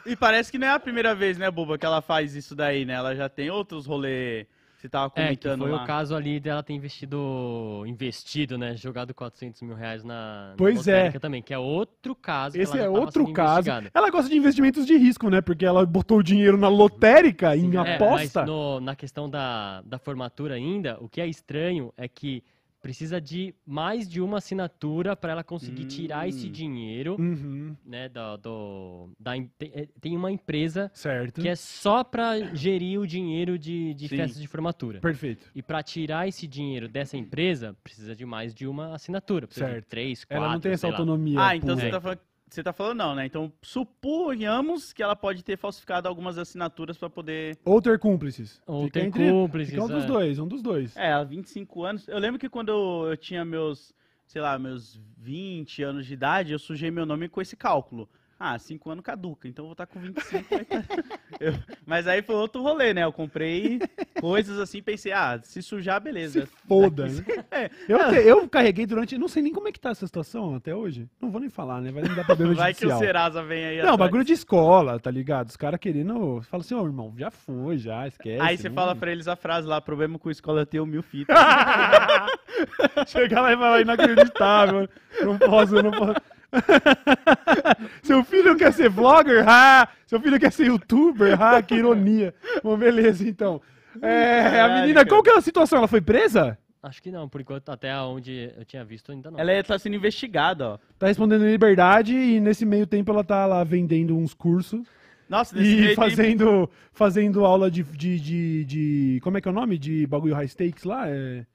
E 0.05 0.15
parece 0.15 0.51
que 0.51 0.57
não 0.59 0.67
é 0.67 0.71
a 0.71 0.79
primeira 0.79 1.15
vez, 1.15 1.37
né, 1.39 1.49
Buba, 1.49 1.77
que 1.77 1.85
ela 1.85 2.01
faz 2.01 2.35
isso 2.35 2.55
daí, 2.55 2.85
né? 2.85 2.93
Ela 2.93 3.15
já 3.15 3.27
tem 3.27 3.49
outros 3.49 3.85
rolê. 3.87 4.45
Você 4.83 4.89
tava 4.89 5.13
É, 5.15 5.23
comentando 5.27 5.59
foi 5.61 5.71
lá. 5.71 5.81
o 5.83 5.87
caso 5.87 6.13
ali 6.13 6.41
dela 6.41 6.61
ter 6.61 6.73
investido, 6.73 7.83
investido, 7.87 8.57
né, 8.57 8.75
jogado 8.75 9.13
400 9.13 9.61
mil 9.61 9.75
reais 9.77 10.03
na, 10.03 10.49
na 10.49 10.55
Pois 10.57 10.85
é. 10.89 10.95
lotérica 10.95 11.19
também, 11.21 11.41
que 11.41 11.53
é 11.53 11.57
outro 11.57 12.13
caso. 12.13 12.55
que 12.57 12.61
Esse 12.61 12.77
é 12.77 12.89
outro 12.89 13.31
caso. 13.31 13.69
Ela 13.93 14.09
gosta 14.09 14.29
de 14.29 14.35
investimentos 14.35 14.85
de 14.85 14.97
risco, 14.97 15.29
né? 15.29 15.39
Porque 15.39 15.65
ela 15.65 15.85
botou 15.85 16.17
o 16.17 16.23
dinheiro 16.23 16.57
na 16.57 16.67
lotérica, 16.67 17.55
em 17.55 17.73
É, 17.77 17.95
aposta. 17.95 18.41
mas 18.41 18.49
no- 18.49 18.81
na 18.81 18.93
questão 18.93 19.29
da, 19.29 19.81
da 19.83 19.97
formatura 19.97 20.55
ainda, 20.55 20.97
o 20.99 21.07
que 21.07 21.21
é 21.21 21.27
estranho 21.27 21.93
é 21.95 22.09
que 22.09 22.43
precisa 22.83 23.19
de 23.21 23.55
mais 23.65 24.09
de 24.09 24.19
uma 24.19 24.39
assinatura 24.39 25.15
para 25.15 25.31
ela 25.31 25.43
conseguir 25.43 25.85
tirar 25.85 26.27
esse 26.27 26.47
Hum. 26.49 26.51
dinheiro, 26.51 27.15
Uhum, 27.17 27.73
né, 27.85 28.09
do, 28.09 28.37
do- 28.37 29.09
da, 29.17 29.31
tem, 29.57 29.71
é, 29.73 29.87
tem 30.01 30.17
uma 30.17 30.29
empresa 30.29 30.91
certo. 30.93 31.39
que 31.39 31.47
é 31.47 31.55
só 31.55 32.03
para 32.03 32.37
gerir 32.53 32.99
o 32.99 33.07
dinheiro 33.07 33.57
de, 33.57 33.93
de 33.93 34.09
Sim. 34.09 34.17
festas 34.17 34.41
de 34.41 34.47
formatura. 34.49 34.99
Perfeito. 34.99 35.49
E 35.55 35.63
para 35.63 35.81
tirar 35.81 36.27
esse 36.27 36.45
dinheiro 36.45 36.89
dessa 36.89 37.15
empresa, 37.15 37.73
precisa 37.81 38.13
de 38.13 38.25
mais 38.25 38.53
de 38.53 38.67
uma 38.67 38.93
assinatura. 38.93 39.47
Precisa 39.47 39.67
Certo. 39.67 39.83
de 39.85 39.89
três, 39.89 40.25
quatro, 40.25 40.43
Ela 40.43 40.53
não 40.53 40.59
tem 40.59 40.73
essa 40.73 40.87
autonomia. 40.87 41.39
Ah, 41.39 41.55
então 41.55 41.69
pura. 41.69 41.79
você 41.79 41.89
tá, 41.89 42.01
falando, 42.01 42.19
você 42.53 42.61
tá 42.63 42.71
falando 42.71 42.99
não, 42.99 43.15
né? 43.15 43.25
Então 43.25 43.51
suponhamos 43.61 44.93
que 44.93 45.01
ela 45.01 45.15
pode 45.15 45.43
ter 45.43 45.57
falsificado 45.57 46.07
algumas 46.07 46.37
assinaturas 46.37 46.97
pra 46.97 47.09
poder. 47.09 47.57
Ou 47.65 47.81
ter 47.81 47.97
cúmplices. 47.97 48.61
Ou 48.67 48.85
Fica 48.85 48.99
ter 48.99 49.05
entre- 49.07 49.29
cúmplices, 49.31 49.73
Fica 49.73 49.83
um 49.83 49.87
dos 49.87 50.03
é. 50.03 50.07
dois, 50.07 50.39
um 50.39 50.47
dos 50.47 50.61
dois. 50.61 50.95
É, 50.95 51.11
há 51.13 51.23
25 51.23 51.83
anos. 51.83 52.07
Eu 52.07 52.19
lembro 52.19 52.39
que 52.39 52.49
quando 52.49 52.69
eu, 52.69 53.09
eu 53.09 53.17
tinha 53.17 53.43
meus, 53.43 53.91
sei 54.27 54.41
lá, 54.41 54.57
meus 54.59 55.01
20 55.17 55.81
anos 55.83 56.05
de 56.05 56.13
idade, 56.13 56.53
eu 56.53 56.59
sujei 56.59 56.91
meu 56.91 57.05
nome 57.05 57.27
com 57.27 57.41
esse 57.41 57.55
cálculo. 57.55 58.07
Ah, 58.39 58.59
5 58.59 58.89
anos 58.89 59.03
caduca, 59.05 59.47
então 59.47 59.63
eu 59.63 59.67
vou 59.67 59.71
estar 59.73 59.85
com 59.85 59.99
25. 59.99 60.49
vai 60.49 60.65
tá- 60.65 60.83
Eu- 61.39 61.53
Mas 61.85 62.07
aí 62.07 62.21
foi 62.21 62.35
outro 62.35 62.61
rolê, 62.61 62.93
né? 62.93 63.03
Eu 63.03 63.11
comprei 63.13 63.79
coisas 64.19 64.59
assim, 64.59 64.81
pensei, 64.81 65.11
ah, 65.13 65.39
se 65.41 65.61
sujar, 65.61 66.01
beleza. 66.01 66.41
Se 66.41 66.47
foda, 66.67 67.07
né? 67.07 67.23
É. 67.51 67.69
Eu, 67.87 67.97
eu 67.99 68.49
carreguei 68.49 68.85
durante. 68.85 69.17
Não 69.17 69.27
sei 69.27 69.43
nem 69.43 69.53
como 69.53 69.67
é 69.67 69.71
que 69.71 69.79
tá 69.79 69.89
essa 69.91 70.05
situação 70.05 70.55
até 70.55 70.75
hoje. 70.75 71.07
Não 71.21 71.29
vou 71.31 71.39
nem 71.39 71.49
falar, 71.49 71.79
né? 71.81 71.91
Vai 71.91 72.03
dar 72.03 72.25
problema 72.25 72.53
Vai 72.55 72.73
que 72.73 72.79
o 72.85 72.89
judicial. 72.89 72.99
Serasa 72.99 73.43
vem 73.43 73.63
aí 73.65 73.75
Não, 73.77 73.81
atrás. 73.93 73.99
bagulho 73.99 74.23
de 74.25 74.33
escola, 74.33 74.99
tá 74.99 75.09
ligado? 75.11 75.49
Os 75.49 75.55
caras 75.57 75.79
querendo. 75.79 76.41
Fala 76.43 76.61
assim, 76.63 76.73
ô 76.75 76.83
irmão, 76.83 77.13
já 77.17 77.29
foi, 77.31 77.77
já, 77.77 78.07
esquece. 78.07 78.41
Aí 78.41 78.57
você 78.57 78.67
não- 78.69 78.75
fala 78.75 78.95
pra 78.95 79.11
eles 79.11 79.27
a 79.27 79.35
frase 79.35 79.67
lá, 79.67 79.79
problema 79.79 80.17
com 80.19 80.29
escola 80.29 80.61
é 80.61 80.65
ter 80.65 80.79
o 80.79 80.85
mil 80.85 81.03
fitas. 81.03 81.35
Chegar 83.07 83.41
lá 83.41 83.53
e 83.53 83.57
falar 83.57 83.81
inacreditável. 83.81 84.89
Não 85.21 85.37
posso, 85.37 85.75
não 85.81 85.91
posso. 85.91 86.21
Seu 88.03 88.23
filho 88.23 88.55
quer 88.55 88.71
ser 88.73 88.89
vlogger? 88.89 89.43
Ah! 89.47 89.87
Seu 90.05 90.19
filho 90.19 90.39
quer 90.39 90.51
ser 90.51 90.67
youtuber? 90.67 91.41
Ah, 91.41 91.61
que 91.61 91.75
ironia. 91.75 92.33
Bom, 92.63 92.77
beleza, 92.77 93.27
então. 93.27 93.61
É, 94.01 94.59
a 94.61 94.81
menina, 94.81 95.05
qual 95.05 95.21
que 95.21 95.29
é 95.29 95.37
a 95.37 95.41
situação? 95.41 95.77
Ela 95.79 95.87
foi 95.87 96.01
presa? 96.01 96.57
Acho 96.81 97.01
que 97.01 97.11
não, 97.11 97.29
por 97.29 97.39
enquanto, 97.39 97.69
até 97.69 97.95
onde 97.99 98.51
eu 98.57 98.65
tinha 98.65 98.83
visto 98.83 99.11
ainda 99.11 99.31
não. 99.31 99.39
Ela 99.39 99.63
tá 99.63 99.79
sendo 99.79 99.95
investigada, 99.95 100.67
ó. 100.71 100.77
Tá 100.99 101.07
respondendo 101.07 101.45
em 101.45 101.51
liberdade 101.51 102.13
e 102.13 102.39
nesse 102.41 102.65
meio 102.65 102.85
tempo 102.85 103.09
ela 103.11 103.23
tá 103.23 103.45
lá 103.45 103.63
vendendo 103.63 104.17
uns 104.17 104.33
cursos 104.33 104.85
Nossa, 105.29 105.55
nesse 105.55 105.71
e 105.71 105.75
meio 105.75 105.87
tempo- 105.89 106.01
fazendo, 106.01 106.69
fazendo 106.91 107.45
aula 107.45 107.71
de, 107.71 107.83
de, 107.83 108.19
de, 108.19 108.65
de- 108.65 109.19
Como 109.23 109.37
é 109.37 109.41
que 109.41 109.47
é 109.47 109.51
o 109.51 109.53
nome? 109.53 109.77
De 109.77 110.05
bagulho 110.07 110.35
high 110.35 110.47
stakes 110.47 110.83
lá? 110.83 111.07
É, 111.07 111.45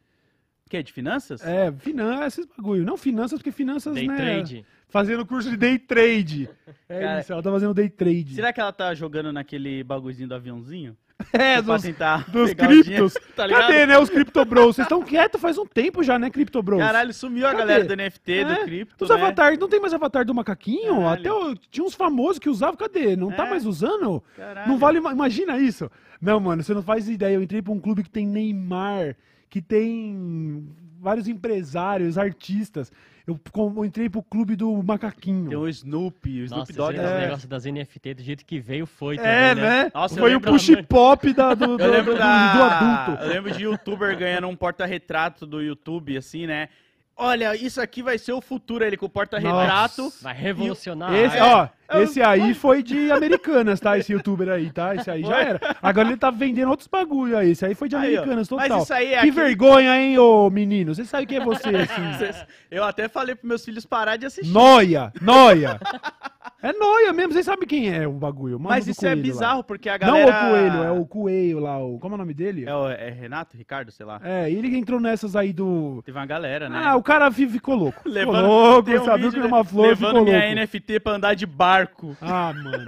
Que, 0.70 0.82
de 0.82 0.92
finanças? 0.94 1.42
é 1.44 1.70
finanças, 1.72 2.46
bagulho. 2.56 2.82
Não 2.86 2.96
finanças, 2.96 3.38
porque 3.38 3.52
finanças, 3.52 3.92
Day 3.94 4.06
né? 4.08 4.16
trade. 4.16 4.64
Fazendo 4.88 5.26
curso 5.26 5.50
de 5.50 5.56
day 5.56 5.78
trade. 5.78 6.48
É 6.88 7.00
Cara, 7.00 7.20
isso, 7.20 7.32
ela 7.32 7.42
tá 7.42 7.50
fazendo 7.50 7.74
day 7.74 7.88
trade. 7.90 8.34
Será 8.34 8.52
que 8.52 8.60
ela 8.60 8.72
tá 8.72 8.94
jogando 8.94 9.32
naquele 9.32 9.84
bagulhozinho 9.84 10.28
do 10.28 10.34
aviãozinho? 10.34 10.96
É, 11.32 11.60
dos, 11.60 11.82
dos 12.32 12.54
criptos. 12.54 13.14
tá? 13.34 13.48
Cadê, 13.48 13.84
né, 13.86 13.98
os 13.98 14.08
Crypto 14.08 14.44
Bros? 14.44 14.76
Vocês 14.76 14.86
estão 14.86 15.02
quietos 15.02 15.40
faz 15.40 15.58
um 15.58 15.66
tempo 15.66 16.00
já, 16.02 16.16
né, 16.18 16.30
Crypto 16.30 16.62
Bros? 16.62 16.78
Caralho, 16.78 17.12
sumiu 17.12 17.44
a 17.46 17.50
Cadê? 17.50 17.58
galera 17.60 17.84
do 17.84 17.96
NFT, 17.96 18.32
É, 18.32 18.44
do 18.44 18.64
cripto, 18.64 19.04
Os 19.04 19.10
né? 19.10 19.16
avatares, 19.16 19.58
não 19.58 19.68
tem 19.68 19.80
mais 19.80 19.92
avatar 19.92 20.24
do 20.24 20.32
macaquinho? 20.32 20.94
Caralho. 21.00 21.20
Até 21.20 21.32
o- 21.32 21.54
tinha 21.70 21.84
uns 21.84 21.94
famosos 21.94 22.38
que 22.38 22.48
usavam, 22.48 22.76
cadê? 22.76 23.16
Não 23.16 23.32
tá 23.32 23.46
É. 23.46 23.50
mais 23.50 23.66
usando? 23.66 24.22
Caralho. 24.36 24.68
Não 24.68 24.78
vale, 24.78 24.98
imagina 24.98 25.58
isso. 25.58 25.90
Não, 26.22 26.38
mano, 26.38 26.62
você 26.62 26.72
não 26.72 26.82
faz 26.84 27.08
ideia. 27.08 27.34
Eu 27.34 27.42
entrei 27.42 27.60
pra 27.62 27.72
um 27.72 27.80
clube 27.80 28.04
que 28.04 28.10
tem 28.10 28.24
Neymar, 28.26 29.16
que 29.50 29.60
tem 29.60 30.68
vários 31.00 31.26
empresários, 31.26 32.16
artistas. 32.16 32.92
Eu, 33.28 33.38
com- 33.52 33.84
entrei 33.84 34.08
pro 34.08 34.22
clube 34.22 34.56
do 34.56 34.82
macaquinho. 34.82 35.50
Tem 35.50 35.58
o 35.58 35.68
Snoopy, 35.68 36.40
o 36.40 36.44
Snoop 36.46 36.60
Nossa, 36.60 36.72
Dogg. 36.72 36.94
esse 36.96 37.04
é. 37.14 37.20
negócio 37.20 37.46
das 37.48 37.64
NFT 37.66 38.14
do 38.14 38.22
jeito 38.22 38.42
que 38.46 38.58
veio 38.58 38.86
foi 38.86 39.16
também, 39.16 39.30
É, 39.30 39.54
né? 39.54 39.90
Nossa, 39.94 40.14
eu 40.14 40.18
Foi 40.20 40.34
o 40.34 40.40
push 40.40 40.70
pop 40.88 41.32
da, 41.34 41.52
do, 41.52 41.76
do, 41.76 41.82
Eu 41.84 41.90
lembro 41.90 42.12
do- 42.14 42.18
da... 42.18 42.52
do 42.54 42.62
adulto. 42.62 43.22
Eu 43.24 43.28
lembro 43.28 43.50
de 43.52 43.64
youtuber 43.64 44.16
ganhando 44.16 44.48
um 44.48 44.56
porta-retrato 44.56 45.44
do 45.46 45.60
YouTube, 45.60 46.16
assim, 46.16 46.46
né? 46.46 46.70
Olha, 47.20 47.56
isso 47.56 47.80
aqui 47.80 48.00
vai 48.00 48.16
ser 48.16 48.32
o 48.32 48.40
futuro, 48.40 48.84
ele 48.84 48.96
com 48.96 49.06
o 49.06 49.08
porta-retrato. 49.08 50.12
Vai 50.22 50.32
revolucionar. 50.34 51.12
Esse, 51.12 51.36
é. 51.36 51.42
ó, 51.42 51.68
Eu- 51.92 52.02
esse 52.04 52.22
aí 52.22 52.54
foi 52.54 52.80
de 52.80 53.10
Americanas, 53.10 53.80
tá? 53.80 53.98
Esse 53.98 54.12
youtuber 54.12 54.48
aí, 54.48 54.70
tá? 54.70 54.94
Esse 54.94 55.10
aí 55.10 55.22
já 55.24 55.36
era. 55.40 55.76
Agora 55.82 56.06
ele 56.08 56.16
tá 56.16 56.30
vendendo 56.30 56.68
outros 56.70 56.86
bagulho 56.86 57.36
aí. 57.36 57.50
Esse 57.50 57.66
aí 57.66 57.74
foi 57.74 57.88
de 57.88 57.96
Aí, 57.96 58.02
ó. 58.02 58.06
Americanas, 58.22 58.48
Mas 58.50 58.68
total. 58.68 58.82
isso 58.84 58.94
aí 58.94 59.06
é 59.06 59.10
que 59.10 59.14
aquele- 59.16 59.32
vergonha, 59.32 60.00
hein, 60.00 60.16
ô 60.18 60.48
menino? 60.48 60.94
Você 60.94 61.04
sabe 61.04 61.26
quem 61.26 61.38
é 61.38 61.44
você, 61.44 61.68
assim. 61.70 62.44
Eu 62.70 62.84
até 62.84 63.08
falei 63.08 63.34
pros 63.34 63.48
meus 63.48 63.64
filhos 63.64 63.84
parar 63.84 64.16
de 64.16 64.26
assistir. 64.26 64.52
Noia, 64.52 65.12
noia. 65.20 65.80
É 66.60 66.72
noia 66.72 67.12
mesmo, 67.12 67.32
vocês 67.32 67.46
sabem 67.46 67.68
quem 67.68 67.88
é 67.88 68.06
o 68.08 68.12
bagulho. 68.14 68.58
Mas 68.58 68.88
isso 68.88 69.06
é 69.06 69.10
coelho 69.10 69.20
lá. 69.20 69.22
bizarro, 69.32 69.64
porque 69.64 69.88
a 69.88 69.96
Não 69.96 70.06
galera... 70.08 70.26
o 70.26 70.50
coelho, 70.50 70.82
é 70.82 70.90
o 70.90 71.06
coelho 71.06 71.58
lá, 71.60 71.78
o... 71.78 71.98
como 72.00 72.14
é 72.14 72.16
o 72.16 72.18
nome 72.18 72.34
dele? 72.34 72.64
É, 72.66 72.74
o- 72.74 72.88
é 72.88 73.10
Renato, 73.10 73.56
Ricardo, 73.56 73.92
sei 73.92 74.04
lá. 74.04 74.20
É, 74.24 74.50
ele 74.50 74.68
que 74.68 74.76
entrou 74.76 74.98
nessas 74.98 75.36
aí 75.36 75.52
do... 75.52 76.02
Teve 76.04 76.18
uma 76.18 76.26
galera, 76.26 76.68
né? 76.68 76.82
Ah, 76.84 76.96
o 76.96 77.02
cara 77.02 77.30
ficou 77.30 77.76
louco. 77.76 77.98
Ficou 78.02 78.12
Levando- 78.12 78.46
louco, 78.46 78.90
um 78.90 79.04
sabia 79.04 79.30
que 79.30 79.36
era 79.36 79.44
né, 79.48 79.54
uma 79.54 79.62
flor, 79.64 79.86
Levando 79.88 80.08
ficou 80.08 80.24
minha 80.24 80.38
louco. 80.46 80.60
NFT 80.76 81.00
pra 81.00 81.12
andar 81.12 81.34
de 81.34 81.46
barco. 81.46 82.16
Ah, 82.20 82.52
mano. 82.52 82.84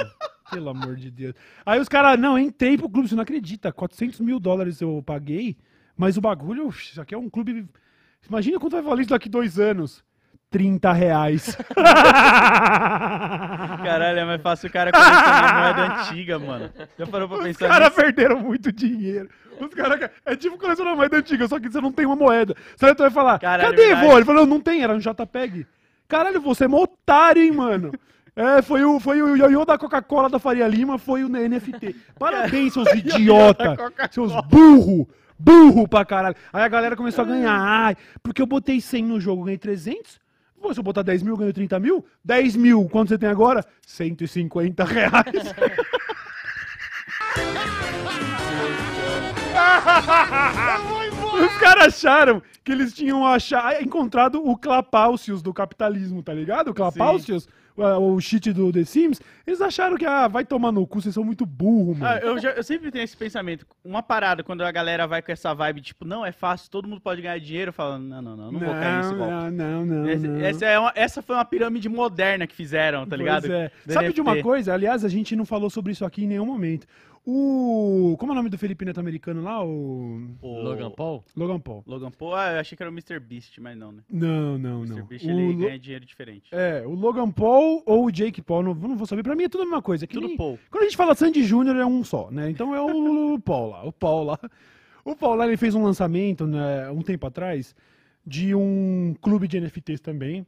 Pelo 0.51 0.71
amor 0.71 0.97
de 0.97 1.09
Deus. 1.13 1.35
Aí 1.65 1.79
os 1.79 1.89
caras, 1.89 2.19
não, 2.19 2.37
entrei 2.37 2.77
pro 2.77 2.91
clube, 2.91 3.09
você 3.09 3.15
não 3.15 3.23
acredita. 3.23 3.73
400 3.73 4.19
mil 4.19 4.41
dólares 4.41 4.81
eu 4.81 5.01
paguei, 5.07 5.57
mas 5.97 6.17
o 6.17 6.21
bagulho, 6.21 6.69
isso 6.71 7.01
aqui 7.01 7.15
é 7.15 7.19
um 7.19 7.31
clube. 7.31 7.69
Imagina 8.29 8.59
quanto 8.59 8.73
vai 8.73 8.83
valer 8.83 9.03
isso 9.03 9.11
daqui 9.11 9.29
dois 9.29 9.61
anos. 9.61 10.05
30 10.51 10.93
reais. 10.93 11.57
Caralho, 13.85 14.19
é 14.19 14.25
mais 14.25 14.43
fácil 14.43 14.69
o 14.69 14.73
cara 14.73 14.91
colecionar 14.91 15.55
moeda 15.55 15.83
antiga, 16.03 16.39
mano. 16.39 16.71
Já 16.99 17.07
parou 17.07 17.29
pra 17.29 17.39
Os 17.39 17.45
pensar 17.45 17.69
caras 17.69 17.89
nisso? 17.89 18.01
perderam 18.01 18.41
muito 18.41 18.73
dinheiro. 18.73 19.29
Os 19.61 19.69
cara, 19.75 20.11
é 20.25 20.37
tipo 20.37 20.59
colecionar 20.59 20.97
moeda 20.97 21.19
antiga, 21.19 21.47
só 21.47 21.61
que 21.61 21.69
você 21.71 21.81
não 21.81 21.93
tem 21.93 22.07
uma 22.07 22.17
moeda. 22.17 22.55
Você 22.77 22.93
vai 22.95 23.11
falar, 23.11 23.39
Caralho, 23.39 23.71
cadê, 23.71 23.87
verdade. 23.87 24.07
vô? 24.07 24.17
Ele 24.17 24.25
falou, 24.25 24.47
não 24.47 24.61
tem, 24.61 24.83
era 24.83 24.95
no 24.95 25.01
JPEG. 25.01 25.67
Caralho, 26.09 26.41
você 26.41 26.65
é 26.65 26.69
otário, 26.69 27.43
hein, 27.43 27.53
mano. 27.53 27.93
É, 28.35 28.63
foi 28.63 28.85
o, 28.85 28.99
foi 28.99 29.21
o 29.23 29.37
ioiô 29.37 29.65
da 29.65 29.77
Coca-Cola 29.77 30.29
da 30.31 30.39
Faria 30.39 30.67
Lima, 30.67 30.99
foi 30.99 31.23
o 31.25 31.29
NFT. 31.29 31.95
Parabéns, 32.19 32.73
seus 32.73 32.89
idiota. 32.95 33.77
seus 34.11 34.33
burro. 34.47 35.09
Burro 35.39 35.89
pra 35.89 36.05
caralho. 36.05 36.37
Aí 36.53 36.63
a 36.63 36.69
galera 36.69 36.95
começou 36.97 37.25
a 37.25 37.27
ganhar. 37.27 37.59
Ai, 37.59 37.97
porque 38.23 38.43
eu 38.43 38.47
botei 38.47 38.79
100 38.81 39.05
no 39.05 39.21
jogo, 39.21 39.45
ganhei 39.45 39.57
300. 39.59 40.21
Pô, 40.61 40.75
se 40.75 40.79
eu 40.79 40.85
botar 40.85 41.03
10 41.03 41.23
mil, 41.23 41.37
ganho 41.37 41.53
30 41.53 41.81
mil? 41.81 42.05
10 42.23 42.57
mil, 42.57 42.87
quanto 42.88 43.09
você 43.09 43.18
tem 43.18 43.29
agora? 43.29 43.64
150 43.87 44.85
reais. 44.85 45.55
Os 51.44 51.57
caras 51.59 51.87
acharam 51.94 52.42
que 52.62 52.70
eles 52.70 52.92
tinham 52.92 53.27
achar, 53.27 53.83
encontrado 53.83 54.46
o 54.46 54.57
Clapaucius 54.57 55.40
do 55.42 55.55
capitalismo, 55.55 56.23
tá 56.23 56.35
ligado? 56.35 56.68
O 56.68 56.75
Clapaucius, 56.75 57.46
o, 57.46 57.49
o 57.77 58.21
cheat 58.21 58.53
do 58.53 58.73
The 58.73 58.85
Sims. 58.85 59.21
Eles 59.47 59.61
acharam 59.61 59.97
que, 59.97 60.05
ah, 60.05 60.29
vai 60.29 60.45
tomar 60.45 60.71
no 60.71 60.87
cu, 60.87 61.01
vocês 61.01 61.15
são 61.15 61.25
muito 61.25 61.45
burro, 61.47 61.95
mano. 61.97 62.07
Ah, 62.07 62.19
eu, 62.19 62.39
já- 62.39 62.51
eu 62.51 62.63
sempre 62.63 62.91
tenho 62.91 63.03
esse 63.05 63.17
pensamento. 63.17 63.67
Uma 63.85 64.03
parada, 64.03 64.43
quando 64.45 64.63
a 64.63 64.71
galera 64.71 65.07
vai 65.07 65.23
com 65.23 65.33
essa 65.33 65.53
vibe, 65.55 65.81
tipo, 65.81 66.05
não, 66.05 66.25
é 66.25 66.31
fácil, 66.33 66.71
todo 66.71 66.87
mundo 66.89 67.01
pode 67.01 67.21
ganhar 67.23 67.39
dinheiro, 67.41 67.73
falando, 67.73 68.05
não, 68.05 68.23
não, 68.23 68.37
não, 68.37 68.53
não, 68.53 68.61
vou 68.61 68.69
cair 68.75 68.97
nesse 68.99 69.15
golpe. 69.15 69.33
não, 69.33 69.51
não, 69.51 69.87
não, 69.87 70.09
Esse- 70.11 70.29
não. 70.29 70.41
essa, 70.41 70.65
é 70.67 70.79
uma- 70.79 70.93
essa 70.95 71.23
foi 71.23 71.35
uma 71.37 71.45
pirâmide 71.45 71.89
moderna 71.89 72.47
que 72.47 72.55
fizeram, 72.55 73.07
tá 73.07 73.17
ligado? 73.17 73.53
É. 73.53 73.71
Sabe 73.89 74.13
de 74.13 74.21
uma 74.21 74.41
coisa? 74.43 74.73
Aliás, 74.75 75.05
a 75.05 75.09
gente 75.09 75.35
não 75.35 75.45
falou 75.45 75.71
sobre 75.71 75.93
isso 75.93 76.05
aqui 76.05 76.25
em 76.25 76.29
nenhum 76.29 76.47
momento. 76.47 76.87
O. 77.27 78.17
Como 78.19 78.33
é 78.33 78.35
o 78.35 78.37
nome 78.37 78.49
do 78.49 78.57
Felipe 78.59 78.85
Neto 78.85 78.99
americano 78.99 79.43
lá? 79.43 79.63
O. 79.65 80.27
O 80.41 80.63
Logan 80.63 80.91
Paul? 80.91 81.23
Logan 81.37 81.61
Paul. 81.61 81.83
Logan 81.87 82.11
Paul, 82.11 82.35
ah, 82.35 82.53
eu 82.55 82.61
achei 82.61 82.77
que 82.77 82.83
era 82.83 82.91
o 82.91 82.95
Mr. 82.95 83.21
Beast, 83.21 83.59
mas 83.59 83.77
não, 83.77 83.93
né? 83.93 84.03
Não, 84.11 84.59
não, 84.59 84.81
O 84.83 84.87
não. 84.87 84.97
Mr. 84.97 85.03
Beast, 85.09 85.25
O 85.27 85.31
ele 85.31 85.53
Lo- 85.53 85.59
ganha 85.59 85.79
dinheiro 85.79 86.05
diferente. 86.05 86.49
É, 86.53 86.83
o 86.87 86.91
Logan 86.95 87.31
Paul 87.31 87.83
ou 87.87 88.07
o 88.07 88.11
Jake 88.11 88.41
Paul, 88.43 88.63
não, 88.63 88.75
não 88.75 88.97
vou 88.97 89.07
saber. 89.07 89.23
Pra 89.23 89.37
mim 89.37 89.45
é 89.45 89.49
tudo 89.49 89.63
a 89.63 89.67
mesma 89.67 89.83
coisa. 89.83 90.05
é 90.05 90.09
Tudo 90.09 90.27
nem- 90.29 90.37
Paul. 90.37 90.59
Quando 90.71 90.83
a 90.83 90.87
gente 90.87 90.97
fala 90.97 91.15
Sandy 91.15 91.43
Júnior 91.45 91.77
é 91.77 91.85
um 91.87 92.03
só, 92.03 92.31
né? 92.31 92.51
Então 92.51 92.75
é 92.75 92.81
o, 92.81 93.39
Paul 93.45 93.71
lá, 93.71 93.85
o 93.87 93.93
Paul 93.93 94.25
lá. 94.25 94.39
O 95.05 95.15
Paul 95.17 95.35
lá, 95.35 95.47
ele 95.47 95.57
fez 95.57 95.75
um 95.75 95.83
lançamento, 95.83 96.47
né, 96.47 96.91
um 96.91 97.01
tempo 97.03 97.27
atrás, 97.27 97.75
de 98.27 98.55
um 98.55 99.15
clube 99.21 99.49
de 99.49 99.59
NFTs 99.61 100.01
também. 100.01 100.47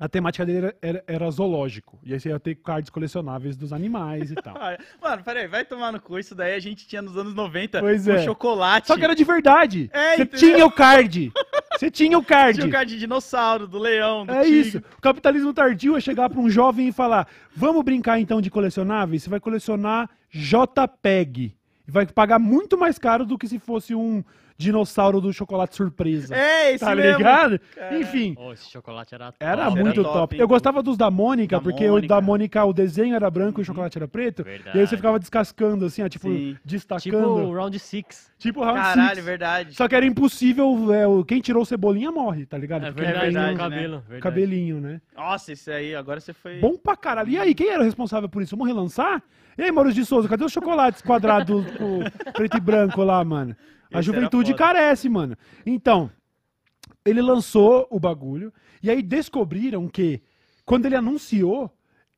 A 0.00 0.08
temática 0.08 0.46
dele 0.46 0.58
era, 0.58 0.76
era- 0.80 1.04
era 1.06 1.30
zoológico. 1.30 1.98
E 2.04 2.12
aí 2.14 2.20
você 2.20 2.28
ia 2.28 2.38
ter 2.38 2.54
cards 2.54 2.88
colecionáveis 2.90 3.56
dos 3.56 3.72
animais 3.72 4.30
e 4.30 4.34
tal. 4.36 4.54
Ah, 4.60 4.76
Mano, 5.02 5.22
peraí, 5.24 5.46
vai 5.48 5.64
tomar 5.64 5.92
no 5.92 6.00
cu. 6.00 6.18
Isso 6.18 6.34
daí 6.34 6.54
a 6.54 6.60
gente 6.60 6.86
tinha 6.86 7.02
nos 7.02 7.16
anos 7.16 7.34
90 7.34 7.80
Pois 7.80 8.04
com 8.04 8.12
é. 8.12 8.22
chocolate. 8.24 8.86
Só 8.86 8.96
que 8.96 9.04
era 9.04 9.14
de 9.14 9.24
verdade. 9.24 9.90
É, 9.92 10.16
você 10.16 10.22
entendeu? 10.22 10.38
tinha 10.54 10.66
o 10.66 10.70
card. 10.70 11.32
Você 11.76 11.90
tinha 11.90 12.18
o 12.18 12.24
card. 12.24 12.58
Tinha 12.58 12.68
o 12.68 12.72
card 12.72 12.92
de 12.92 12.98
dinossauro, 12.98 13.66
do 13.66 13.78
leão, 13.78 14.24
do 14.26 14.32
É 14.32 14.42
tigre. 14.42 14.58
isso. 14.60 14.78
O 14.96 15.00
capitalismo 15.00 15.52
tardio 15.52 15.96
é 15.96 16.00
chegar 16.00 16.28
pra 16.30 16.40
um 16.40 16.48
jovem 16.50 16.88
e 16.88 16.92
falar: 16.92 17.26
vamos 17.54 17.82
brincar 17.84 18.18
então 18.20 18.40
de 18.40 18.50
colecionáveis? 18.50 19.22
Você 19.22 19.30
vai 19.30 19.40
colecionar 19.40 20.08
JPEG. 20.30 21.54
E 21.86 21.90
vai 21.90 22.06
pagar 22.06 22.38
muito 22.38 22.76
mais 22.76 22.98
caro 22.98 23.24
do 23.24 23.38
que 23.38 23.48
se 23.48 23.58
fosse 23.58 23.94
um 23.94 24.22
dinossauro 24.58 25.20
do 25.20 25.32
chocolate 25.32 25.76
surpresa. 25.76 26.34
É, 26.34 26.72
esse 26.72 26.84
tá 26.84 26.94
mesmo. 26.94 27.16
ligado? 27.18 27.60
Enfim. 27.92 28.34
Oh, 28.36 28.52
esse 28.52 28.68
chocolate 28.68 29.14
era 29.14 29.32
Era 29.38 29.66
top. 29.66 29.80
muito 29.80 30.02
top, 30.02 30.14
top. 30.18 30.38
Eu 30.38 30.48
gostava 30.48 30.82
dos 30.82 30.96
da 30.96 31.10
Mônica, 31.10 31.56
Da 31.56 31.62
porque 31.62 31.88
o 31.88 32.00
da 32.06 32.20
Mônica, 32.20 32.64
o 32.64 32.72
desenho 32.72 33.14
era 33.14 33.30
branco 33.30 33.60
e 33.60 33.62
o 33.62 33.64
chocolate 33.64 33.96
era 33.96 34.08
preto. 34.08 34.42
Verdade. 34.42 34.76
E 34.76 34.80
aí 34.80 34.86
você 34.86 34.96
ficava 34.96 35.18
descascando, 35.18 35.86
assim, 35.86 36.02
ó, 36.02 36.08
tipo, 36.08 36.28
Sim. 36.28 36.56
destacando. 36.64 37.02
Tipo 37.02 37.16
o 37.18 37.36
Tipo, 37.38 37.52
Round 37.54 37.78
6. 37.78 38.32
Round 38.56 38.80
Caralho, 38.80 39.14
Six. 39.14 39.24
verdade. 39.24 39.74
Só 39.74 39.86
que 39.88 39.94
era 39.94 40.04
impossível, 40.04 40.92
é, 40.92 41.06
o- 41.06 41.24
quem 41.24 41.40
tirou 41.40 41.62
o 41.62 41.66
cebolinha 41.66 42.10
morre, 42.10 42.44
tá 42.44 42.58
ligado? 42.58 42.84
É 42.84 42.90
Porque 42.90 43.02
verdade, 43.02 43.24
tem 43.26 43.34
verdade, 43.34 43.54
o 43.54 43.56
né? 43.56 43.62
cabelo. 43.62 43.98
verdade. 44.00 44.22
cabelinho, 44.22 44.80
né? 44.80 45.00
Nossa, 45.16 45.52
esse 45.52 45.70
aí, 45.70 45.94
agora 45.94 46.18
você 46.20 46.32
foi... 46.32 46.58
Bom 46.58 46.76
pra 46.76 46.96
caralho. 46.96 47.28
E 47.30 47.38
aí, 47.38 47.54
quem 47.54 47.68
era 47.68 47.80
o 47.80 47.84
responsável 47.84 48.28
por 48.28 48.42
isso? 48.42 48.56
Vamos 48.56 48.66
relançar? 48.72 49.22
E 49.56 49.62
aí, 49.62 49.70
Maurício 49.72 50.02
de 50.02 50.06
Souza, 50.08 50.28
cadê 50.28 50.44
os 50.44 50.52
chocolates 50.52 51.00
quadrados 51.02 51.64
com 51.76 52.00
preto 52.32 52.56
e 52.56 52.60
branco 52.60 53.02
lá, 53.04 53.24
mano? 53.24 53.56
A 53.92 54.02
juventude 54.02 54.54
carece, 54.54 55.08
mano. 55.08 55.36
Então, 55.64 56.10
ele 57.04 57.22
lançou 57.22 57.86
o 57.90 57.98
bagulho, 57.98 58.52
e 58.82 58.90
aí 58.90 59.02
descobriram 59.02 59.88
que, 59.88 60.20
quando 60.64 60.86
ele 60.86 60.96
anunciou, 60.96 61.72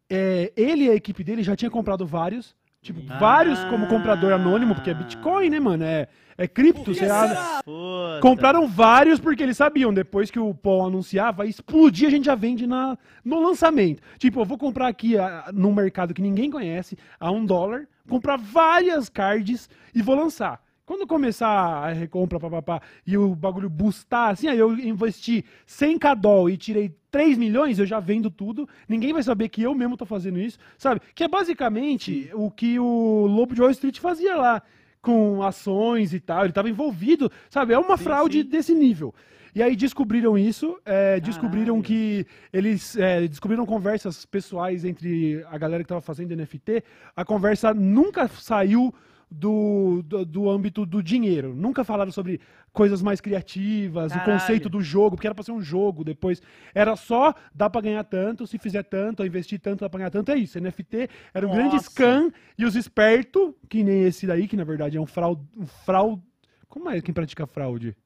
é, 0.08 0.52
ele 0.56 0.84
e 0.84 0.90
a 0.90 0.94
equipe 0.94 1.22
dele 1.22 1.42
já 1.42 1.54
tinha 1.54 1.70
comprado 1.70 2.04
vários, 2.04 2.56
tipo, 2.82 3.00
Ah. 3.08 3.18
vários 3.18 3.62
como 3.64 3.86
comprador 3.86 4.32
anônimo, 4.32 4.74
porque 4.74 4.90
é 4.90 4.94
Bitcoin, 4.94 5.50
né, 5.50 5.60
mano? 5.60 5.84
É, 5.84 6.08
é 6.36 6.48
cripto, 6.48 6.92
você 6.92 7.04
abre- 7.04 7.36
Puta. 7.64 8.18
Compraram 8.20 8.66
vários 8.66 9.20
porque 9.20 9.42
eles 9.42 9.56
sabiam, 9.56 9.94
depois 9.94 10.30
que 10.30 10.38
o 10.40 10.52
Paul 10.52 10.86
anunciar, 10.86 11.32
vai 11.32 11.48
explodir, 11.48 12.08
a 12.08 12.10
gente 12.10 12.24
já 12.24 12.34
vende 12.34 12.66
na, 12.66 12.98
no 13.24 13.40
lançamento. 13.40 14.02
Tipo, 14.18 14.40
eu 14.40 14.44
vou 14.44 14.58
comprar 14.58 14.88
aqui 14.88 15.16
a, 15.16 15.50
num 15.54 15.72
mercado 15.72 16.12
que 16.12 16.20
ninguém 16.22 16.50
conhece, 16.50 16.98
a 17.20 17.30
um 17.30 17.44
dólar, 17.46 17.86
comprar 18.08 18.36
várias 18.36 19.08
cards 19.08 19.68
e 19.94 20.02
vou 20.02 20.16
lançar. 20.16 20.60
Quando 20.90 21.06
começar 21.06 21.48
a 21.48 21.92
recompra, 21.92 22.40
papapá, 22.40 22.82
e 23.06 23.16
o 23.16 23.32
bagulho 23.32 23.70
boostar, 23.70 24.30
assim, 24.30 24.48
aí 24.48 24.58
eu 24.58 24.76
investi 24.76 25.44
100k 25.64 26.16
doll 26.16 26.50
e 26.50 26.56
tirei 26.56 26.92
3 27.12 27.38
milhões, 27.38 27.78
eu 27.78 27.86
já 27.86 28.00
vendo 28.00 28.28
tudo, 28.28 28.68
ninguém 28.88 29.12
vai 29.12 29.22
saber 29.22 29.48
que 29.50 29.62
eu 29.62 29.72
mesmo 29.72 29.96
tô 29.96 30.04
fazendo 30.04 30.40
isso, 30.40 30.58
sabe? 30.76 31.00
Que 31.14 31.22
é 31.22 31.28
basicamente 31.28 32.28
o 32.34 32.50
que 32.50 32.76
o 32.80 33.24
Lobo 33.28 33.54
de 33.54 33.60
Wall 33.60 33.70
Street 33.70 34.00
fazia 34.00 34.34
lá, 34.34 34.60
com 35.00 35.44
ações 35.44 36.12
e 36.12 36.18
tal, 36.18 36.42
ele 36.42 36.52
tava 36.52 36.68
envolvido, 36.68 37.30
sabe? 37.48 37.72
É 37.72 37.78
uma 37.78 37.96
Sim, 37.96 38.02
fraude 38.02 38.42
sim. 38.42 38.48
desse 38.48 38.74
nível. 38.74 39.14
E 39.54 39.62
aí 39.62 39.76
descobriram 39.76 40.36
isso, 40.36 40.76
é, 40.84 41.20
descobriram 41.20 41.80
que 41.80 42.26
eles 42.52 42.96
é, 42.96 43.28
descobriram 43.28 43.64
conversas 43.64 44.26
pessoais 44.26 44.84
entre 44.84 45.44
a 45.48 45.56
galera 45.56 45.84
que 45.84 45.88
tava 45.88 46.00
fazendo 46.00 46.34
NFT. 46.34 46.82
A 47.14 47.24
conversa 47.24 47.72
nunca 47.72 48.26
saiu 48.26 48.92
do, 49.30 50.02
do, 50.04 50.24
do 50.24 50.50
âmbito 50.50 50.84
do 50.84 51.02
dinheiro. 51.02 51.54
Nunca 51.54 51.84
falaram 51.84 52.10
sobre 52.10 52.40
coisas 52.72 53.00
mais 53.00 53.20
criativas, 53.20 54.12
o 54.12 54.14
Caralho. 54.14 54.32
conceito 54.32 54.68
do 54.68 54.82
jogo, 54.82 55.16
porque 55.16 55.26
era 55.26 55.34
pra 55.34 55.44
ser 55.44 55.52
um 55.52 55.62
jogo 55.62 56.02
depois. 56.02 56.42
Era 56.74 56.96
só 56.96 57.34
dá 57.54 57.70
pra 57.70 57.80
ganhar 57.80 58.04
tanto, 58.04 58.46
se 58.46 58.58
fizer 58.58 58.82
tanto, 58.82 59.24
investir 59.24 59.60
tanto, 59.60 59.80
dá 59.80 59.88
pra 59.88 59.98
ganhar 59.98 60.10
tanto. 60.10 60.32
É 60.32 60.36
isso. 60.36 60.60
NFT 60.60 61.08
era 61.32 61.46
um 61.46 61.52
grande 61.52 61.76
Nossa. 61.76 61.90
scam 61.90 62.32
e 62.58 62.64
os 62.64 62.74
espertos, 62.74 63.54
que 63.68 63.84
nem 63.84 64.04
esse 64.04 64.26
daí, 64.26 64.48
que 64.48 64.56
na 64.56 64.64
verdade 64.64 64.96
é 64.96 65.00
um 65.00 65.06
fraude. 65.06 65.42
Um 65.56 65.66
fraud... 65.66 66.20
Como 66.68 66.88
é 66.88 67.00
quem 67.00 67.14
pratica 67.14 67.46
fraude? 67.46 67.96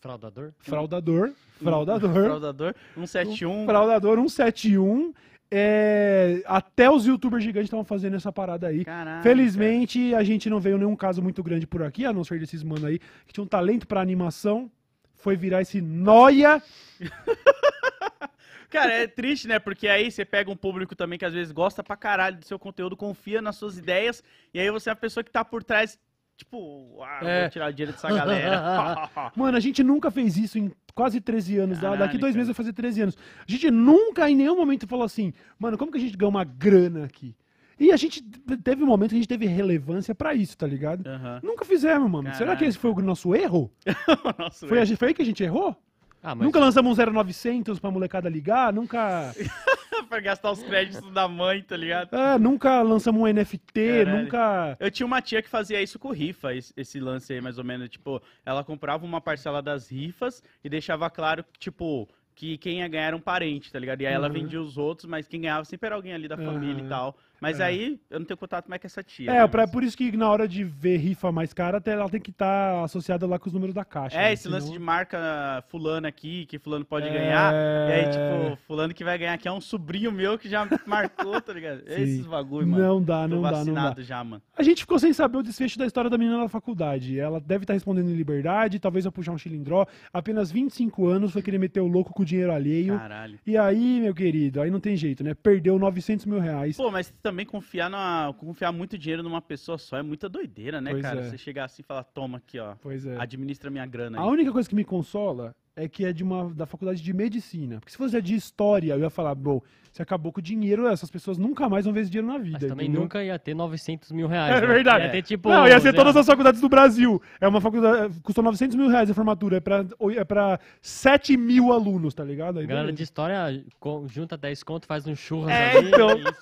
Fraudador? 0.00 0.52
Fraudador. 0.58 1.32
Fraudador. 1.60 2.12
Fraudador. 2.24 2.74
171. 2.94 3.66
Fraudador 3.66 4.16
171. 4.16 5.12
É, 5.50 6.42
até 6.44 6.90
os 6.90 7.06
youtubers 7.06 7.42
gigantes 7.42 7.68
estavam 7.68 7.84
fazendo 7.84 8.16
essa 8.16 8.30
parada 8.30 8.66
aí. 8.66 8.84
Caralho, 8.84 9.22
Felizmente, 9.22 10.14
a 10.14 10.22
gente 10.22 10.50
não 10.50 10.60
veio 10.60 10.76
nenhum 10.76 10.94
caso 10.94 11.22
muito 11.22 11.42
grande 11.42 11.66
por 11.66 11.82
aqui, 11.82 12.04
a 12.04 12.12
não 12.12 12.22
ser 12.22 12.38
desses 12.38 12.62
mano 12.62 12.86
aí, 12.86 12.98
que 13.26 13.32
tinha 13.32 13.44
um 13.44 13.48
talento 13.48 13.86
pra 13.86 14.00
animação. 14.00 14.70
Foi 15.16 15.36
virar 15.36 15.62
esse 15.62 15.80
noia. 15.80 16.62
Cara, 18.70 18.92
é 18.92 19.06
triste, 19.06 19.48
né? 19.48 19.58
Porque 19.58 19.88
aí 19.88 20.10
você 20.10 20.24
pega 20.24 20.50
um 20.50 20.56
público 20.56 20.94
também 20.94 21.18
que 21.18 21.24
às 21.24 21.32
vezes 21.32 21.50
gosta 21.50 21.82
pra 21.82 21.96
caralho 21.96 22.36
do 22.36 22.44
seu 22.44 22.58
conteúdo, 22.58 22.96
confia 22.96 23.40
nas 23.40 23.56
suas 23.56 23.78
ideias, 23.78 24.22
e 24.52 24.60
aí 24.60 24.70
você 24.70 24.90
é 24.90 24.92
a 24.92 24.96
pessoa 24.96 25.24
que 25.24 25.30
tá 25.30 25.42
por 25.42 25.64
trás, 25.64 25.98
tipo, 26.38 27.02
ah, 27.02 27.20
É. 27.22 27.40
vou 27.42 27.50
tirar 27.50 27.68
o 27.70 27.72
dinheiro 27.72 27.92
dessa 27.92 28.08
galera. 28.08 29.10
Mano, 29.36 29.56
a 29.56 29.60
gente 29.60 29.82
nunca 29.82 30.10
fez 30.10 30.36
isso 30.38 30.58
em 30.58 30.72
quase 30.94 31.20
13 31.20 31.58
anos. 31.58 31.78
Caralho, 31.80 31.98
Daqui 31.98 32.16
dois 32.16 32.32
cara. 32.32 32.38
meses 32.38 32.48
vai 32.48 32.54
fazer 32.54 32.72
13 32.72 33.02
anos. 33.02 33.16
A 33.46 33.50
gente 33.50 33.70
nunca, 33.70 34.30
em 34.30 34.34
nenhum 34.36 34.56
momento, 34.56 34.86
falou 34.86 35.04
assim, 35.04 35.32
mano, 35.58 35.76
como 35.76 35.92
que 35.92 35.98
a 35.98 36.00
gente 36.00 36.16
ganha 36.16 36.28
uma 36.30 36.44
grana 36.44 37.04
aqui? 37.04 37.36
E 37.80 37.92
a 37.92 37.96
gente 37.96 38.20
teve 38.64 38.82
um 38.82 38.86
momento 38.86 39.10
que 39.10 39.16
a 39.16 39.18
gente 39.18 39.28
teve 39.28 39.46
relevância 39.46 40.12
pra 40.14 40.34
isso, 40.34 40.56
tá 40.58 40.66
ligado? 40.66 41.06
Aham. 41.06 41.40
Nunca 41.44 41.64
fizemos, 41.64 42.10
mano. 42.10 42.28
Será 42.34 42.50
que 42.52 42.56
Caralho. 42.56 42.68
esse 42.68 42.78
foi 42.78 42.90
o 42.90 42.94
nosso 43.00 43.34
erro? 43.36 43.70
Nossa, 44.38 44.66
Foi, 44.66 44.78
a 44.78 44.80
velho. 44.80 44.86
gente- 44.86 44.98
foi 44.98 45.08
aí 45.08 45.14
que 45.14 45.22
a 45.22 45.24
gente 45.24 45.42
errou? 45.44 45.76
Ah, 46.22 46.34
mas 46.34 46.44
Nunca 46.46 46.58
lançamos 46.58 46.98
um 46.98 47.12
0900 47.24 47.78
pra 47.78 47.90
molecada 47.90 48.28
ligar? 48.28 48.72
Nunca. 48.72 49.32
pra 50.08 50.20
gastar 50.20 50.50
os 50.52 50.62
créditos 50.62 51.10
da 51.12 51.28
mãe, 51.28 51.62
tá 51.62 51.76
ligado? 51.76 52.14
É, 52.14 52.38
nunca 52.38 52.82
lançamos 52.82 53.22
um 53.22 53.26
NFT, 53.32 53.98
Caralho. 54.04 54.24
nunca. 54.24 54.76
Eu 54.80 54.90
tinha 54.90 55.06
uma 55.06 55.20
tia 55.22 55.42
que 55.42 55.48
fazia 55.48 55.80
isso 55.82 55.98
com 55.98 56.10
rifa, 56.10 56.50
esse, 56.54 56.98
lance 57.00 57.32
aí, 57.32 57.40
mais 57.40 57.58
ou 57.58 57.64
menos. 57.64 57.88
Tipo, 57.88 58.20
ela 58.44 58.64
comprava 58.64 59.04
uma 59.04 59.20
parcela 59.20 59.62
das 59.62 59.90
rifas 59.90 60.42
e 60.64 60.68
deixava 60.68 61.08
claro, 61.10 61.44
tipo, 61.58 62.08
que 62.34 62.56
quem 62.58 62.78
ia 62.80 62.88
ganhar 62.88 63.06
era 63.08 63.16
um 63.16 63.20
parente, 63.20 63.70
tá 63.72 63.78
ligado? 63.78 64.00
E 64.00 64.06
aí 64.06 64.14
ela 64.14 64.26
Uhum. 64.28 64.32
vendia 64.32 64.60
os 64.60 64.76
outros, 64.78 65.06
mas 65.08 65.26
quem 65.28 65.40
ganhava 65.40 65.64
sempre 65.64 65.86
era 65.86 65.94
alguém 65.96 66.12
ali 66.12 66.26
da 66.28 66.36
família 66.36 66.82
e 66.84 66.88
tal. 66.88 67.16
Mas 67.40 67.60
É. 67.60 67.64
aí 67.64 68.00
eu 68.10 68.18
não 68.18 68.26
tenho 68.26 68.36
contato 68.38 68.68
mais 68.68 68.80
com 68.80 68.86
essa 68.86 69.02
tia. 69.02 69.30
É, 69.30 69.40
né? 69.40 69.46
pra, 69.46 69.66
por 69.68 69.82
isso 69.84 69.96
que 69.96 70.16
na 70.16 70.28
hora 70.30 70.46
de 70.48 70.64
ver 70.64 70.96
rifa 70.96 71.30
mais 71.30 71.52
cara, 71.52 71.78
até 71.78 71.92
ela 71.92 72.08
tem 72.08 72.20
que 72.20 72.30
estar 72.30 72.82
associada 72.84 73.26
lá 73.26 73.38
com 73.38 73.46
os 73.48 73.52
números 73.52 73.74
da 73.74 73.84
caixa. 73.84 74.16
É, 74.16 74.24
né? 74.24 74.32
esse 74.32 74.48
lance 74.48 74.66
Senão- 74.66 74.78
de 74.78 74.84
marca 74.84 75.64
fulano 75.68 76.06
aqui, 76.06 76.46
que 76.46 76.58
fulano 76.58 76.84
pode 76.84 77.06
É. 77.08 77.12
ganhar. 77.12 77.52
E 77.54 77.92
aí, 77.92 78.04
tipo, 78.10 78.56
fulano 78.66 78.92
que 78.94 79.04
vai 79.04 79.16
ganhar 79.18 79.34
aqui 79.34 79.46
é 79.48 79.52
um 79.52 79.60
sobrinho 79.60 80.10
meu 80.12 80.38
que 80.38 80.48
já 80.48 80.66
marcou, 80.86 81.40
tá 81.40 81.52
ligado? 81.52 81.78
Sim. 81.86 82.02
Esses 82.02 82.26
bagulho, 82.26 82.66
mano. 82.66 82.82
Não 82.82 83.02
dá, 83.02 83.28
não 83.28 83.42
dá, 83.42 83.64
não 83.64 83.74
dá. 83.74 83.94
já, 83.98 84.22
mano. 84.24 84.42
A 84.56 84.62
gente 84.62 84.80
ficou 84.82 84.98
sem 84.98 85.12
saber 85.12 85.38
o 85.38 85.42
desfecho 85.42 85.78
da 85.78 85.86
história 85.86 86.10
da 86.10 86.18
menina 86.18 86.38
na 86.38 86.48
faculdade. 86.48 87.18
Ela 87.18 87.40
deve 87.40 87.64
estar 87.64 87.74
respondendo 87.74 88.08
em 88.10 88.14
liberdade, 88.14 88.78
talvez 88.78 89.04
eu 89.04 89.12
puxar 89.12 89.32
um 89.32 89.38
chilindró. 89.38 89.86
Apenas 90.12 90.50
25 90.50 91.06
anos, 91.06 91.32
foi 91.32 91.42
querer 91.42 91.58
meter 91.58 91.80
o 91.80 91.86
louco 91.86 92.12
com 92.12 92.22
o 92.22 92.26
dinheiro 92.26 92.52
alheio. 92.52 92.98
Caralho. 92.98 93.38
E 93.46 93.56
aí, 93.56 94.00
meu 94.00 94.14
querido, 94.14 94.60
aí 94.60 94.70
não 94.70 94.80
tem 94.80 94.96
jeito, 94.96 95.22
né? 95.22 95.34
Perdeu 95.34 95.78
900 95.78 96.26
mil 96.26 96.40
reais. 96.40 96.76
Pô, 96.76 96.90
mas 96.90 97.12
também 97.28 97.44
confiar, 97.44 97.90
na, 97.90 98.32
confiar 98.38 98.72
muito 98.72 98.96
dinheiro 98.96 99.22
numa 99.22 99.40
pessoa 99.42 99.76
só 99.76 99.98
é 99.98 100.02
muita 100.02 100.28
doideira, 100.28 100.80
né, 100.80 100.92
Pois 100.92 101.02
cara? 101.02 101.20
é. 101.20 101.28
Você 101.30 101.36
chegar 101.38 101.64
assim 101.64 101.82
e 101.82 101.84
falar, 101.84 102.04
toma 102.04 102.38
aqui, 102.38 102.58
ó. 102.58 102.74
Pois 102.80 103.04
é. 103.06 103.16
Administra 103.18 103.70
minha 103.70 103.84
grana 103.86 104.18
A 104.18 104.22
aí. 104.22 104.28
única 104.28 104.50
coisa 104.50 104.68
que 104.68 104.74
me 104.74 104.84
consola 104.84 105.54
é 105.78 105.88
que 105.88 106.04
é 106.04 106.12
de 106.12 106.24
uma 106.24 106.50
da 106.50 106.66
faculdade 106.66 107.02
de 107.02 107.12
medicina. 107.12 107.76
Porque 107.78 107.92
se 107.92 107.96
fosse 107.96 108.20
de 108.20 108.34
história, 108.34 108.92
eu 108.94 109.00
ia 109.00 109.10
falar, 109.10 109.34
bom, 109.34 109.60
você 109.92 110.02
acabou 110.02 110.32
com 110.32 110.40
o 110.40 110.42
dinheiro, 110.42 110.86
essas 110.86 111.10
pessoas 111.10 111.38
nunca 111.38 111.68
mais 111.68 111.84
vão 111.84 111.94
ver 111.94 112.02
esse 112.02 112.10
dinheiro 112.10 112.26
na 112.32 112.38
vida. 112.38 112.58
Mas 112.60 112.68
também 112.68 112.86
entendeu? 112.86 113.02
nunca 113.02 113.22
ia 113.22 113.38
ter 113.38 113.54
900 113.54 114.12
mil 114.12 114.26
reais. 114.28 114.56
É 114.56 114.60
né? 114.60 114.66
verdade. 114.66 115.04
Ia 115.06 115.10
ter 115.10 115.22
tipo. 115.22 115.48
não, 115.48 115.66
ia 115.66 115.80
ser 115.80 115.92
todas 115.92 116.16
as 116.16 116.26
faculdades 116.26 116.60
do 116.60 116.68
Brasil. 116.68 117.20
É 117.40 117.48
uma 117.48 117.60
faculdade. 117.60 118.14
Custou 118.22 118.44
900 118.44 118.76
mil 118.76 118.88
reais 118.88 119.10
a 119.10 119.14
formatura. 119.14 119.56
É 119.56 119.60
pra, 119.60 119.84
é 120.16 120.24
pra 120.24 120.60
7 120.82 121.36
mil 121.36 121.72
alunos, 121.72 122.14
tá 122.14 122.22
ligado? 122.24 122.58
Aí, 122.58 122.66
Galera 122.66 122.86
beleza. 122.86 122.96
de 122.96 123.02
história 123.02 123.64
junta 124.06 124.36
10 124.36 124.62
conto, 124.62 124.86
faz 124.86 125.06
um 125.06 125.16
churras 125.16 125.50
É, 125.50 125.76
ali. 125.76 125.88
então. 125.88 126.10
é 126.10 126.14
isso, 126.18 126.40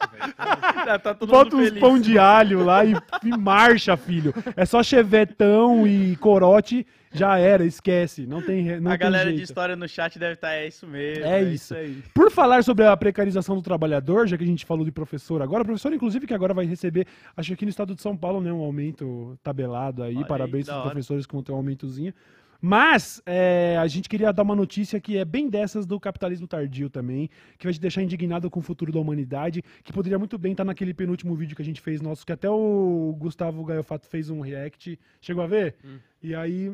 tá, 0.85 0.99
tá 0.99 1.15
todo 1.15 1.31
Bota 1.31 1.51
mundo 1.57 1.63
uns 1.63 1.69
feliz. 1.69 1.81
pão 1.81 1.99
de 2.01 2.19
alho 2.19 2.65
lá 2.65 2.85
e, 2.85 2.95
e 3.25 3.37
marcha, 3.39 3.97
filho. 3.97 4.35
É 4.57 4.65
só 4.65 4.83
chevetão 4.83 5.87
e 5.87 6.17
corote 6.17 6.87
Já 7.19 7.39
era, 7.39 7.65
esquece. 7.65 8.27
Não 8.27 8.43
tem, 8.43 8.81
não 8.81 8.91
a 8.91 8.99
tem 8.99 8.99
galera 8.99 9.33
de 9.33 9.43
história 9.43 9.77
no 9.77 9.89
chat 9.89 10.19
deve 10.19 10.35
estar, 10.35 10.53
é 10.53 10.67
isso 10.67 10.87
mesmo. 10.87 11.25
É 11.25 11.43
isso. 11.43 11.75
aí. 11.75 12.03
Por 12.15 12.31
falar 12.31 12.63
sobre 12.63 12.85
a 12.85 12.97
precarização 12.97 13.57
do 13.57 13.63
trabalhador, 13.63 14.27
já 14.27 14.37
que 14.37 14.45
a 14.45 14.47
gente 14.47 14.65
falou 14.65 14.85
de 14.85 14.93
professor 14.93 15.43
agora, 15.43 15.65
professor, 15.65 15.93
inclusive, 15.93 16.27
que 16.27 16.35
agora 16.35 16.55
vai 16.55 16.67
receber, 16.67 17.07
acho 17.37 17.49
que 17.49 17.55
aqui 17.55 17.65
no 17.65 17.71
estado 17.71 17.95
de 17.95 18.03
São 18.03 18.17
Paulo, 18.17 18.41
né, 18.41 18.53
um 18.53 18.61
aumento 18.61 19.39
tabelado 19.43 20.03
aí. 20.03 20.17
Olha 20.17 20.27
Parabéns 20.27 20.69
aos 20.69 20.83
professores 20.83 21.27
que 21.27 21.33
vão 21.33 21.43
ter 21.43 21.53
um 21.53 21.57
aumentozinho. 21.57 22.13
Mas 22.61 23.23
é, 23.27 23.77
a 23.79 23.87
gente 23.87 24.09
queria 24.09 24.33
dar 24.33 24.43
uma 24.43 24.55
notícia 24.57 25.01
que 25.01 25.17
é 25.17 25.25
bem 25.25 25.49
dessas 25.49 25.87
do 25.87 26.01
capitalismo 26.01 26.47
tardio 26.47 26.89
também, 26.89 27.29
que 27.59 27.67
vai 27.67 27.73
te 27.73 27.81
deixar 27.81 28.03
indignado 28.03 28.51
com 28.51 28.61
o 28.61 28.63
futuro 28.63 28.93
da 28.93 28.99
humanidade, 28.99 29.63
que 29.85 29.93
poderia 29.93 30.19
muito 30.19 30.39
bem 30.39 30.53
estar 30.53 30.65
naquele 30.65 30.95
penúltimo 30.95 31.35
vídeo 31.35 31.55
que 31.55 31.63
a 31.63 31.65
gente 31.65 31.81
fez 31.81 32.01
nosso, 32.01 32.25
que 32.25 32.33
até 32.33 32.49
o 32.49 33.15
Gustavo 33.19 33.65
Gaiofato 33.65 34.07
fez 34.07 34.31
um 34.31 34.41
react. 34.41 34.99
Chegou 35.21 35.45
a 35.45 35.47
ver? 35.47 35.77
E 36.23 36.35
aí, 36.35 36.73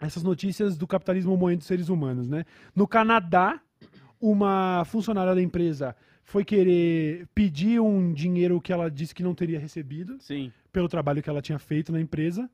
essas 0.00 0.22
notícias 0.22 0.76
do 0.76 0.86
capitalismo 0.86 1.36
moendo 1.36 1.64
seres 1.64 1.88
humanos, 1.88 2.28
né? 2.28 2.44
No 2.74 2.86
Canadá, 2.86 3.60
uma 4.20 4.84
funcionária 4.84 5.34
da 5.34 5.42
empresa 5.42 5.94
foi 6.22 6.44
querer 6.44 7.26
pedir 7.34 7.80
um 7.80 8.12
dinheiro 8.12 8.60
que 8.60 8.72
ela 8.72 8.90
disse 8.90 9.14
que 9.14 9.22
não 9.22 9.34
teria 9.34 9.58
recebido 9.58 10.16
Sim. 10.20 10.52
pelo 10.72 10.88
trabalho 10.88 11.22
que 11.22 11.30
ela 11.30 11.40
tinha 11.40 11.58
feito 11.58 11.90
na 11.90 12.00
empresa. 12.00 12.50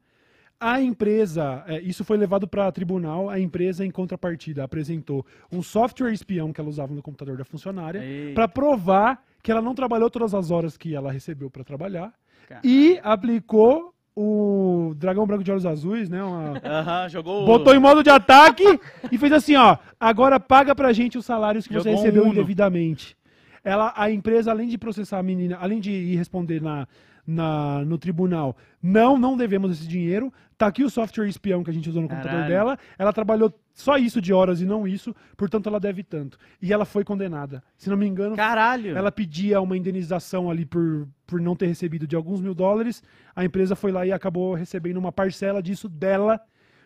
A 0.60 0.80
empresa, 0.80 1.64
é, 1.66 1.80
isso 1.80 2.04
foi 2.04 2.16
levado 2.16 2.46
para 2.46 2.70
tribunal, 2.70 3.28
a 3.28 3.38
empresa, 3.40 3.84
em 3.84 3.90
contrapartida, 3.90 4.62
apresentou 4.62 5.26
um 5.50 5.62
software 5.62 6.12
espião 6.12 6.52
que 6.52 6.60
ela 6.60 6.70
usava 6.70 6.94
no 6.94 7.02
computador 7.02 7.36
da 7.36 7.44
funcionária 7.44 8.00
para 8.34 8.46
provar 8.46 9.22
que 9.42 9.50
ela 9.50 9.60
não 9.60 9.74
trabalhou 9.74 10.08
todas 10.08 10.32
as 10.34 10.50
horas 10.50 10.76
que 10.76 10.94
ela 10.94 11.12
recebeu 11.12 11.50
para 11.50 11.64
trabalhar 11.64 12.14
cara. 12.48 12.60
e 12.64 12.98
aplicou 13.02 13.93
o 14.16 14.94
dragão 14.96 15.26
branco 15.26 15.42
de 15.42 15.50
olhos 15.50 15.66
azuis, 15.66 16.08
né? 16.08 16.22
uma- 16.22 16.60
Aham, 16.64 17.08
jogou. 17.08 17.44
botou 17.46 17.74
em 17.74 17.78
modo 17.80 18.02
de 18.02 18.10
ataque 18.10 18.78
e 19.10 19.18
fez 19.18 19.32
assim, 19.32 19.56
ó, 19.56 19.76
agora 19.98 20.38
paga 20.38 20.74
pra 20.74 20.92
gente 20.92 21.18
os 21.18 21.24
salários 21.26 21.66
que 21.66 21.72
você 21.74 21.90
Jogou 21.90 21.92
um 21.92 21.96
recebeu 22.02 22.22
Uno. 22.22 22.32
indevidamente. 22.32 23.16
Ela, 23.64 23.92
a 23.96 24.10
empresa, 24.10 24.50
além 24.50 24.68
de 24.68 24.76
processar 24.78 25.18
a 25.18 25.22
menina, 25.22 25.56
além 25.60 25.80
de 25.80 25.90
ir 25.90 26.16
responder 26.16 26.60
na, 26.62 26.86
na, 27.26 27.84
no 27.84 27.96
tribunal, 27.98 28.56
não, 28.82 29.18
não 29.18 29.36
devemos 29.36 29.72
esse 29.72 29.88
dinheiro, 29.88 30.32
tá 30.58 30.66
aqui 30.66 30.84
o 30.84 30.90
software 30.90 31.26
espião 31.26 31.64
que 31.64 31.70
a 31.70 31.72
gente 31.72 31.88
usou 31.88 32.02
no 32.02 32.08
computador 32.08 32.40
Caralho. 32.40 32.54
dela, 32.54 32.78
ela 32.98 33.12
trabalhou 33.12 33.52
só 33.72 33.96
isso 33.96 34.20
de 34.20 34.32
horas 34.32 34.60
e 34.60 34.64
não 34.64 34.86
isso, 34.86 35.14
portanto 35.36 35.68
ela 35.68 35.80
deve 35.80 36.02
tanto. 36.02 36.38
E 36.62 36.72
ela 36.72 36.84
foi 36.84 37.02
condenada. 37.04 37.62
Se 37.76 37.90
não 37.90 37.96
me 37.96 38.06
engano, 38.06 38.36
Caralho. 38.36 38.96
ela 38.96 39.10
pedia 39.10 39.60
uma 39.60 39.76
indenização 39.76 40.50
ali 40.50 40.64
por, 40.64 41.08
por 41.26 41.40
não 41.40 41.56
ter 41.56 41.66
recebido 41.66 42.06
de 42.06 42.14
alguns 42.14 42.40
mil 42.40 42.54
dólares. 42.54 43.02
A 43.34 43.44
empresa 43.44 43.74
foi 43.74 43.90
lá 43.90 44.06
e 44.06 44.12
acabou 44.12 44.54
recebendo 44.54 44.96
uma 44.96 45.10
parcela 45.10 45.62
disso 45.62 45.88
dela, 45.88 46.40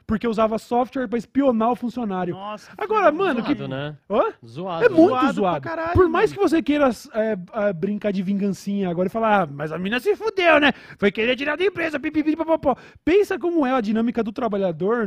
porque 0.08 0.26
usava 0.26 0.58
software 0.58 1.06
para 1.06 1.18
espionar 1.18 1.70
o 1.70 1.76
funcionário. 1.76 2.34
Nossa. 2.34 2.74
que 2.74 2.82
Agora, 2.82 3.12
mano, 3.12 3.42
que- 3.42 3.54
Zoado, 3.54 3.68
né? 3.68 3.96
Hã? 4.10 4.22
Zoado. 4.44 4.84
É 4.84 4.88
muito 4.88 5.08
Zoado 5.10 5.32
zoado. 5.34 5.60
pra 5.60 5.70
caralho, 5.70 5.92
Por 5.92 6.08
mais 6.08 6.30
mano. 6.30 6.42
que 6.42 6.48
você 6.48 6.62
queira 6.62 6.88
é, 7.12 7.36
é, 7.52 7.72
brincar 7.74 8.10
de 8.10 8.22
vingancinha 8.22 8.88
agora 8.88 9.08
e 9.08 9.10
falar, 9.10 9.42
ah, 9.42 9.46
mas 9.46 9.70
a 9.70 9.78
mina 9.78 10.00
se 10.00 10.16
fudeu, 10.16 10.58
né? 10.58 10.72
Foi 10.98 11.12
querer 11.12 11.36
tirar 11.36 11.56
da 11.58 11.64
empresa, 11.64 12.00
pipipi, 12.00 12.34
papapó. 12.34 12.74
Pensa 13.04 13.38
como 13.38 13.66
é 13.66 13.72
a 13.74 13.82
dinâmica 13.82 14.24
do 14.24 14.32
trabalhador, 14.32 15.06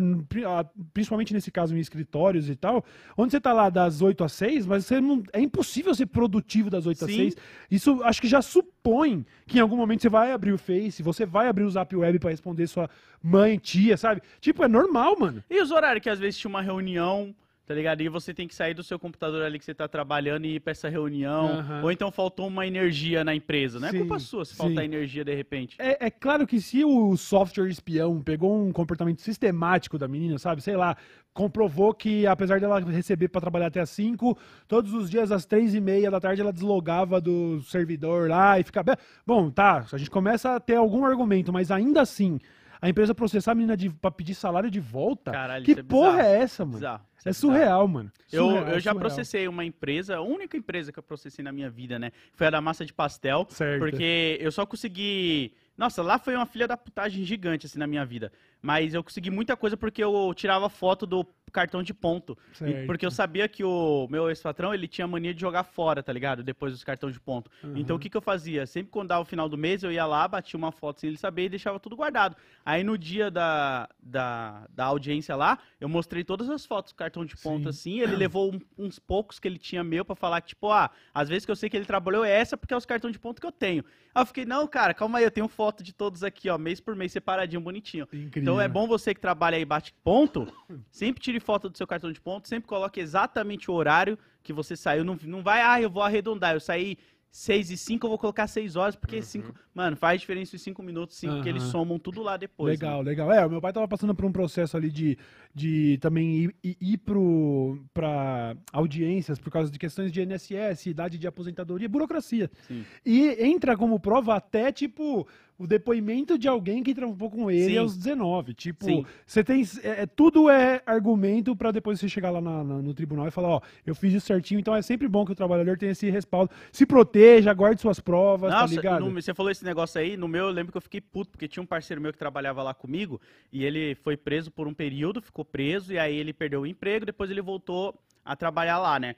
principalmente 0.93 1.33
nesse 1.33 1.51
caso 1.51 1.75
em 1.75 1.79
escritórios 1.79 2.47
e 2.47 2.55
tal, 2.55 2.85
onde 3.17 3.31
você 3.31 3.41
tá 3.41 3.53
lá 3.53 3.69
das 3.69 4.01
8 4.03 4.23
às 4.23 4.33
6, 4.33 4.67
mas 4.67 4.85
você 4.85 5.01
não, 5.01 5.23
é 5.33 5.41
impossível 5.41 5.95
ser 5.95 6.05
produtivo 6.05 6.69
das 6.69 6.85
8 6.85 7.05
às 7.05 7.09
Sim. 7.11 7.17
6. 7.17 7.35
Isso 7.71 8.01
acho 8.03 8.21
que 8.21 8.27
já 8.27 8.41
supõe 8.81 9.25
que 9.45 9.59
em 9.59 9.61
algum 9.61 9.77
momento 9.77 10.01
você 10.01 10.09
vai 10.09 10.31
abrir 10.31 10.51
o 10.51 10.57
Face, 10.57 11.03
você 11.03 11.25
vai 11.25 11.47
abrir 11.47 11.63
o 11.63 11.69
Zap 11.69 11.95
Web 11.95 12.19
pra 12.19 12.31
responder 12.31 12.67
sua 12.67 12.89
mãe, 13.23 13.57
tia, 13.57 13.95
sabe? 13.95 14.21
Tipo, 14.39 14.63
é 14.63 14.67
normal, 14.67 15.17
mano. 15.19 15.43
E 15.49 15.61
os 15.61 15.71
horários 15.71 16.01
que 16.01 16.09
às 16.09 16.19
vezes 16.19 16.39
tinha 16.39 16.49
uma 16.49 16.61
reunião, 16.61 17.33
tá 17.71 17.75
ligado? 17.75 18.01
E 18.01 18.09
você 18.09 18.33
tem 18.33 18.47
que 18.47 18.53
sair 18.53 18.73
do 18.73 18.83
seu 18.83 18.99
computador 18.99 19.43
ali 19.43 19.57
que 19.57 19.63
você 19.63 19.73
tá 19.73 19.87
trabalhando 19.87 20.45
e 20.45 20.55
ir 20.55 20.59
pra 20.59 20.71
essa 20.71 20.89
reunião. 20.89 21.47
Aham. 21.47 21.83
Ou 21.83 21.91
então 21.91 22.11
faltou 22.11 22.47
uma 22.47 22.67
energia 22.67 23.23
na 23.23 23.33
empresa. 23.33 23.79
Não 23.79 23.87
é 23.87 23.91
Sim, 23.91 23.99
culpa 23.99 24.19
sua 24.19 24.43
se 24.43 24.55
faltar 24.55 24.83
energia 24.83 25.23
de 25.23 25.33
repente. 25.33 25.77
É, 25.79 26.07
é 26.07 26.11
claro 26.11 26.45
que 26.45 26.59
se 26.59 26.83
o 26.83 27.15
software 27.15 27.69
espião 27.69 28.21
pegou 28.21 28.61
um 28.61 28.73
comportamento 28.73 29.21
sistemático 29.21 29.97
da 29.97 30.07
menina, 30.07 30.37
sabe? 30.37 30.61
Sei 30.61 30.75
lá, 30.75 30.97
comprovou 31.33 31.93
que 31.93 32.27
apesar 32.27 32.59
dela 32.59 32.79
receber 32.81 33.29
pra 33.29 33.39
trabalhar 33.39 33.67
até 33.67 33.79
às 33.79 33.89
5, 33.91 34.37
todos 34.67 34.93
os 34.93 35.09
dias 35.09 35.31
às 35.31 35.45
três 35.45 35.73
e 35.73 35.79
meia 35.79 36.11
da 36.11 36.19
tarde 36.19 36.41
ela 36.41 36.51
deslogava 36.51 37.21
do 37.21 37.61
servidor 37.61 38.29
lá 38.29 38.59
e 38.59 38.63
ficava... 38.63 38.97
Bom, 39.25 39.49
tá, 39.49 39.85
a 39.91 39.97
gente 39.97 40.11
começa 40.11 40.55
a 40.55 40.59
ter 40.59 40.75
algum 40.75 41.05
argumento, 41.05 41.53
mas 41.53 41.71
ainda 41.71 42.01
assim, 42.01 42.37
a 42.81 42.89
empresa 42.89 43.13
processar 43.13 43.51
a 43.51 43.55
menina 43.55 43.77
de, 43.77 43.89
pra 43.89 44.09
pedir 44.09 44.33
salário 44.33 44.71
de 44.71 44.79
volta, 44.79 45.31
Caralho, 45.31 45.63
que 45.63 45.71
é 45.73 45.83
porra 45.83 46.13
bizarro. 46.17 46.27
é 46.27 46.39
essa, 46.39 46.65
mano? 46.65 46.77
Bizarro. 46.77 47.01
Isso 47.19 47.29
É 47.29 47.31
bizarro. 47.31 47.53
surreal, 47.53 47.87
mano. 47.87 48.11
Eu, 48.31 48.45
Surreal, 48.47 48.67
eu 48.69 48.79
já 48.79 48.91
surreal. 48.91 48.99
processei 48.99 49.47
uma 49.47 49.63
empresa, 49.63 50.17
a 50.17 50.21
única 50.21 50.57
empresa 50.57 50.91
que 50.91 50.97
eu 50.97 51.03
processei 51.03 51.43
na 51.43 51.51
minha 51.51 51.69
vida, 51.69 51.99
né? 51.99 52.11
Foi 52.33 52.47
a 52.47 52.49
da 52.49 52.59
massa 52.59 52.83
de 52.83 52.91
pastel. 52.93 53.45
Certo. 53.49 53.79
Porque 53.79 54.37
eu 54.41 54.51
só 54.51 54.65
consegui. 54.65 55.53
Nossa, 55.77 56.01
lá 56.01 56.17
foi 56.17 56.35
uma 56.35 56.45
filha 56.45 56.67
da 56.67 56.75
putagem 56.75 57.23
gigante, 57.23 57.65
assim, 57.67 57.77
na 57.79 57.85
minha 57.87 58.03
vida. 58.05 58.31
Mas 58.61 58.93
eu 58.93 59.03
consegui 59.03 59.29
muita 59.29 59.55
coisa 59.55 59.77
porque 59.77 60.03
eu 60.03 60.33
tirava 60.35 60.67
foto 60.69 61.05
do 61.05 61.23
cartão 61.51 61.83
de 61.83 61.93
ponto. 61.93 62.37
Certo. 62.53 62.85
porque 62.87 63.05
eu 63.05 63.11
sabia 63.11 63.47
que 63.47 63.63
o 63.63 64.07
meu 64.09 64.29
ex-patrão, 64.29 64.73
ele 64.73 64.87
tinha 64.87 65.07
mania 65.07 65.33
de 65.33 65.41
jogar 65.41 65.63
fora, 65.63 66.01
tá 66.01 66.11
ligado? 66.13 66.43
Depois 66.43 66.73
dos 66.73 66.83
cartões 66.83 67.13
de 67.13 67.19
ponto. 67.19 67.49
Então 67.75 67.95
o 67.95 67.99
que, 67.99 68.09
que 68.09 68.17
eu 68.17 68.21
fazia? 68.21 68.65
Sempre 68.65 68.91
quando 68.91 69.09
dava 69.09 69.21
o 69.21 69.25
final 69.25 69.47
do 69.49 69.57
mês, 69.57 69.83
eu 69.83 69.91
ia 69.91 70.05
lá, 70.05 70.27
batia 70.27 70.57
uma 70.57 70.71
foto 70.71 70.99
sem 71.01 71.09
ele 71.09 71.17
saber 71.17 71.45
e 71.45 71.49
deixava 71.49 71.79
tudo 71.79 71.95
guardado. 71.95 72.35
Aí 72.65 72.83
no 72.83 72.97
dia 72.97 73.29
da, 73.31 73.87
da, 74.01 74.67
da 74.69 74.85
audiência 74.85 75.35
lá, 75.35 75.59
eu 75.79 75.89
mostrei 75.89 76.23
todas 76.23 76.49
as 76.49 76.65
fotos 76.65 76.91
do 76.93 76.95
cartão 76.95 77.25
de 77.25 77.35
ponto 77.37 77.63
Sim. 77.63 77.69
assim. 77.69 77.99
Ele 78.01 78.15
levou 78.15 78.53
um- 78.53 78.59
uns 78.77 78.99
poucos 78.99 79.39
que 79.39 79.47
ele 79.47 79.57
tinha 79.57 79.83
meu 79.83 80.05
pra 80.05 80.15
falar 80.15 80.41
que, 80.41 80.49
tipo, 80.49 80.71
ah, 80.71 80.89
às 81.13 81.27
vezes 81.29 81.45
que 81.45 81.51
eu 81.51 81.55
sei 81.55 81.69
que 81.69 81.75
ele 81.77 81.85
trabalhou 81.85 82.23
é 82.23 82.31
essa 82.31 82.55
porque 82.55 82.73
é 82.73 82.77
os 82.77 82.85
cartões 82.85 83.13
de 83.13 83.19
ponto 83.19 83.41
que 83.41 83.47
eu 83.47 83.51
tenho. 83.51 83.83
Aí 84.13 84.21
eu 84.21 84.25
fiquei, 84.25 84.45
não, 84.45 84.67
cara, 84.67 84.93
calma 84.93 85.17
aí, 85.19 85.23
eu 85.23 85.31
tenho 85.31 85.47
foto 85.47 85.81
de 85.83 85.93
todos 85.93 86.23
aqui, 86.23 86.49
ó, 86.49 86.57
mês 86.57 86.79
por 86.81 86.95
mês, 86.95 87.11
separadinho, 87.11 87.61
bonitinho. 87.61 88.03
Incrível. 88.11 88.41
Então 88.41 88.61
é 88.61 88.67
bom 88.67 88.85
você 88.87 89.13
que 89.13 89.19
trabalha 89.21 89.55
aí 89.55 89.61
e 89.61 89.65
bate 89.65 89.93
ponto, 90.03 90.47
sempre 90.91 91.21
tire 91.21 91.39
foto 91.41 91.69
do 91.69 91.77
seu 91.77 91.85
cartão 91.87 92.11
de 92.11 92.21
ponto, 92.21 92.47
sempre 92.47 92.67
coloque 92.67 92.99
exatamente 92.99 93.69
o 93.69 93.73
horário 93.73 94.17
que 94.41 94.53
você 94.53 94.75
saiu. 94.75 95.03
Não, 95.03 95.17
não 95.23 95.43
vai, 95.43 95.61
ah, 95.61 95.81
eu 95.81 95.89
vou 95.89 96.03
arredondar, 96.03 96.53
eu 96.53 96.59
saí 96.59 96.97
6 97.31 97.71
e 97.71 97.77
5, 97.77 98.05
eu 98.05 98.09
vou 98.09 98.17
colocar 98.17 98.47
6 98.47 98.75
horas, 98.75 98.95
porque 98.95 99.21
5. 99.21 99.53
Mano, 99.73 99.95
faz 99.95 100.19
diferença 100.19 100.55
os 100.55 100.61
5 100.61 100.83
minutos, 100.83 101.15
5, 101.17 101.35
porque 101.35 101.47
eles 101.49 101.63
Uhum. 101.63 101.69
somam 101.71 101.99
tudo 101.99 102.21
lá 102.21 102.35
depois. 102.35 102.77
né? 102.79 102.85
Legal, 102.87 103.01
legal. 103.01 103.31
É, 103.31 103.45
o 103.45 103.49
meu 103.49 103.61
pai 103.61 103.71
tava 103.71 103.87
passando 103.87 104.13
por 104.13 104.25
um 104.25 104.31
processo 104.31 104.75
ali 104.75 104.91
de, 104.91 105.17
de 105.55 105.97
também 106.01 106.35
ir, 106.35 106.55
ir, 106.63 106.77
ir 106.81 106.97
pro, 106.97 107.79
pra 107.93 108.55
audiências 108.73 109.39
por 109.39 109.49
causa 109.51 109.71
de 109.71 109.79
questões 109.79 110.11
de 110.11 110.21
INSS, 110.21 110.87
idade 110.87 111.17
de 111.17 111.25
aposentadoria, 111.27 111.87
burocracia. 111.87 112.49
Sim. 112.67 112.83
E 113.05 113.29
entra 113.45 113.77
como 113.77 113.97
prova 113.99 114.35
até, 114.35 114.71
tipo, 114.73 115.25
o 115.57 115.67
depoimento 115.67 116.37
de 116.39 116.47
alguém 116.47 116.81
que 116.83 116.93
trampou 116.95 117.29
com 117.29 117.49
ele 117.49 117.73
Sim. 117.73 117.77
aos 117.77 117.95
19. 117.95 118.53
Tipo, 118.53 118.83
Sim. 118.85 119.05
você 119.25 119.43
tem. 119.43 119.63
É, 119.83 120.01
é- 120.01 120.05
tudo 120.05 120.49
é 120.49 120.81
argumento 120.85 121.55
pra 121.55 121.71
depois 121.71 121.99
você 121.99 122.09
chegar 122.09 122.31
lá 122.31 122.41
na- 122.41 122.63
na- 122.63 122.81
no 122.81 122.93
tribunal 122.93 123.27
e 123.27 123.31
falar, 123.31 123.49
ó, 123.49 123.61
eu 123.85 123.93
fiz 123.95 124.13
isso 124.13 124.25
certinho, 124.25 124.59
então 124.59 124.75
é 124.75 124.81
sempre 124.81 125.07
bom 125.07 125.23
que 125.23 125.31
o 125.31 125.35
trabalhador 125.35 125.77
tenha 125.77 125.91
esse 125.91 126.09
respaldo. 126.09 126.51
Se 126.71 126.85
proteja, 126.85 127.53
guarde 127.53 127.79
suas 127.79 127.99
provas, 127.99 128.51
tá 128.51 128.61
Nossa, 128.61 128.73
ligado? 128.75 129.05
no- 129.05 129.11
você 129.21 129.33
falou 129.33 129.51
esse 129.61 129.65
negócio 129.65 130.01
aí, 130.01 130.17
no 130.17 130.27
meu 130.27 130.45
eu 130.45 130.51
lembro 130.51 130.71
que 130.71 130.77
eu 130.77 130.81
fiquei 130.81 130.99
puto, 130.99 131.29
porque 131.29 131.47
tinha 131.47 131.61
um 131.61 131.65
parceiro 131.65 132.01
meu 132.01 132.11
que 132.11 132.17
trabalhava 132.17 132.63
lá 132.63 132.73
comigo, 132.73 133.21
e 133.51 133.63
ele 133.63 133.95
foi 133.95 134.17
preso 134.17 134.49
por 134.49 134.67
um 134.67 134.73
período, 134.73 135.21
ficou 135.21 135.45
preso, 135.45 135.93
e 135.93 135.99
aí 135.99 136.15
ele 136.17 136.33
perdeu 136.33 136.61
o 136.61 136.67
emprego, 136.67 137.05
depois 137.05 137.29
ele 137.29 137.41
voltou 137.41 138.01
a 138.25 138.35
trabalhar 138.35 138.79
lá, 138.79 138.99
né? 138.99 139.15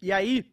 E 0.00 0.12
aí, 0.12 0.46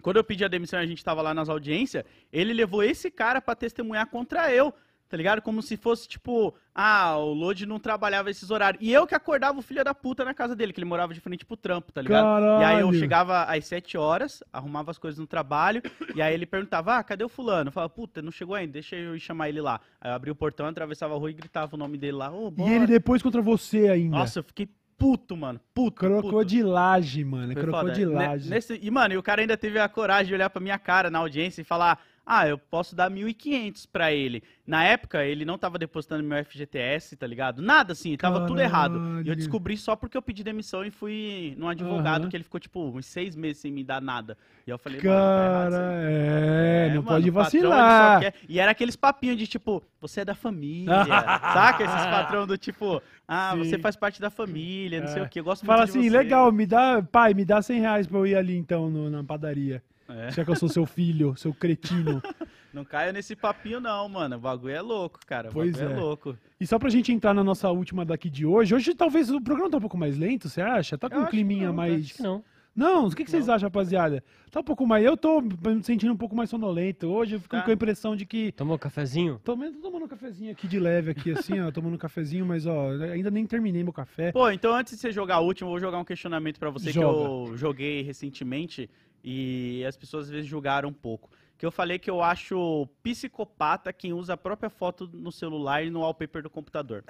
quando 0.00 0.16
eu 0.16 0.24
pedi 0.24 0.44
a 0.44 0.48
demissão 0.48 0.78
a 0.78 0.86
gente 0.86 1.04
tava 1.04 1.20
lá 1.22 1.34
nas 1.34 1.48
audiências, 1.48 2.04
ele 2.32 2.52
levou 2.52 2.84
esse 2.84 3.10
cara 3.10 3.40
pra 3.40 3.56
testemunhar 3.56 4.06
contra 4.06 4.52
eu, 4.54 4.72
tá 5.12 5.16
ligado? 5.18 5.42
Como 5.42 5.60
se 5.60 5.76
fosse 5.76 6.08
tipo, 6.08 6.54
ah, 6.74 7.18
o 7.18 7.34
Lodi 7.34 7.66
não 7.66 7.78
trabalhava 7.78 8.30
esses 8.30 8.50
horários. 8.50 8.82
E 8.82 8.90
eu 8.90 9.06
que 9.06 9.14
acordava 9.14 9.58
o 9.58 9.62
filho 9.62 9.84
da 9.84 9.94
puta 9.94 10.24
na 10.24 10.32
casa 10.32 10.56
dele, 10.56 10.72
que 10.72 10.80
ele 10.80 10.86
morava 10.88 11.12
de 11.12 11.20
frente 11.20 11.44
pro 11.44 11.54
trampo, 11.54 11.92
tá 11.92 12.00
ligado? 12.00 12.24
E 12.42 12.64
aí 12.64 12.80
eu 12.80 12.86
Caralho. 12.86 12.94
chegava 12.98 13.42
às 13.42 13.66
7 13.66 13.98
horas, 13.98 14.42
arrumava 14.50 14.90
as 14.90 14.96
coisas 14.96 15.20
no 15.20 15.26
trabalho, 15.26 15.82
e 16.14 16.22
aí 16.22 16.32
ele 16.32 16.46
perguntava, 16.46 16.96
ah, 16.96 17.04
cadê 17.04 17.22
o 17.22 17.28
fulano? 17.28 17.68
Eu 17.68 17.72
falava, 17.72 17.90
puta, 17.90 18.22
não 18.22 18.32
chegou 18.32 18.54
ainda, 18.54 18.72
deixa 18.72 18.96
eu 18.96 19.14
ir 19.14 19.20
chamar 19.20 19.50
ele 19.50 19.60
lá. 19.60 19.82
Aí 20.00 20.10
eu 20.10 20.14
abria 20.14 20.32
o 20.32 20.36
portão, 20.36 20.64
atravessava 20.66 21.12
a 21.14 21.18
rua 21.18 21.28
e 21.30 21.34
gritava 21.34 21.76
o 21.76 21.78
nome 21.78 21.98
dele 21.98 22.16
lá, 22.16 22.32
ô, 22.32 22.50
E 22.56 22.62
ele 22.72 22.86
depois 22.86 23.20
contra 23.20 23.42
você 23.42 23.88
ainda. 23.88 24.16
Nossa, 24.16 24.38
eu 24.38 24.42
fiquei 24.42 24.66
puto, 24.96 25.36
mano, 25.36 25.60
puto. 25.74 25.96
Crocodilagem, 25.96 27.24
mano. 27.24 27.52
Foi 27.52 27.62
foda. 27.66 27.78
Crocodilagem. 27.80 28.48
Ne- 28.48 28.54
nesse- 28.56 28.78
E, 28.82 28.90
mano, 28.90 29.12
e 29.14 29.18
o 29.18 29.22
cara 29.22 29.40
ainda 29.42 29.56
teve 29.58 29.78
a 29.78 29.88
coragem 29.88 30.28
de 30.28 30.34
olhar 30.34 30.48
pra 30.48 30.60
minha 30.62 30.78
cara 30.78 31.10
na 31.10 31.18
audiência 31.18 31.60
e 31.60 31.64
falar: 31.64 31.98
Ah, 32.24 32.46
eu 32.46 32.56
posso 32.56 32.94
dar 32.94 33.10
1.500 33.10 33.84
pra 33.92 34.12
ele. 34.12 34.44
Na 34.64 34.84
época, 34.84 35.24
ele 35.24 35.44
não 35.44 35.58
tava 35.58 35.76
depositando 35.76 36.22
meu 36.22 36.38
FGTS, 36.44 37.16
tá 37.16 37.26
ligado? 37.26 37.60
Nada 37.60 37.94
assim, 37.94 38.16
tava 38.16 38.46
tudo 38.46 38.60
errado. 38.60 38.94
E 38.94 38.96
eu 38.96 39.02
Caralho. 39.24 39.36
descobri 39.36 39.76
só 39.76 39.96
porque 39.96 40.16
eu 40.16 40.22
pedi 40.22 40.44
demissão 40.44 40.84
e 40.84 40.90
fui 40.92 41.54
num 41.58 41.68
advogado 41.68 42.22
Aham. 42.22 42.30
que 42.30 42.36
ele 42.36 42.44
ficou, 42.44 42.60
tipo, 42.60 42.80
uns 42.96 43.06
seis 43.06 43.34
meses 43.34 43.58
sem 43.60 43.72
me 43.72 43.82
dar 43.82 44.00
nada. 44.00 44.38
E 44.64 44.70
eu 44.70 44.78
falei, 44.78 45.00
tá 45.00 45.08
Cara, 45.08 45.88
aí. 45.98 46.04
é, 46.06 46.86
não 46.94 47.02
mano, 47.02 47.08
pode 47.08 47.32
patrão, 47.32 47.42
vacilar. 47.42 48.20
quer- 48.20 48.34
E 48.48 48.60
era 48.60 48.70
aqueles 48.70 48.94
papinhos 48.94 49.36
de 49.36 49.48
tipo, 49.48 49.82
você 50.00 50.20
é 50.20 50.24
da 50.24 50.34
família, 50.36 50.92
saca? 51.76 51.82
Esses 51.82 52.06
patrão 52.06 52.46
do 52.46 52.56
tipo, 52.56 53.02
ah, 53.26 53.50
Sim. 53.54 53.64
você 53.64 53.78
faz 53.78 53.96
parte 53.96 54.20
da 54.20 54.30
família, 54.30 55.00
não 55.00 55.08
sei 55.08 55.22
É. 55.22 55.24
o 55.24 55.28
que. 55.28 55.40
Eu 55.40 55.44
gosto 55.44 55.66
Fala 55.66 55.80
muito 55.82 55.92
de 55.94 55.98
assim, 55.98 56.08
legal, 56.08 56.52
me 56.52 56.66
dá, 56.66 57.02
pai, 57.02 57.34
me 57.34 57.44
dá 57.44 57.60
100 57.60 57.80
reais 57.80 58.06
pra 58.06 58.18
eu 58.18 58.26
ir 58.28 58.36
ali 58.36 58.56
então 58.56 58.88
no- 58.88 59.10
na 59.10 59.24
padaria. 59.24 59.82
É. 60.14 60.30
Já 60.30 60.44
que 60.44 60.50
eu 60.50 60.56
sou 60.56 60.68
seu 60.68 60.84
filho, 60.86 61.34
seu 61.36 61.52
cretino. 61.54 62.22
Não 62.72 62.84
caia 62.86 63.12
nesse 63.12 63.36
papinho, 63.36 63.80
não, 63.80 64.08
mano. 64.08 64.36
O 64.36 64.38
bagulho 64.40 64.74
é 64.74 64.80
louco, 64.80 65.20
cara. 65.26 65.50
O 65.50 65.52
Pois 65.52 65.72
bagulho 65.72 65.90
é. 65.90 65.94
é. 65.94 66.00
louco. 66.00 66.38
E 66.58 66.66
só 66.66 66.78
pra 66.78 66.88
gente 66.88 67.12
entrar 67.12 67.34
na 67.34 67.44
nossa 67.44 67.70
última 67.70 68.02
daqui 68.02 68.30
de 68.30 68.46
hoje, 68.46 68.74
hoje 68.74 68.94
talvez 68.94 69.28
o 69.30 69.38
programa 69.42 69.70
tá 69.70 69.76
um 69.76 69.80
pouco 69.80 69.98
mais 69.98 70.16
lento, 70.16 70.48
você 70.48 70.62
acha? 70.62 70.96
Tá 70.96 71.10
com 71.10 71.16
Eu 71.16 71.20
um 71.22 71.24
que 71.26 71.32
climinha 71.32 71.66
não, 71.66 71.74
mais. 71.74 72.02
Acho 72.06 72.14
que 72.14 72.22
não. 72.22 72.42
Não, 72.74 73.06
o 73.06 73.10
que, 73.14 73.24
que 73.24 73.30
vocês 73.30 73.50
acham, 73.50 73.66
rapaziada? 73.66 74.24
Tá 74.50 74.60
um 74.60 74.64
pouco 74.64 74.86
mais. 74.86 75.04
Eu 75.04 75.14
tô 75.18 75.42
me 75.42 75.82
sentindo 75.82 76.10
um 76.10 76.16
pouco 76.16 76.34
mais 76.34 76.48
sonolento. 76.48 77.06
Hoje 77.08 77.34
eu 77.34 77.40
fico 77.40 77.54
Tá. 77.54 77.60
com 77.60 77.70
a 77.70 77.74
impressão 77.74 78.16
de 78.16 78.24
que. 78.24 78.50
Tomou 78.52 78.76
um 78.76 78.78
cafezinho? 78.78 79.38
Tô 79.44 79.54
mesmo 79.54 79.82
tomando 79.82 80.06
um 80.06 80.08
cafezinho 80.08 80.50
aqui 80.52 80.66
de 80.66 80.78
leve, 80.80 81.10
aqui, 81.10 81.32
assim, 81.32 81.60
ó. 81.60 81.70
Tomando 81.70 81.92
um 81.92 81.98
cafezinho, 81.98 82.46
mas, 82.46 82.64
ó, 82.66 82.92
ainda 83.12 83.30
nem 83.30 83.44
terminei 83.44 83.82
meu 83.84 83.92
café. 83.92 84.32
Pô, 84.32 84.50
então 84.50 84.74
antes 84.74 84.94
de 84.94 84.98
você 85.00 85.12
jogar 85.12 85.40
o 85.40 85.44
último, 85.44 85.68
eu 85.68 85.72
vou 85.72 85.80
jogar 85.80 85.98
um 85.98 86.04
questionamento 86.06 86.58
pra 86.58 86.70
você 86.70 86.86
que 86.86 86.92
Joga. 86.92 87.50
eu 87.50 87.56
joguei 87.58 88.00
recentemente 88.00 88.88
e 89.22 89.84
as 89.86 89.96
pessoas 89.96 90.24
às 90.24 90.30
vezes 90.30 90.46
julgaram 90.46 90.88
um 90.88 90.92
pouco. 90.92 91.30
Que 91.58 91.64
eu 91.64 91.70
falei 91.70 91.98
que 91.98 92.10
eu 92.10 92.22
acho 92.22 92.88
psicopata 93.02 93.92
quem 93.92 94.12
usa 94.12 94.34
a 94.34 94.36
própria 94.36 94.68
foto 94.68 95.08
no 95.12 95.30
celular 95.30 95.84
e 95.84 95.90
no 95.90 96.00
wallpaper 96.00 96.42
do 96.42 96.50
computador. 96.50 97.04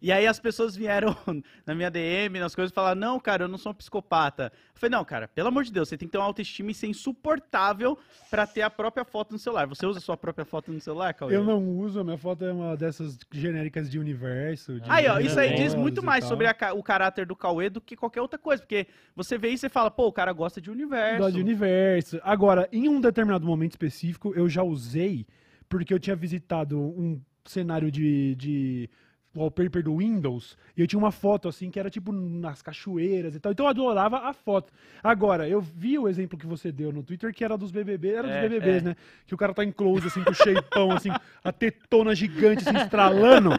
E 0.00 0.12
aí 0.12 0.26
as 0.26 0.38
pessoas 0.38 0.76
vieram 0.76 1.16
na 1.66 1.74
minha 1.74 1.90
DM, 1.90 2.38
nas 2.38 2.54
coisas, 2.54 2.72
falaram, 2.72 3.00
não, 3.00 3.20
cara, 3.20 3.44
eu 3.44 3.48
não 3.48 3.58
sou 3.58 3.72
um 3.72 3.74
psicopata. 3.74 4.52
Eu 4.54 4.80
falei, 4.80 4.90
não, 4.96 5.04
cara, 5.04 5.26
pelo 5.28 5.48
amor 5.48 5.64
de 5.64 5.72
Deus, 5.72 5.88
você 5.88 5.96
tem 5.96 6.06
que 6.06 6.12
ter 6.12 6.18
uma 6.18 6.24
autoestima 6.24 6.70
e 6.70 6.74
ser 6.74 6.86
insuportável 6.86 7.98
pra 8.30 8.46
ter 8.46 8.62
a 8.62 8.70
própria 8.70 9.04
foto 9.04 9.32
no 9.32 9.38
celular. 9.38 9.66
Você 9.66 9.84
usa 9.84 9.98
a 9.98 10.02
sua 10.02 10.16
própria 10.16 10.44
foto 10.44 10.72
no 10.72 10.80
celular, 10.80 11.12
Cauê? 11.14 11.34
Eu 11.34 11.44
não 11.44 11.62
uso, 11.78 11.98
a 11.98 12.04
minha 12.04 12.18
foto 12.18 12.44
é 12.44 12.52
uma 12.52 12.76
dessas 12.76 13.18
genéricas 13.32 13.90
de 13.90 13.98
universo. 13.98 14.80
de 14.80 14.88
Aí, 14.88 15.08
ó, 15.08 15.18
isso 15.18 15.38
aí 15.38 15.54
diz 15.54 15.74
muito 15.74 16.02
mais 16.02 16.24
sobre 16.24 16.46
a 16.46 16.56
o 16.74 16.82
caráter 16.82 17.26
do 17.26 17.34
Cauê 17.34 17.68
do 17.68 17.80
que 17.80 17.96
qualquer 17.96 18.20
outra 18.20 18.38
coisa. 18.38 18.62
Porque 18.62 18.86
você 19.16 19.36
vê 19.36 19.50
e 19.50 19.58
você 19.58 19.68
fala, 19.68 19.90
pô, 19.90 20.06
o 20.06 20.12
cara 20.12 20.32
gosta 20.32 20.60
de 20.60 20.70
universo. 20.70 21.18
Gosto 21.18 21.34
de 21.34 21.40
universo. 21.40 22.20
Agora, 22.22 22.68
em 22.70 22.88
um 22.88 23.00
determinado 23.00 23.46
momento 23.46 23.72
específico, 23.72 24.32
eu 24.36 24.48
já 24.48 24.62
usei, 24.62 25.26
porque 25.68 25.92
eu 25.92 25.98
tinha 25.98 26.14
visitado 26.14 26.78
um 26.78 27.20
cenário 27.44 27.90
de, 27.90 28.34
de 28.36 28.90
wallpaper 29.36 29.82
do 29.82 29.96
Windows, 29.98 30.56
e 30.76 30.80
eu 30.80 30.86
tinha 30.86 30.98
uma 30.98 31.12
foto 31.12 31.48
assim, 31.48 31.70
que 31.70 31.78
era 31.78 31.90
tipo 31.90 32.12
nas 32.12 32.60
cachoeiras 32.62 33.34
e 33.34 33.40
tal. 33.40 33.52
Então 33.52 33.66
eu 33.66 33.70
adorava 33.70 34.18
a 34.28 34.32
foto. 34.32 34.72
Agora, 35.02 35.48
eu 35.48 35.60
vi 35.60 35.98
o 35.98 36.08
exemplo 36.08 36.38
que 36.38 36.46
você 36.46 36.72
deu 36.72 36.92
no 36.92 37.02
Twitter, 37.02 37.32
que 37.32 37.44
era 37.44 37.56
dos 37.56 37.70
BBB, 37.70 38.08
era 38.10 38.26
dos 38.26 38.36
É, 38.36 38.48
BBBs, 38.48 38.82
é. 38.82 38.88
né? 38.88 38.96
Que 39.26 39.34
o 39.34 39.38
cara 39.38 39.54
tá 39.54 39.64
em 39.64 39.70
close, 39.72 40.06
assim, 40.06 40.24
com 40.24 40.30
o 40.30 40.34
shapeão, 40.34 40.92
assim, 40.92 41.10
a 41.44 41.52
tetona 41.52 42.14
gigante, 42.14 42.68
assim, 42.68 42.78
estralando. 42.78 43.50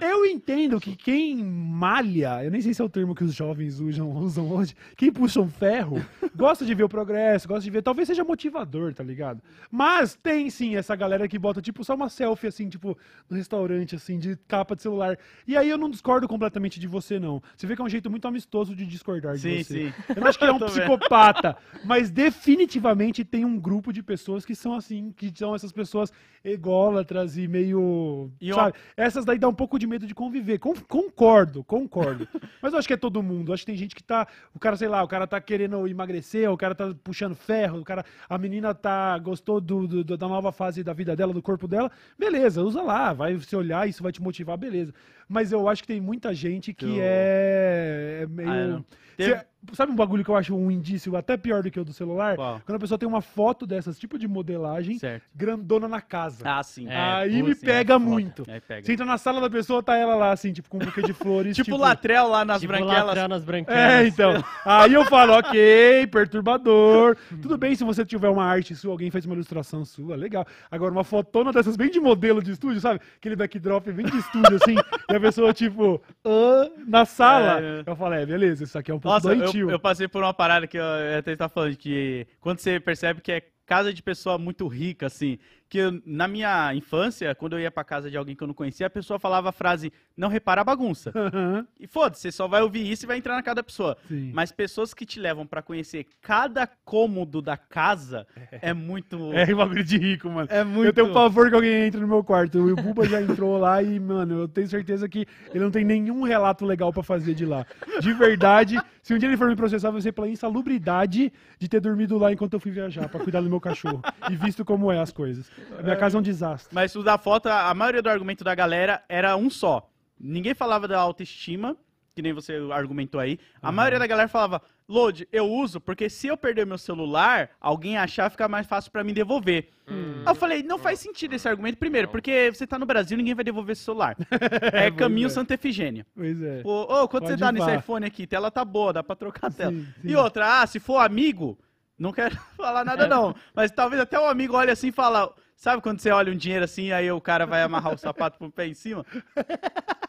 Eu 0.00 0.24
entendo 0.24 0.80
que 0.80 0.94
quem 0.94 1.42
malha, 1.42 2.44
eu 2.44 2.52
nem 2.52 2.60
sei 2.60 2.72
se 2.72 2.80
é 2.80 2.84
o 2.84 2.88
termo 2.88 3.16
que 3.16 3.24
os 3.24 3.34
jovens 3.34 3.80
usam, 3.80 4.08
usam 4.14 4.48
hoje, 4.48 4.72
quem 4.96 5.12
puxa 5.12 5.40
um 5.40 5.48
ferro, 5.48 6.00
gosta 6.36 6.64
de 6.64 6.72
ver 6.72 6.84
o 6.84 6.88
progresso, 6.88 7.48
gosta 7.48 7.64
de 7.64 7.70
ver, 7.70 7.82
talvez 7.82 8.06
seja 8.06 8.22
motivador, 8.22 8.94
tá 8.94 9.02
ligado? 9.02 9.42
Mas 9.68 10.14
tem 10.14 10.48
sim 10.50 10.76
essa 10.76 10.94
galera 10.94 11.26
que 11.26 11.36
bota, 11.36 11.60
tipo, 11.60 11.82
só 11.82 11.96
uma 11.96 12.08
selfie, 12.08 12.46
assim, 12.46 12.68
tipo, 12.68 12.96
no 13.28 13.36
restaurante, 13.36 13.96
assim, 13.96 14.20
de 14.20 14.36
capa 14.46 14.76
de 14.76 14.82
celular. 14.82 15.18
E 15.44 15.56
aí 15.56 15.68
eu 15.68 15.76
não 15.76 15.90
discordo 15.90 16.28
completamente 16.28 16.78
de 16.78 16.86
você, 16.86 17.18
não. 17.18 17.42
Você 17.56 17.66
vê 17.66 17.74
que 17.74 17.82
é 17.82 17.84
um 17.84 17.88
jeito 17.88 18.08
muito 18.08 18.28
amistoso 18.28 18.76
de 18.76 18.86
discordar 18.86 19.34
de 19.34 19.40
Sim, 19.40 19.64
você. 19.64 19.90
sim. 19.90 19.92
Eu 20.14 20.20
não 20.20 20.28
acho 20.28 20.38
que 20.38 20.44
ele 20.44 20.52
é 20.52 20.54
um 20.54 20.60
psicopata, 20.60 21.56
mas 21.84 22.08
definitivamente 22.08 23.24
tem 23.24 23.44
um 23.44 23.58
grupo 23.58 23.92
de 23.92 24.04
pessoas 24.04 24.44
que 24.44 24.54
são 24.54 24.74
assim, 24.74 25.10
que 25.10 25.32
são 25.34 25.56
essas 25.56 25.72
pessoas 25.72 26.12
ególatras 26.44 27.36
e 27.36 27.48
meio. 27.48 28.30
E 28.40 28.54
sabe? 28.54 28.74
Essas 28.96 29.24
daí 29.24 29.38
dá 29.40 29.48
um 29.48 29.54
pouco 29.54 29.76
de 29.76 29.87
medo 29.88 30.06
de 30.06 30.14
conviver. 30.14 30.58
Con- 30.58 30.74
concordo, 30.86 31.64
concordo. 31.64 32.28
mas 32.62 32.72
eu 32.72 32.78
acho 32.78 32.86
que 32.86 32.94
é 32.94 32.96
todo 32.96 33.22
mundo. 33.22 33.48
Eu 33.50 33.54
acho 33.54 33.62
que 33.62 33.72
tem 33.72 33.76
gente 33.76 33.94
que 33.94 34.02
tá. 34.02 34.28
O 34.54 34.58
cara, 34.58 34.76
sei 34.76 34.86
lá, 34.88 35.02
o 35.02 35.08
cara 35.08 35.26
tá 35.26 35.40
querendo 35.40 35.88
emagrecer, 35.88 36.50
o 36.50 36.56
cara 36.56 36.74
tá 36.74 36.94
puxando 37.02 37.34
ferro, 37.34 37.80
o 37.80 37.84
cara. 37.84 38.04
A 38.28 38.36
menina 38.38 38.74
tá. 38.74 39.18
gostou 39.18 39.60
do, 39.60 39.88
do- 40.04 40.16
da 40.16 40.28
nova 40.28 40.52
fase 40.52 40.84
da 40.84 40.92
vida 40.92 41.16
dela, 41.16 41.32
do 41.32 41.42
corpo 41.42 41.66
dela. 41.66 41.90
Beleza, 42.18 42.62
usa 42.62 42.82
lá, 42.82 43.12
vai 43.12 43.38
se 43.40 43.56
olhar, 43.56 43.88
isso 43.88 44.02
vai 44.02 44.12
te 44.12 44.22
motivar, 44.22 44.56
beleza. 44.56 44.92
Mas 45.28 45.52
eu 45.52 45.68
acho 45.68 45.82
que 45.82 45.88
tem 45.88 46.00
muita 46.00 46.32
gente 46.34 46.72
que 46.72 46.84
Eu- 46.86 46.96
é, 47.00 48.20
é 48.22 48.26
meio. 48.26 48.48
Ah, 48.50 48.66
não. 48.66 48.84
Cê- 49.16 49.24
Teve- 49.30 49.44
sabe 49.72 49.92
um 49.92 49.96
bagulho 49.96 50.24
que 50.24 50.30
eu 50.30 50.36
acho 50.36 50.54
um 50.56 50.70
indício 50.70 51.16
até 51.16 51.36
pior 51.36 51.62
do 51.62 51.70
que 51.70 51.78
o 51.78 51.84
do 51.84 51.92
celular? 51.92 52.36
Qual? 52.36 52.60
Quando 52.64 52.76
a 52.76 52.80
pessoa 52.80 52.98
tem 52.98 53.08
uma 53.08 53.20
foto 53.20 53.66
dessas, 53.66 53.98
tipo 53.98 54.18
de 54.18 54.26
modelagem, 54.28 54.98
Certo. 54.98 55.24
grandona 55.34 55.88
na 55.88 56.00
casa. 56.00 56.42
Ah, 56.44 56.62
sim. 56.62 56.88
É, 56.88 56.96
Aí 56.96 57.40
pô, 57.40 57.48
me 57.48 57.54
sim, 57.54 57.66
pega 57.66 57.94
é 57.94 57.98
muito. 57.98 58.44
Aí 58.48 58.60
pega. 58.60 58.84
Você 58.86 58.92
entra 58.92 59.04
na 59.06 59.18
sala 59.18 59.40
da 59.40 59.50
pessoa, 59.50 59.82
tá 59.82 59.96
ela 59.96 60.14
lá, 60.14 60.32
assim, 60.32 60.52
tipo, 60.52 60.68
com 60.68 60.76
um 60.76 60.80
buquê 60.80 61.02
de 61.02 61.12
flores. 61.12 61.54
tipo, 61.56 61.76
Latrel 61.76 62.28
lá 62.28 62.44
nas 62.44 62.60
tipo 62.60 62.72
branquelas. 62.72 63.04
lateral 63.06 63.28
nas 63.28 63.44
branquelas. 63.44 63.80
É, 63.80 64.06
então. 64.06 64.44
Aí 64.64 64.92
eu 64.94 65.04
falo, 65.04 65.32
ok, 65.34 66.06
perturbador. 66.08 67.16
Tudo 67.42 67.56
bem 67.58 67.74
se 67.74 67.84
você 67.84 68.04
tiver 68.04 68.28
uma 68.28 68.44
arte 68.44 68.74
sua, 68.74 68.92
alguém 68.92 69.10
fez 69.10 69.24
uma 69.26 69.34
ilustração 69.34 69.84
sua, 69.84 70.16
legal. 70.16 70.46
Agora, 70.70 70.92
uma 70.92 71.04
fotona 71.04 71.52
dessas 71.52 71.76
bem 71.76 71.90
de 71.90 72.00
modelo 72.00 72.42
de 72.42 72.52
estúdio, 72.52 72.80
sabe? 72.80 73.00
Aquele 73.16 73.36
backdrop 73.36 73.86
bem 73.90 74.06
de 74.06 74.16
estúdio, 74.18 74.56
assim, 74.56 74.74
e 75.10 75.14
a 75.16 75.20
pessoa, 75.20 75.52
tipo, 75.52 76.00
"Hã?" 76.24 76.68
na 76.86 77.04
sala. 77.04 77.60
É. 77.60 77.82
Eu 77.86 77.96
falo, 77.96 78.14
é, 78.14 78.24
beleza, 78.26 78.64
isso 78.64 78.78
aqui 78.78 78.90
é 78.90 78.94
um 78.94 79.00
pouco 79.00 79.14
Nossa, 79.14 79.32
eu, 79.32 79.38
doentio. 79.38 79.57
Eu 79.60 79.78
passei 79.80 80.08
por 80.08 80.22
uma 80.22 80.34
parada 80.34 80.66
que 80.66 80.78
eu 80.78 80.84
até 81.18 81.32
estava 81.32 81.52
falando, 81.52 81.76
que 81.76 82.26
quando 82.40 82.58
você 82.58 82.78
percebe 82.80 83.20
que 83.20 83.32
é 83.32 83.42
casa 83.66 83.92
de 83.92 84.02
pessoa 84.02 84.38
muito 84.38 84.66
rica, 84.66 85.06
assim, 85.06 85.38
que 85.68 85.78
eu- 85.78 86.00
na 86.06 86.26
minha 86.26 86.74
infância, 86.74 87.34
quando 87.34 87.52
eu 87.54 87.60
ia 87.60 87.70
pra 87.70 87.84
casa 87.84 88.10
de 88.10 88.16
alguém 88.16 88.34
que 88.34 88.42
eu 88.42 88.46
não 88.46 88.54
conhecia, 88.54 88.86
a 88.86 88.90
pessoa 88.90 89.18
falava 89.18 89.50
a 89.50 89.52
frase, 89.52 89.92
não 90.16 90.28
repara 90.28 90.62
a 90.62 90.64
bagunça. 90.64 91.12
Aham, 91.14 91.66
E 91.78 91.86
foda-se, 91.86 92.22
você 92.22 92.32
só 92.32 92.48
vai 92.48 92.62
ouvir 92.62 92.90
isso 92.90 93.04
e 93.04 93.06
vai 93.06 93.18
entrar 93.18 93.34
na 93.34 93.42
casa 93.42 93.56
da 93.56 93.62
pessoa. 93.62 93.96
sim. 94.08 94.30
Mas 94.32 94.50
pessoas 94.50 94.94
que 94.94 95.04
te 95.04 95.20
levam 95.20 95.46
pra 95.46 95.60
conhecer 95.62 96.06
cada 96.22 96.66
cômodo 96.66 97.42
da 97.42 97.56
casa 97.56 98.26
é 98.50 98.72
muito... 98.72 99.18
É 99.34 99.52
um 99.54 99.56
bagulho 99.58 99.84
de 99.84 99.98
rico, 99.98 100.28
mano. 100.30 100.48
É 100.50 100.64
muito... 100.64 100.86
Eu 100.86 100.92
tenho 100.92 101.12
pavor 101.12 101.48
que 101.48 101.54
alguém 101.54 101.86
entre 101.86 102.00
no 102.00 102.08
meu 102.08 102.24
quarto. 102.24 102.58
O 102.58 102.76
Buba 102.76 103.06
já 103.06 103.20
entrou 103.20 103.58
lá 103.58 103.82
e, 103.82 103.98
mano, 104.00 104.40
eu 104.40 104.48
tenho 104.48 104.68
certeza 104.68 105.08
que 105.08 105.26
ele 105.50 105.64
não 105.64 105.70
tem 105.70 105.84
nenhum 105.84 106.22
relato 106.22 106.64
legal 106.64 106.92
pra 106.92 107.02
fazer 107.02 107.34
de 107.34 107.44
lá. 107.44 107.66
De 108.00 108.12
verdade, 108.12 108.78
se 109.02 109.12
um 109.14 109.18
dia 109.18 109.28
ele 109.28 109.36
for 109.36 109.48
me 109.48 109.56
processar, 109.56 109.90
vai 109.90 110.00
ser 110.00 110.12
pela 110.12 110.28
insalubridade 110.28 111.32
de 111.58 111.68
ter 111.68 111.80
dormido 111.80 112.18
lá 112.18 112.32
enquanto 112.32 112.54
eu 112.54 112.60
fui 112.60 112.70
viajar 112.72 113.08
pra 113.08 113.20
cuidar 113.20 113.40
do 113.40 113.48
meu 113.48 113.60
cachorro. 113.60 114.02
E 114.30 114.36
visto 114.36 114.64
como 114.64 114.90
é 114.92 114.98
as 114.98 115.12
coisas. 115.12 115.50
A 115.78 115.82
minha 115.82 115.96
casa 115.96 116.16
é 116.16 116.18
um 116.18 116.22
desastre. 116.22 116.74
Mas 116.74 116.92
se 116.92 116.98
usar 116.98 117.18
foto, 117.18 117.48
a 117.48 117.68
a 117.68 117.74
maioria 117.74 118.00
do 118.00 118.08
argumento 118.08 118.42
da 118.42 118.54
galera 118.54 119.02
era 119.08 119.36
um 119.36 119.50
só. 119.50 119.90
Ninguém 120.18 120.54
falava 120.54 120.88
da 120.88 120.98
autoestima, 120.98 121.76
que 122.14 122.22
nem 122.22 122.32
você 122.32 122.54
argumentou 122.72 123.20
aí. 123.20 123.38
A 123.62 123.70
maioria 123.70 123.98
da 123.98 124.06
galera 124.06 124.28
falava, 124.28 124.60
Load, 124.88 125.28
eu 125.30 125.46
uso 125.46 125.80
porque 125.80 126.08
se 126.10 126.26
eu 126.26 126.36
perder 126.36 126.66
meu 126.66 126.78
celular, 126.78 127.50
alguém 127.60 127.96
achar, 127.96 128.30
fica 128.30 128.48
mais 128.48 128.66
fácil 128.66 128.90
pra 128.90 129.04
mim 129.04 129.12
devolver. 129.12 129.68
Hum. 129.86 130.24
Eu 130.26 130.34
falei, 130.34 130.62
não 130.62 130.78
faz 130.78 130.98
sentido 130.98 131.34
esse 131.34 131.48
argumento. 131.48 131.78
Primeiro, 131.78 132.08
porque 132.08 132.50
você 132.52 132.66
tá 132.66 132.78
no 132.78 132.86
Brasil, 132.86 133.16
ninguém 133.16 133.34
vai 133.34 133.44
devolver 133.44 133.74
esse 133.74 133.84
celular. 133.84 134.16
é 134.72 134.90
caminho 134.90 135.26
é. 135.26 135.30
Santa 135.30 135.54
Efigênia. 135.54 136.04
Pois 136.14 136.42
é. 136.42 136.62
Ô, 136.64 137.06
quanto 137.06 137.26
você 137.26 137.32
Pode 137.32 137.40
dá 137.40 137.52
nesse 137.52 137.66
vá. 137.66 137.76
iPhone 137.76 138.06
aqui? 138.06 138.26
Tela 138.26 138.50
tá 138.50 138.64
boa, 138.64 138.92
dá 138.92 139.02
pra 139.02 139.14
trocar 139.14 139.46
a 139.46 139.50
tela. 139.50 139.72
Sim, 139.72 139.86
sim. 140.02 140.08
E 140.08 140.16
outra, 140.16 140.60
ah, 140.62 140.66
se 140.66 140.80
for 140.80 140.98
amigo, 140.98 141.56
não 141.96 142.12
quero 142.12 142.36
falar 142.56 142.84
nada 142.84 143.06
não, 143.06 143.34
mas 143.54 143.70
talvez 143.70 144.00
até 144.00 144.18
o 144.18 144.26
amigo 144.26 144.56
olhe 144.56 144.72
assim 144.72 144.88
e 144.88 144.92
fala, 144.92 145.32
sabe 145.58 145.82
quando 145.82 146.00
você 146.00 146.10
olha 146.10 146.32
um 146.32 146.36
dinheiro 146.36 146.64
assim, 146.64 146.90
aí 146.92 147.10
o 147.12 147.20
cara 147.20 147.44
vai 147.44 147.62
amarrar 147.62 147.92
o 147.92 147.98
sapato 147.98 148.38
pro 148.38 148.50
pé 148.50 148.66
em 148.66 148.74
cima? 148.74 149.04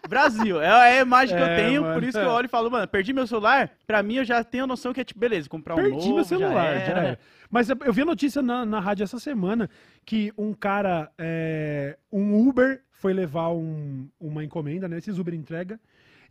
Brasil, 0.08 0.60
é 0.62 0.68
é 0.68 1.00
a 1.00 1.02
imagem 1.02 1.36
que 1.38 1.44
É, 1.44 1.52
eu 1.52 1.56
tenho, 1.66 1.82
mano. 1.82 1.94
por 1.94 2.04
isso 2.04 2.18
que 2.18 2.24
eu 2.26 2.30
olho 2.30 2.46
e 2.46 2.50
falo, 2.50 2.72
mano, 2.72 2.88
perdi 2.88 3.14
meu 3.14 3.28
celular, 3.28 3.70
pra 3.86 4.02
mim 4.02 4.16
eu 4.16 4.24
já 4.26 4.44
tenho 4.44 4.66
noção 4.66 4.92
que 4.94 5.02
é 5.02 5.04
tipo, 5.04 5.20
beleza, 5.20 5.48
comprar 5.50 5.76
um 5.76 5.78
Perdi 5.78 5.92
novo, 5.98 6.16
meu 6.16 6.24
celular, 6.26 6.74
já 6.74 6.80
já 6.80 6.92
era. 6.92 7.00
era. 7.02 7.20
Mas 7.50 7.70
eu- 7.70 7.94
vi 7.94 8.02
a 8.02 8.06
notícia 8.06 8.42
na, 8.42 8.66
na 8.66 8.80
rádio 8.80 9.04
essa 9.04 9.20
semana 9.20 9.70
que 10.06 10.32
um 10.38 10.54
cara, 10.54 11.12
é, 11.18 11.98
um 12.12 12.48
Uber 12.48 12.82
foi 12.92 13.14
levar 13.14 13.50
um- 13.50 14.08
uma 14.20 14.44
encomenda, 14.44 14.88
né? 14.88 14.98
Esses 14.98 15.18
Uber 15.20 15.34
entrega. 15.34 15.80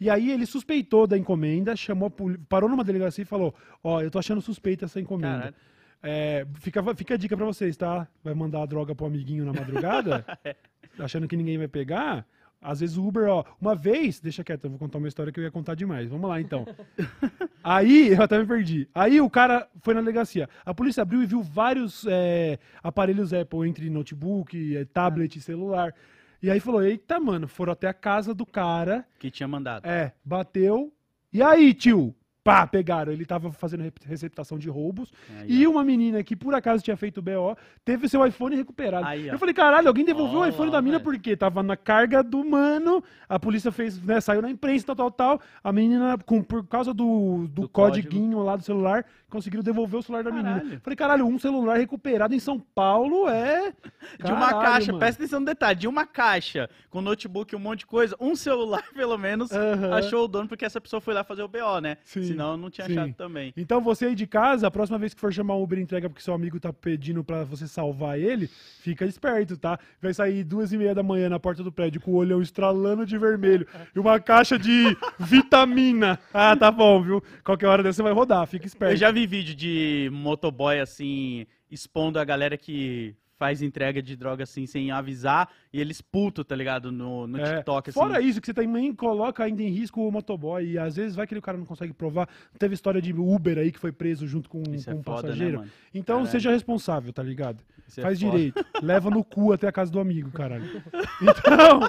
E 0.01 0.09
aí 0.09 0.31
ele 0.31 0.47
suspeitou 0.47 1.07
da 1.09 1.19
encomenda, 1.19 1.75
chamou, 1.75 2.09
a 2.09 2.39
parou 2.49 2.69
numa 2.71 2.85
delegacia 2.85 3.23
e 3.23 3.25
falou: 3.27 3.53
Ó, 3.83 4.01
eu 4.01 4.11
tô 4.11 4.19
achando 4.19 4.41
suspeita 4.41 4.85
essa 4.85 5.01
encomenda. 5.01 5.35
Caralho. 5.39 5.55
É, 6.03 6.47
fica, 6.61 6.83
fica 6.95 7.15
a 7.15 7.17
dica 7.17 7.37
pra 7.37 7.47
vocês, 7.47 7.77
tá? 7.77 8.07
Vai 8.23 8.35
mandar 8.35 8.63
a 8.63 8.67
droga 8.67 8.95
pro 8.95 9.07
amiguinho 9.07 9.45
na 9.45 9.53
madrugada, 9.53 10.25
achando 10.99 11.27
que 11.27 11.37
ninguém 11.37 11.59
vai 11.59 11.69
pegar. 11.69 12.27
Às 12.61 12.81
vezes 12.81 12.97
o 12.97 13.07
Uber, 13.07 13.29
ó, 13.29 13.45
uma 13.61 13.75
vez, 13.75 14.19
deixa 14.21 14.43
quieto, 14.43 14.65
eu 14.65 14.71
vou 14.71 14.79
contar 14.79 14.99
uma 14.99 15.07
história 15.07 15.33
que 15.33 15.39
eu 15.39 15.45
ia 15.45 15.51
contar 15.51 15.77
demais. 15.77 16.09
Vamos 16.09 16.29
lá 16.29 16.41
então. 16.41 16.67
Aí, 17.63 18.09
eu 18.09 18.23
até 18.23 18.39
me 18.39 18.47
perdi. 18.47 18.89
Aí 18.93 19.21
o 19.21 19.31
cara 19.31 19.69
foi 19.81 19.95
na 19.95 20.01
delegacia. 20.01 20.49
A 20.65 20.75
polícia 20.75 21.03
abriu 21.03 21.23
e 21.23 21.27
viu 21.27 21.41
vários 21.43 22.05
é, 22.09 22.59
aparelhos 22.83 23.33
Apple 23.33 23.69
entre 23.69 23.89
notebook, 23.89 24.77
é, 24.77 24.85
tablet 24.87 25.37
e 25.37 25.41
celular. 25.41 25.95
E 26.43 26.51
aí 26.51 26.61
falou: 26.61 26.83
Eita, 26.83 27.19
mano, 27.19 27.49
foram 27.49 27.73
até 27.73 27.89
a 27.89 27.95
casa 27.95 28.33
do 28.33 28.47
cara. 28.47 29.05
Que 29.19 29.31
tinha 29.31 29.49
mandado. 29.49 29.87
É, 29.87 30.13
bateu. 30.25 30.93
E 31.33 31.43
aí, 31.43 31.75
tio? 31.75 32.15
Pá, 32.49 32.67
pegaram. 32.67 33.13
Ele 33.13 33.25
tava 33.25 33.53
fazendo 33.53 33.85
receptação 34.05 34.59
de 34.59 34.69
roubos. 34.69 35.13
Aí, 35.41 35.47
E 35.63 35.67
ó. 35.67 35.71
uma 35.71 35.85
menina 35.85 36.23
que 36.23 36.35
por 36.37 36.55
acaso 36.55 36.83
tinha 36.83 36.97
feito 36.97 37.21
BO, 37.23 37.57
teve 37.85 38.09
seu 38.09 38.25
iPhone 38.27 38.57
recuperado. 38.57 39.07
Aí, 39.07 39.29
eu 39.29 39.39
falei, 39.39 39.55
caralho, 39.55 39.89
alguém 39.89 40.05
devolveu 40.05 40.41
Ó 40.41 40.43
o 40.45 40.47
iPhone 40.49 40.71
lá, 40.71 40.77
da 40.77 40.83
mina 40.83 40.99
velho. 40.99 41.05
porque 41.05 41.37
tava 41.37 41.63
na 41.63 41.77
carga 41.77 42.23
do 42.23 42.45
mano, 42.45 43.03
a 43.29 43.39
polícia 43.39 43.71
fez, 43.71 44.01
né, 44.03 44.21
saiu 44.21 44.41
na 44.43 44.51
imprensa, 44.51 44.87
tal, 44.87 44.97
tal, 44.97 45.11
tal. 45.11 45.41
A 45.63 45.73
menina, 45.73 46.17
com, 46.25 46.43
por 46.43 46.67
causa 46.67 46.95
do, 46.95 47.47
do, 47.49 47.63
Do 47.63 47.69
código. 47.69 48.07
codiguinho 48.09 48.39
lá 48.43 48.57
do 48.57 48.63
celular, 48.65 49.05
conseguiram 49.31 49.63
devolver 49.63 50.01
o 50.01 50.03
celular 50.03 50.25
da 50.25 50.31
menina. 50.31 50.61
Caralho. 50.61 50.81
Falei, 50.81 50.97
caralho, 50.97 51.27
um 51.27 51.39
celular 51.39 51.77
recuperado 51.79 52.35
em 52.35 52.39
São 52.39 52.59
Paulo 52.59 53.29
é. 53.29 53.73
De 54.19 54.31
uma 54.33 54.49
Caralho, 54.49 54.61
caixa, 54.63 54.87
mano. 54.89 54.99
presta 54.99 55.23
atenção 55.23 55.41
no 55.41 55.47
detalhe, 55.47 55.79
de 55.79 55.87
uma 55.89 56.07
caixa 56.07 56.69
com 56.91 57.01
notebook 57.01 57.53
e 57.53 57.57
um 57.57 57.61
monte 57.61 57.81
de 57.81 57.87
coisa, 57.87 58.17
um 58.19 58.35
celular 58.35 58.83
pelo 58.95 59.19
menos 59.19 59.51
Aham. 59.53 59.95
achou 59.95 60.25
o 60.25 60.29
dono 60.29 60.49
porque 60.49 60.65
essa 60.65 60.81
pessoa 60.81 61.01
foi 61.01 61.13
lá 61.15 61.23
fazer 61.23 61.43
o 61.43 61.49
BO, 61.49 61.81
né? 61.81 61.99
Sim, 62.05 62.23
Senão 62.23 62.57
não 62.57 62.71
tinha 62.71 62.87
sim. 62.87 62.93
achado 62.99 63.15
também. 63.15 63.53
Então 63.57 63.81
você 63.81 64.07
aí 64.07 64.15
de 64.15 64.27
casa, 64.27 64.67
a 64.67 64.71
próxima 64.71 64.99
vez 64.99 65.13
que 65.13 65.21
for 65.21 65.33
chamar 65.33 65.57
um 65.57 65.63
Uber 65.63 65.79
entrega 65.79 66.09
porque 66.09 66.23
seu 66.23 66.33
amigo 66.35 66.59
tá 66.59 66.73
pedindo 66.73 67.23
pra 67.23 67.45
você 67.45 67.67
salvar 67.69 68.19
ele, 68.19 68.47
fica 68.81 69.05
esperto, 69.05 69.57
tá? 69.57 69.79
Vai 70.01 70.15
sair 70.15 70.43
duas 70.45 70.73
e 70.73 70.79
meia 70.79 70.95
da 70.95 71.03
manhã 71.03 71.29
na 71.29 71.39
porta 71.39 71.63
do 71.63 71.71
prédio 71.71 72.01
com 72.01 72.13
o 72.13 72.17
olhão 72.17 72.41
estralando 72.41 73.05
de 73.05 73.19
vermelho 73.19 73.67
e 73.95 73.99
uma 73.99 74.19
caixa 74.19 74.59
de 74.59 74.97
vitamina. 75.19 76.19
Ah, 76.33 76.57
tá 76.57 76.71
bom, 76.71 77.03
viu? 77.03 77.23
Qualquer 77.45 77.67
hora 77.67 77.83
dessa 77.83 77.99
você 77.99 78.03
vai 78.03 78.13
rodar, 78.13 78.47
fica 78.47 78.67
esperto. 78.67 78.93
Eu 78.93 78.97
já 78.97 79.11
vi 79.11 79.18
vídeo 79.27 79.55
de 79.55 80.09
motoboy 80.13 80.79
assim, 80.81 81.47
expondo 81.71 82.19
a 82.19 82.25
galera 82.25 82.57
que 82.57 83.15
faz 83.39 83.63
entrega 83.63 84.03
de 84.03 84.17
droga 84.17 84.43
assim 84.43 84.67
sem 84.67 84.91
avisar 84.91 85.49
e 85.73 85.81
eles 85.81 86.01
puto, 86.01 86.43
tá 86.43 86.57
ligado? 86.57 86.91
No, 86.91 87.25
no 87.29 87.39
É, 87.39 87.55
TikTok, 87.59 87.91
assim. 87.91 87.99
Fora 88.01 88.21
isso, 88.21 88.41
que 88.41 88.47
você 88.47 88.53
também 88.55 88.93
coloca 88.93 89.45
ainda 89.45 89.63
em 89.63 89.69
risco 89.69 90.01
o 90.07 90.11
motoboy. 90.11 90.73
E 90.73 90.77
às 90.79 90.97
vezes 90.97 91.15
vai 91.15 91.25
que 91.25 91.37
o 91.39 91.41
cara 91.41 91.57
não 91.57 91.65
consegue 91.65 91.93
provar. 91.93 92.29
Teve 92.59 92.75
história 92.75 93.01
de 93.01 93.13
Uber 93.13 93.57
aí 93.59 93.71
que 93.71 93.79
foi 93.79 93.93
preso 93.93 94.27
junto 94.27 94.49
com, 94.49 94.61
Isso 94.75 94.87
com 94.87 94.91
é 94.91 94.95
um 94.97 95.03
foda, 95.05 95.23
né, 95.23 95.29
passageiro. 95.29 95.59
mano? 95.59 95.71
então 95.95 96.17
Caralho. 96.17 96.33
seja 96.33 96.51
responsável, 96.51 97.13
tá 97.13 97.23
ligado? 97.23 97.63
Isso 97.87 98.01
é 98.01 98.03
Faz 98.03 98.19
foda. 98.21 98.33
direito. 98.37 98.67
Leva 98.83 99.09
no 99.09 99.23
cu 99.23 99.53
até 99.53 99.69
a 99.69 99.73
casa 99.73 99.93
do 99.93 100.01
amigo, 100.01 100.33
caralho. 100.33 100.65
Então, 101.23 101.81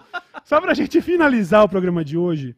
só 0.46 0.62
pra 0.62 0.76
gente 0.76 1.02
finalizar 1.02 1.64
o 1.64 1.70
programa 1.70 2.06
de 2.06 2.16
hoje, 2.16 2.56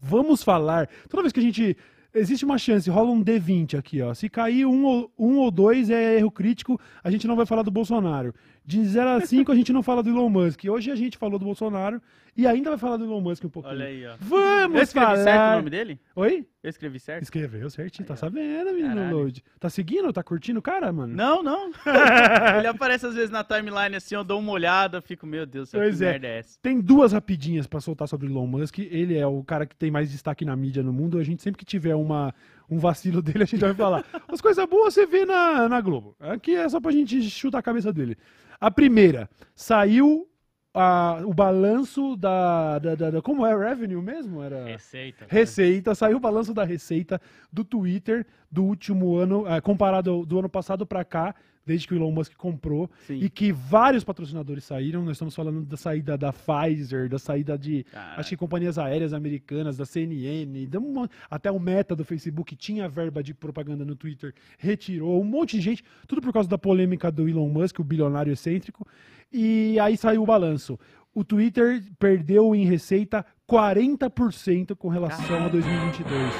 vamos 0.00 0.42
falar. 0.42 0.88
Toda 1.08 1.22
vez 1.22 1.32
que 1.32 1.40
a 1.40 1.42
gente. 1.42 1.76
Existe 2.16 2.44
uma 2.44 2.58
chance, 2.58 2.88
rola 2.88 3.10
um 3.10 3.24
D20 3.24 3.76
aqui, 3.76 4.00
ó. 4.00 4.14
Se 4.14 4.28
cair 4.28 4.64
um 4.64 4.84
ou, 4.84 5.12
um 5.18 5.38
ou 5.38 5.50
dois 5.50 5.90
é 5.90 6.16
erro 6.16 6.30
crítico, 6.30 6.80
a 7.02 7.10
gente 7.10 7.26
não 7.26 7.34
vai 7.34 7.44
falar 7.44 7.62
do 7.62 7.72
Bolsonaro. 7.72 8.32
De 8.66 8.82
0 8.82 9.10
a 9.10 9.20
5 9.20 9.52
a 9.52 9.54
gente 9.54 9.72
não 9.74 9.82
fala 9.82 10.02
do 10.02 10.08
Elon 10.08 10.30
Musk. 10.30 10.64
Hoje 10.64 10.90
a 10.90 10.94
gente 10.96 11.18
falou 11.18 11.38
do 11.38 11.44
Bolsonaro 11.44 12.00
e 12.34 12.46
ainda 12.46 12.70
vai 12.70 12.78
falar 12.78 12.96
do 12.96 13.04
Elon 13.04 13.20
Musk 13.20 13.44
um 13.44 13.48
pouquinho. 13.50 13.74
Olha 13.74 13.84
aí, 13.84 14.06
ó. 14.06 14.14
Vamos 14.18 14.76
Eu 14.78 14.82
escrevi 14.82 15.06
falar. 15.06 15.22
certo 15.22 15.52
o 15.52 15.56
nome 15.56 15.70
dele? 15.70 16.00
Oi? 16.16 16.46
Eu 16.62 16.70
escrevi 16.70 16.98
certo? 16.98 17.22
Escreveu 17.24 17.68
certinho, 17.68 18.08
tá 18.08 18.14
ó. 18.14 18.16
sabendo, 18.16 18.72
menino 18.72 18.94
Caralho. 18.94 19.16
Load. 19.18 19.44
Tá 19.60 19.68
seguindo? 19.68 20.10
Tá 20.14 20.22
curtindo 20.22 20.60
o 20.60 20.62
cara, 20.62 20.90
mano? 20.90 21.14
Não, 21.14 21.42
não. 21.42 21.72
Ele 22.58 22.66
aparece 22.66 23.04
às 23.06 23.14
vezes 23.14 23.30
na 23.30 23.44
timeline 23.44 23.96
assim, 23.96 24.14
eu 24.14 24.24
dou 24.24 24.40
uma 24.40 24.52
olhada, 24.52 25.02
fico, 25.02 25.26
meu 25.26 25.44
Deus, 25.44 25.70
Pois 25.70 25.98
que 25.98 26.04
é. 26.04 26.10
merda 26.12 26.26
é 26.26 26.38
essa? 26.38 26.58
Tem 26.62 26.80
duas 26.80 27.12
rapidinhas 27.12 27.66
pra 27.66 27.80
soltar 27.82 28.08
sobre 28.08 28.26
o 28.26 28.30
Elon 28.30 28.46
Musk. 28.46 28.78
Ele 28.78 29.14
é 29.18 29.26
o 29.26 29.44
cara 29.44 29.66
que 29.66 29.76
tem 29.76 29.90
mais 29.90 30.10
destaque 30.10 30.42
na 30.44 30.56
mídia 30.56 30.82
no 30.82 30.92
mundo. 30.92 31.18
A 31.18 31.22
gente 31.22 31.42
sempre 31.42 31.58
que 31.58 31.66
tiver 31.66 31.94
uma, 31.94 32.34
um 32.70 32.78
vacilo 32.78 33.20
dele, 33.22 33.42
a 33.44 33.46
gente 33.46 33.60
vai 33.60 33.74
falar. 33.74 34.04
As 34.28 34.40
coisas 34.40 34.64
boas 34.66 34.94
você 34.94 35.06
vê 35.06 35.24
na, 35.24 35.68
na 35.68 35.80
Globo. 35.80 36.16
Aqui 36.20 36.54
é 36.56 36.68
só 36.68 36.80
pra 36.80 36.90
gente 36.92 37.20
chutar 37.30 37.58
a 37.58 37.62
cabeça 37.62 37.92
dele. 37.92 38.16
A 38.60 38.70
primeira, 38.70 39.28
saiu 39.54 40.26
a- 40.72 41.20
o 41.24 41.32
balanço 41.32 42.16
da, 42.16 42.78
da, 42.78 42.94
da- 42.94 43.10
da- 43.10 43.22
Como 43.22 43.46
é? 43.46 43.54
Revenue 43.68 44.02
mesmo? 44.02 44.42
Era... 44.42 44.64
Receita. 44.64 45.22
né? 45.24 45.28
Receita, 45.30 45.94
saiu 45.94 46.16
o 46.16 46.20
balanço 46.20 46.52
da 46.52 46.64
receita 46.64 47.20
do 47.52 47.64
Twitter 47.64 48.26
do 48.50 48.64
último 48.64 49.16
ano, 49.16 49.46
eh, 49.46 49.60
comparado 49.60 50.24
do 50.26 50.38
ano 50.38 50.48
passado 50.48 50.84
pra 50.86 51.04
cá, 51.04 51.34
desde 51.66 51.86
que 51.88 51.94
o 51.94 51.96
Elon 51.96 52.10
Musk 52.12 52.34
comprou, 52.36 52.90
Sim. 53.06 53.14
e 53.22 53.30
que 53.30 53.50
vários 53.52 54.04
patrocinadores 54.04 54.64
saíram. 54.64 55.02
Nós 55.02 55.12
estamos 55.12 55.34
falando 55.34 55.62
da 55.64 55.76
saída 55.76 56.16
da 56.18 56.32
Pfizer, 56.32 57.08
da 57.08 57.18
saída 57.18 57.56
de, 57.56 57.84
acho 58.16 58.30
que 58.30 58.36
companhias 58.36 58.78
aéreas 58.78 59.12
americanas, 59.12 59.76
da 59.76 59.84
CNN, 59.86 60.68
um 60.76 60.92
mon- 60.92 61.08
até 61.30 61.50
o 61.50 61.58
Meta 61.58 61.96
do 61.96 62.04
Facebook 62.04 62.54
tinha 62.56 62.88
verba 62.88 63.22
de 63.22 63.32
propaganda 63.32 63.84
no 63.84 63.96
Twitter, 63.96 64.34
retirou, 64.58 65.20
um 65.20 65.24
monte 65.24 65.56
de 65.56 65.62
gente, 65.62 65.84
tudo 66.06 66.20
por 66.20 66.32
causa 66.32 66.48
da 66.48 66.58
polêmica 66.58 67.10
do 67.10 67.28
Elon 67.28 67.48
Musk, 67.48 67.78
o 67.80 67.84
bilionário 67.84 68.32
excêntrico. 68.32 68.86
E 69.32 69.78
aí 69.80 69.96
saiu 69.96 70.22
o 70.22 70.26
balanço. 70.26 70.78
O 71.14 71.24
Twitter 71.24 71.82
perdeu 71.98 72.54
em 72.54 72.64
receita 72.66 73.24
40% 73.48 74.74
com 74.76 74.88
relação 74.88 75.44
a 75.44 75.48
2022. 75.48 76.32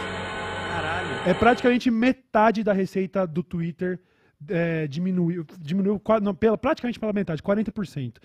Caralho. 0.68 1.08
É 1.28 1.34
praticamente 1.34 1.90
metade 1.90 2.62
da 2.62 2.72
receita 2.72 3.26
do 3.26 3.42
Twitter 3.42 4.00
é, 4.49 4.86
diminuiu, 4.86 5.45
diminuiu 5.59 6.01
não, 6.22 6.34
pela, 6.34 6.57
praticamente 6.59 6.99
pela 6.99 7.12
metade, 7.12 7.42
40%. 7.42 8.16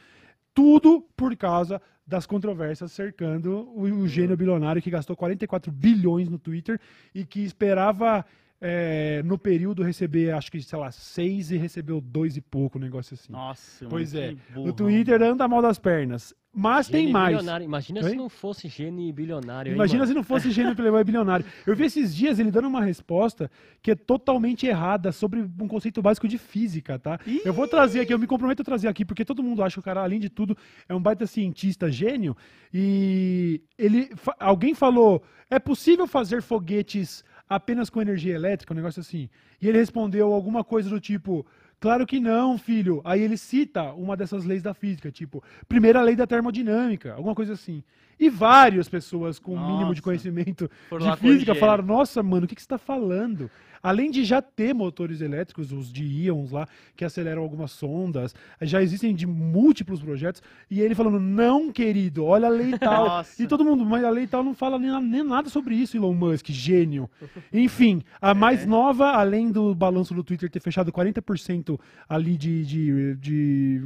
Tudo 0.53 1.05
por 1.15 1.35
causa 1.35 1.81
das 2.05 2.25
controvérsias 2.25 2.91
cercando 2.91 3.69
o, 3.75 3.83
o 3.83 4.07
gênio 4.07 4.35
bilionário 4.35 4.81
que 4.81 4.89
gastou 4.89 5.15
44 5.15 5.71
bilhões 5.71 6.27
no 6.27 6.39
Twitter 6.39 6.79
e 7.13 7.23
que 7.23 7.41
esperava 7.41 8.25
é, 8.61 9.21
no 9.23 9.37
período 9.37 9.83
receber, 9.83 10.31
acho 10.31 10.51
que, 10.51 10.61
sei 10.61 10.77
lá, 10.77 10.91
6 10.91 11.51
e 11.51 11.57
recebeu 11.57 12.01
2 12.01 12.37
e 12.37 12.41
pouco, 12.41 12.77
um 12.77 12.81
negócio 12.81 13.13
assim. 13.13 13.31
Nossa, 13.31 13.85
pois 13.87 14.13
mano, 14.13 14.25
é, 14.25 14.29
que 14.29 14.53
burrão. 14.53 14.69
o 14.69 14.73
Twitter 14.73 15.21
anda 15.21 15.47
mal 15.47 15.61
das 15.61 15.79
pernas. 15.79 16.33
Mas 16.51 16.87
tem 16.87 17.01
Gênio 17.01 17.13
mais. 17.13 17.37
bilionário. 17.37 17.63
Imagina 17.63 18.01
Oi? 18.01 18.09
se 18.09 18.15
não 18.15 18.27
fosse 18.27 18.67
gênio 18.67 19.13
bilionário. 19.13 19.71
Imagina 19.71 20.07
se 20.07 20.13
não 20.15 20.23
fosse 20.23 20.49
gênio 20.49 20.75
playboy 20.75 21.03
bilionário. 21.03 21.45
Eu 21.65 21.75
vi 21.75 21.85
esses 21.85 22.13
dias 22.13 22.39
ele 22.39 22.49
dando 22.49 22.67
uma 22.67 22.81
resposta 22.81 23.51
que 23.83 23.91
é 23.91 23.95
totalmente 23.95 24.65
errada 24.65 25.11
sobre 25.11 25.41
um 25.41 25.67
conceito 25.67 26.01
básico 26.01 26.27
de 26.27 26.39
física, 26.39 26.97
tá? 26.97 27.19
Ih! 27.25 27.41
Eu 27.45 27.53
vou 27.53 27.67
trazer 27.67 27.99
aqui, 27.99 28.11
eu 28.11 28.17
me 28.17 28.25
comprometo 28.25 28.63
a 28.63 28.65
trazer 28.65 28.87
aqui, 28.87 29.05
porque 29.05 29.23
todo 29.23 29.43
mundo 29.43 29.61
acha 29.63 29.75
que 29.75 29.79
o 29.79 29.83
cara, 29.83 30.01
além 30.01 30.19
de 30.19 30.27
tudo, 30.27 30.57
é 30.87 30.95
um 30.95 31.01
baita 31.01 31.27
cientista 31.27 31.89
gênio. 31.89 32.35
E 32.73 33.61
ele. 33.77 34.09
Alguém 34.39 34.73
falou: 34.73 35.23
é 35.51 35.59
possível 35.59 36.07
fazer 36.07 36.41
foguetes 36.41 37.23
apenas 37.49 37.89
com 37.89 38.01
energia 38.01 38.35
elétrica? 38.35 38.73
Um 38.73 38.77
negócio 38.77 38.99
assim. 38.99 39.29
E 39.61 39.67
ele 39.67 39.79
respondeu 39.79 40.31
alguma 40.31 40.63
coisa 40.63 40.89
do 40.89 40.99
tipo. 40.99 41.45
Claro 41.79 42.05
que 42.05 42.19
não, 42.19 42.57
filho. 42.57 43.01
Aí 43.03 43.21
ele 43.21 43.37
cita 43.37 43.93
uma 43.93 44.15
dessas 44.15 44.45
leis 44.45 44.61
da 44.61 44.73
física, 44.73 45.09
tipo, 45.11 45.41
primeira 45.67 46.01
lei 46.01 46.15
da 46.15 46.27
termodinâmica, 46.27 47.13
alguma 47.13 47.33
coisa 47.33 47.53
assim. 47.53 47.83
E 48.19 48.29
várias 48.29 48.89
pessoas 48.89 49.39
com 49.39 49.53
o 49.53 49.67
mínimo 49.71 49.95
de 49.95 50.01
conhecimento 50.01 50.69
de 50.99 51.17
física 51.17 51.55
falaram: 51.55 51.85
Nossa, 51.85 52.21
mano, 52.21 52.45
o 52.45 52.47
que, 52.49 52.55
que 52.55 52.61
você 52.61 52.65
está 52.65 52.77
falando? 52.77 53.49
Além 53.81 54.11
de 54.11 54.23
já 54.23 54.41
ter 54.41 54.73
motores 54.73 55.21
elétricos, 55.21 55.71
os 55.71 55.91
de 55.91 56.03
íons 56.03 56.51
lá, 56.51 56.67
que 56.95 57.05
aceleram 57.05 57.41
algumas 57.41 57.71
sondas, 57.71 58.35
já 58.61 58.81
existem 58.81 59.15
de 59.15 59.25
múltiplos 59.25 60.01
projetos. 60.01 60.41
E 60.69 60.81
ele 60.81 60.93
falando: 60.95 61.19
Não, 61.19 61.71
querido, 61.71 62.25
olha 62.25 62.47
a 62.47 62.51
lei 62.51 62.77
tal. 62.77 63.05
Nossa. 63.19 63.41
e 63.41 63.47
todo 63.47 63.63
mundo, 63.63 63.85
mas 63.85 64.03
a 64.03 64.09
lei 64.09 64.27
tal 64.27 64.43
não 64.43 64.53
fala 64.53 64.77
nem, 64.77 65.01
nem 65.03 65.23
nada 65.23 65.49
sobre 65.49 65.75
isso, 65.75 65.95
Elon 65.97 66.13
Musk, 66.13 66.47
gênio. 66.49 67.09
Enfim, 67.53 68.01
a 68.21 68.33
mais 68.33 68.65
nova, 68.65 69.11
além 69.11 69.51
do 69.51 69.73
balanço 69.73 70.13
do 70.13 70.23
Twitter 70.23 70.49
ter 70.49 70.59
fechado 70.59 70.91
40% 70.91 71.79
ali 72.07 72.37
de- 72.37 72.65
de- 72.65 73.15
de 73.15 73.81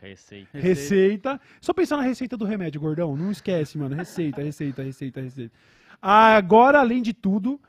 Receita. 0.00 0.58
Receita. 0.58 1.40
Só 1.60 1.72
pensar 1.72 1.96
na 1.96 2.02
receita 2.02 2.36
do 2.36 2.44
remédio, 2.44 2.80
gordão. 2.80 3.16
Não 3.16 3.30
esquece, 3.30 3.78
mano. 3.78 3.94
Receita, 3.94 4.42
receita, 4.42 4.82
receita, 4.82 5.20
receita. 5.20 5.54
Agora, 6.00 6.80
além 6.80 7.00
de 7.00 7.12
tudo, 7.12 7.60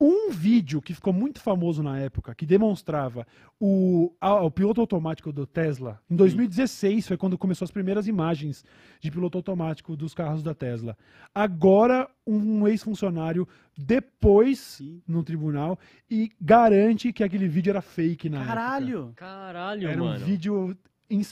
um 0.00 0.30
vídeo 0.30 0.80
que 0.80 0.94
ficou 0.94 1.12
muito 1.12 1.40
famoso 1.40 1.82
na 1.82 1.98
época, 1.98 2.34
que 2.34 2.46
demonstrava 2.46 3.26
o, 3.60 4.12
a- 4.20 4.40
o 4.42 4.50
piloto 4.50 4.80
automático 4.80 5.30
do 5.30 5.46
Tesla. 5.46 6.00
Em 6.10 6.16
2016 6.16 7.06
foi 7.08 7.16
quando 7.18 7.36
começou 7.36 7.64
as 7.66 7.70
primeiras 7.70 8.06
imagens 8.06 8.64
de 9.00 9.10
piloto 9.10 9.36
automático 9.36 9.94
dos 9.94 10.14
carros 10.14 10.42
da 10.42 10.54
Tesla. 10.54 10.96
Agora, 11.34 12.08
um 12.26 12.66
ex-funcionário 12.66 13.46
depois 13.76 14.58
Sim. 14.58 15.02
no 15.06 15.22
tribunal 15.22 15.78
e 16.10 16.30
garante 16.40 17.12
que 17.12 17.22
aquele 17.22 17.46
vídeo 17.48 17.70
era 17.70 17.82
fake 17.82 18.28
na 18.30 18.38
época. 18.38 18.54
Caralho. 18.54 19.12
Caralho, 19.16 19.88
Era 19.88 20.02
um 20.02 20.06
mano. 20.06 20.24
vídeo 20.24 20.76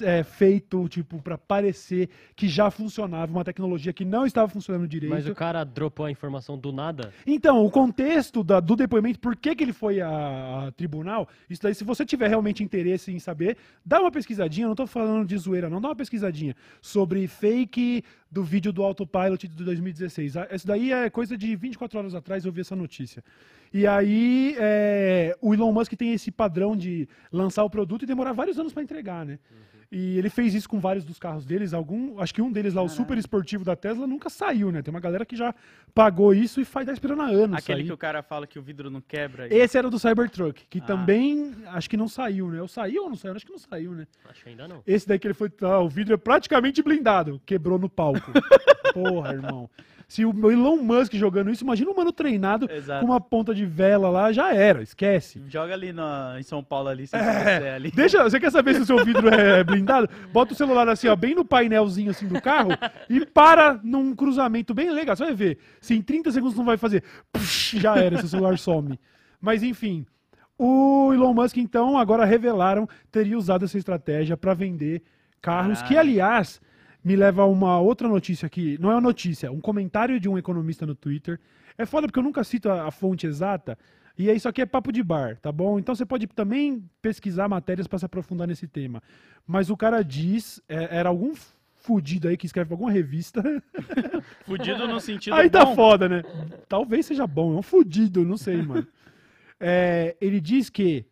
é, 0.02 0.22
feito, 0.22 0.88
tipo, 0.88 1.22
pra 1.22 1.38
parecer 1.38 2.08
que 2.34 2.48
já 2.48 2.70
funcionava, 2.70 3.30
uma 3.32 3.44
tecnologia 3.44 3.92
que 3.92 4.04
não 4.04 4.26
estava 4.26 4.48
funcionando 4.48 4.88
direito. 4.88 5.10
Mas 5.12 5.26
o 5.26 5.34
cara 5.34 5.62
dropou 5.64 6.06
a 6.06 6.10
informação 6.10 6.58
do 6.58 6.72
nada? 6.72 7.12
Então, 7.26 7.64
o 7.64 7.70
contexto 7.70 8.42
da- 8.42 8.60
do 8.60 8.74
depoimento, 8.74 9.18
por 9.20 9.36
que, 9.36 9.54
que 9.54 9.62
ele 9.64 9.72
foi 9.72 10.00
a, 10.00 10.66
a 10.66 10.72
tribunal, 10.72 11.28
isso 11.48 11.62
daí, 11.62 11.74
se 11.74 11.84
você 11.84 12.04
tiver 12.04 12.28
realmente 12.28 12.62
interesse 12.62 13.12
em 13.12 13.18
saber, 13.18 13.56
dá 13.84 14.00
uma 14.00 14.10
pesquisadinha, 14.10 14.66
não 14.66 14.74
tô 14.74 14.86
falando 14.86 15.26
de 15.26 15.36
zoeira, 15.38 15.70
não, 15.70 15.80
dá 15.80 15.88
uma 15.88 15.96
pesquisadinha 15.96 16.54
sobre 16.82 17.26
fake 17.26 18.02
do 18.30 18.42
vídeo 18.44 18.72
do 18.72 18.82
Autopilot 18.82 19.48
de 19.48 19.64
2016. 19.64 20.36
Ah, 20.36 20.48
Isso 20.52 20.66
daí 20.66 20.92
é 20.92 21.08
coisa 21.08 21.36
de 21.36 21.56
24 21.56 21.98
horas 21.98 22.14
atrás, 22.14 22.44
eu 22.44 22.52
vi 22.52 22.60
essa 22.60 22.76
notícia. 22.76 23.24
E 23.72 23.86
aí, 23.86 24.54
é, 24.58 25.36
o 25.40 25.54
Elon 25.54 25.72
Musk 25.72 25.92
tem 25.94 26.12
esse 26.12 26.30
padrão 26.30 26.76
de 26.76 27.08
lançar 27.32 27.64
o 27.64 27.70
produto 27.70 28.02
e 28.02 28.06
demorar 28.06 28.32
vários 28.32 28.58
anos 28.58 28.72
para 28.72 28.82
entregar, 28.82 29.24
né? 29.26 29.38
E 29.90 30.18
ele 30.18 30.28
fez 30.28 30.54
isso 30.54 30.68
com 30.68 30.78
vários 30.78 31.02
dos 31.02 31.18
carros 31.18 31.46
deles. 31.46 31.72
Algum, 31.72 32.20
acho 32.20 32.34
que 32.34 32.42
um 32.42 32.52
deles 32.52 32.74
lá, 32.74 32.82
o 32.82 32.88
super 32.90 33.16
esportivo 33.16 33.64
da 33.64 33.74
Tesla, 33.74 34.06
nunca 34.06 34.28
saiu, 34.28 34.70
né? 34.70 34.82
Tem 34.82 34.92
uma 34.92 35.00
galera 35.00 35.24
que 35.24 35.34
já 35.34 35.54
pagou 35.94 36.34
isso 36.34 36.60
e 36.60 36.64
faz 36.64 36.84
tá 36.86 36.92
esperando 36.92 37.22
há 37.22 37.26
anos. 37.26 37.56
Aquele 37.58 37.78
sair. 37.80 37.86
que 37.86 37.92
o 37.92 37.96
cara 37.96 38.22
fala 38.22 38.46
que 38.46 38.58
o 38.58 38.62
vidro 38.62 38.90
não 38.90 39.00
quebra. 39.00 39.48
Esse 39.52 39.78
era 39.78 39.88
do 39.88 39.98
Cybertruck, 39.98 40.66
que 40.68 40.78
Ah. 40.78 40.84
também 40.84 41.54
acho 41.68 41.88
que 41.88 41.96
não 41.96 42.06
saiu, 42.06 42.50
né? 42.50 42.60
Ou 42.60 42.68
saiu 42.68 43.04
ou 43.04 43.08
não 43.08 43.16
saiu? 43.16 43.34
Acho 43.34 43.46
que 43.46 43.52
não 43.52 43.58
saiu, 43.58 43.92
né? 43.92 44.06
Acho 44.28 44.42
que 44.42 44.50
ainda 44.50 44.68
não. 44.68 44.82
Esse 44.86 45.08
daí 45.08 45.18
que 45.18 45.26
ele 45.26 45.34
foi. 45.34 45.50
Ah, 45.62 45.78
o 45.78 45.88
vidro 45.88 46.12
é 46.12 46.18
praticamente 46.18 46.82
blindado. 46.82 47.40
Quebrou 47.46 47.78
no 47.78 47.88
palco. 47.88 48.30
Porra, 48.92 49.32
irmão. 49.32 49.70
Se 50.08 50.24
o 50.24 50.50
Elon 50.50 50.78
Musk 50.78 51.12
jogando 51.16 51.50
isso, 51.50 51.62
imagina 51.62 51.90
um 51.90 51.94
mano 51.94 52.10
treinado 52.10 52.66
Exato. 52.72 53.04
com 53.04 53.12
uma 53.12 53.20
ponta 53.20 53.54
de 53.54 53.66
vela 53.66 54.08
lá, 54.08 54.32
já 54.32 54.54
era, 54.54 54.82
esquece. 54.82 55.42
Joga 55.48 55.74
ali 55.74 55.92
na, 55.92 56.36
em 56.38 56.42
São 56.42 56.64
Paulo 56.64 56.88
ali, 56.88 57.06
se 57.06 57.14
É, 57.14 57.74
ali. 57.74 57.90
Deixa, 57.90 58.22
você 58.22 58.40
quer 58.40 58.50
saber 58.50 58.74
se 58.74 58.80
o 58.80 58.86
seu 58.86 59.04
vidro 59.04 59.28
é 59.28 59.62
blindado? 59.64 60.08
Bota 60.32 60.54
o 60.54 60.56
celular 60.56 60.88
assim, 60.88 61.08
ó, 61.08 61.14
bem 61.14 61.34
no 61.34 61.44
painelzinho 61.44 62.10
assim 62.10 62.26
do 62.26 62.40
carro 62.40 62.70
e 63.06 63.26
para 63.26 63.78
num 63.84 64.14
cruzamento 64.16 64.72
bem 64.72 64.90
legal. 64.90 65.14
Você 65.14 65.24
vai 65.24 65.34
ver. 65.34 65.58
Se 65.78 65.94
em 65.94 66.00
30 66.00 66.32
segundos 66.32 66.56
não 66.56 66.64
vai 66.64 66.78
fazer, 66.78 67.04
push, 67.30 67.72
já 67.76 67.94
era, 67.98 68.16
seu 68.16 68.28
celular 68.28 68.56
some. 68.56 68.98
Mas 69.38 69.62
enfim, 69.62 70.06
o 70.56 71.12
Elon 71.12 71.34
Musk 71.34 71.58
então 71.58 71.98
agora 71.98 72.24
revelaram 72.24 72.88
teria 73.12 73.36
usado 73.36 73.66
essa 73.66 73.76
estratégia 73.76 74.38
para 74.38 74.54
vender 74.54 75.02
carros 75.42 75.82
que 75.82 75.90
Caralho. 75.90 76.08
aliás 76.12 76.62
me 77.08 77.16
leva 77.16 77.40
a 77.40 77.46
uma 77.46 77.80
outra 77.80 78.06
notícia 78.06 78.44
aqui. 78.44 78.76
Não 78.78 78.90
é 78.90 78.94
uma 78.94 79.00
notícia, 79.00 79.50
um 79.50 79.60
comentário 79.60 80.20
de 80.20 80.28
um 80.28 80.36
economista 80.36 80.84
no 80.84 80.94
Twitter. 80.94 81.40
É 81.78 81.86
foda 81.86 82.06
porque 82.06 82.18
eu 82.18 82.22
nunca 82.22 82.44
cito 82.44 82.68
a, 82.68 82.86
a 82.86 82.90
fonte 82.90 83.26
exata. 83.26 83.78
E 84.18 84.30
isso 84.30 84.46
aqui 84.46 84.60
é 84.60 84.66
papo 84.66 84.92
de 84.92 85.02
bar, 85.02 85.38
tá 85.40 85.50
bom? 85.50 85.78
Então 85.78 85.94
você 85.94 86.04
pode 86.04 86.26
também 86.26 86.84
pesquisar 87.00 87.48
matérias 87.48 87.86
para 87.86 87.98
se 87.98 88.04
aprofundar 88.04 88.46
nesse 88.46 88.68
tema. 88.68 89.02
Mas 89.46 89.70
o 89.70 89.76
cara 89.76 90.04
diz, 90.04 90.60
é, 90.68 90.98
era 90.98 91.08
algum 91.08 91.32
fudido 91.76 92.28
aí 92.28 92.36
que 92.36 92.44
escreve 92.44 92.68
pra 92.68 92.74
alguma 92.74 92.90
revista. 92.90 93.42
Fudido 94.44 94.86
no 94.86 95.00
sentido 95.00 95.34
aí 95.34 95.48
tá 95.48 95.64
foda, 95.74 96.10
né? 96.10 96.22
Talvez 96.68 97.06
seja 97.06 97.26
bom, 97.26 97.54
é 97.54 97.58
um 97.58 97.62
fudido, 97.62 98.22
não 98.22 98.36
sei, 98.36 98.60
mano. 98.60 98.86
É, 99.58 100.14
ele 100.20 100.40
diz 100.40 100.68
que 100.68 101.06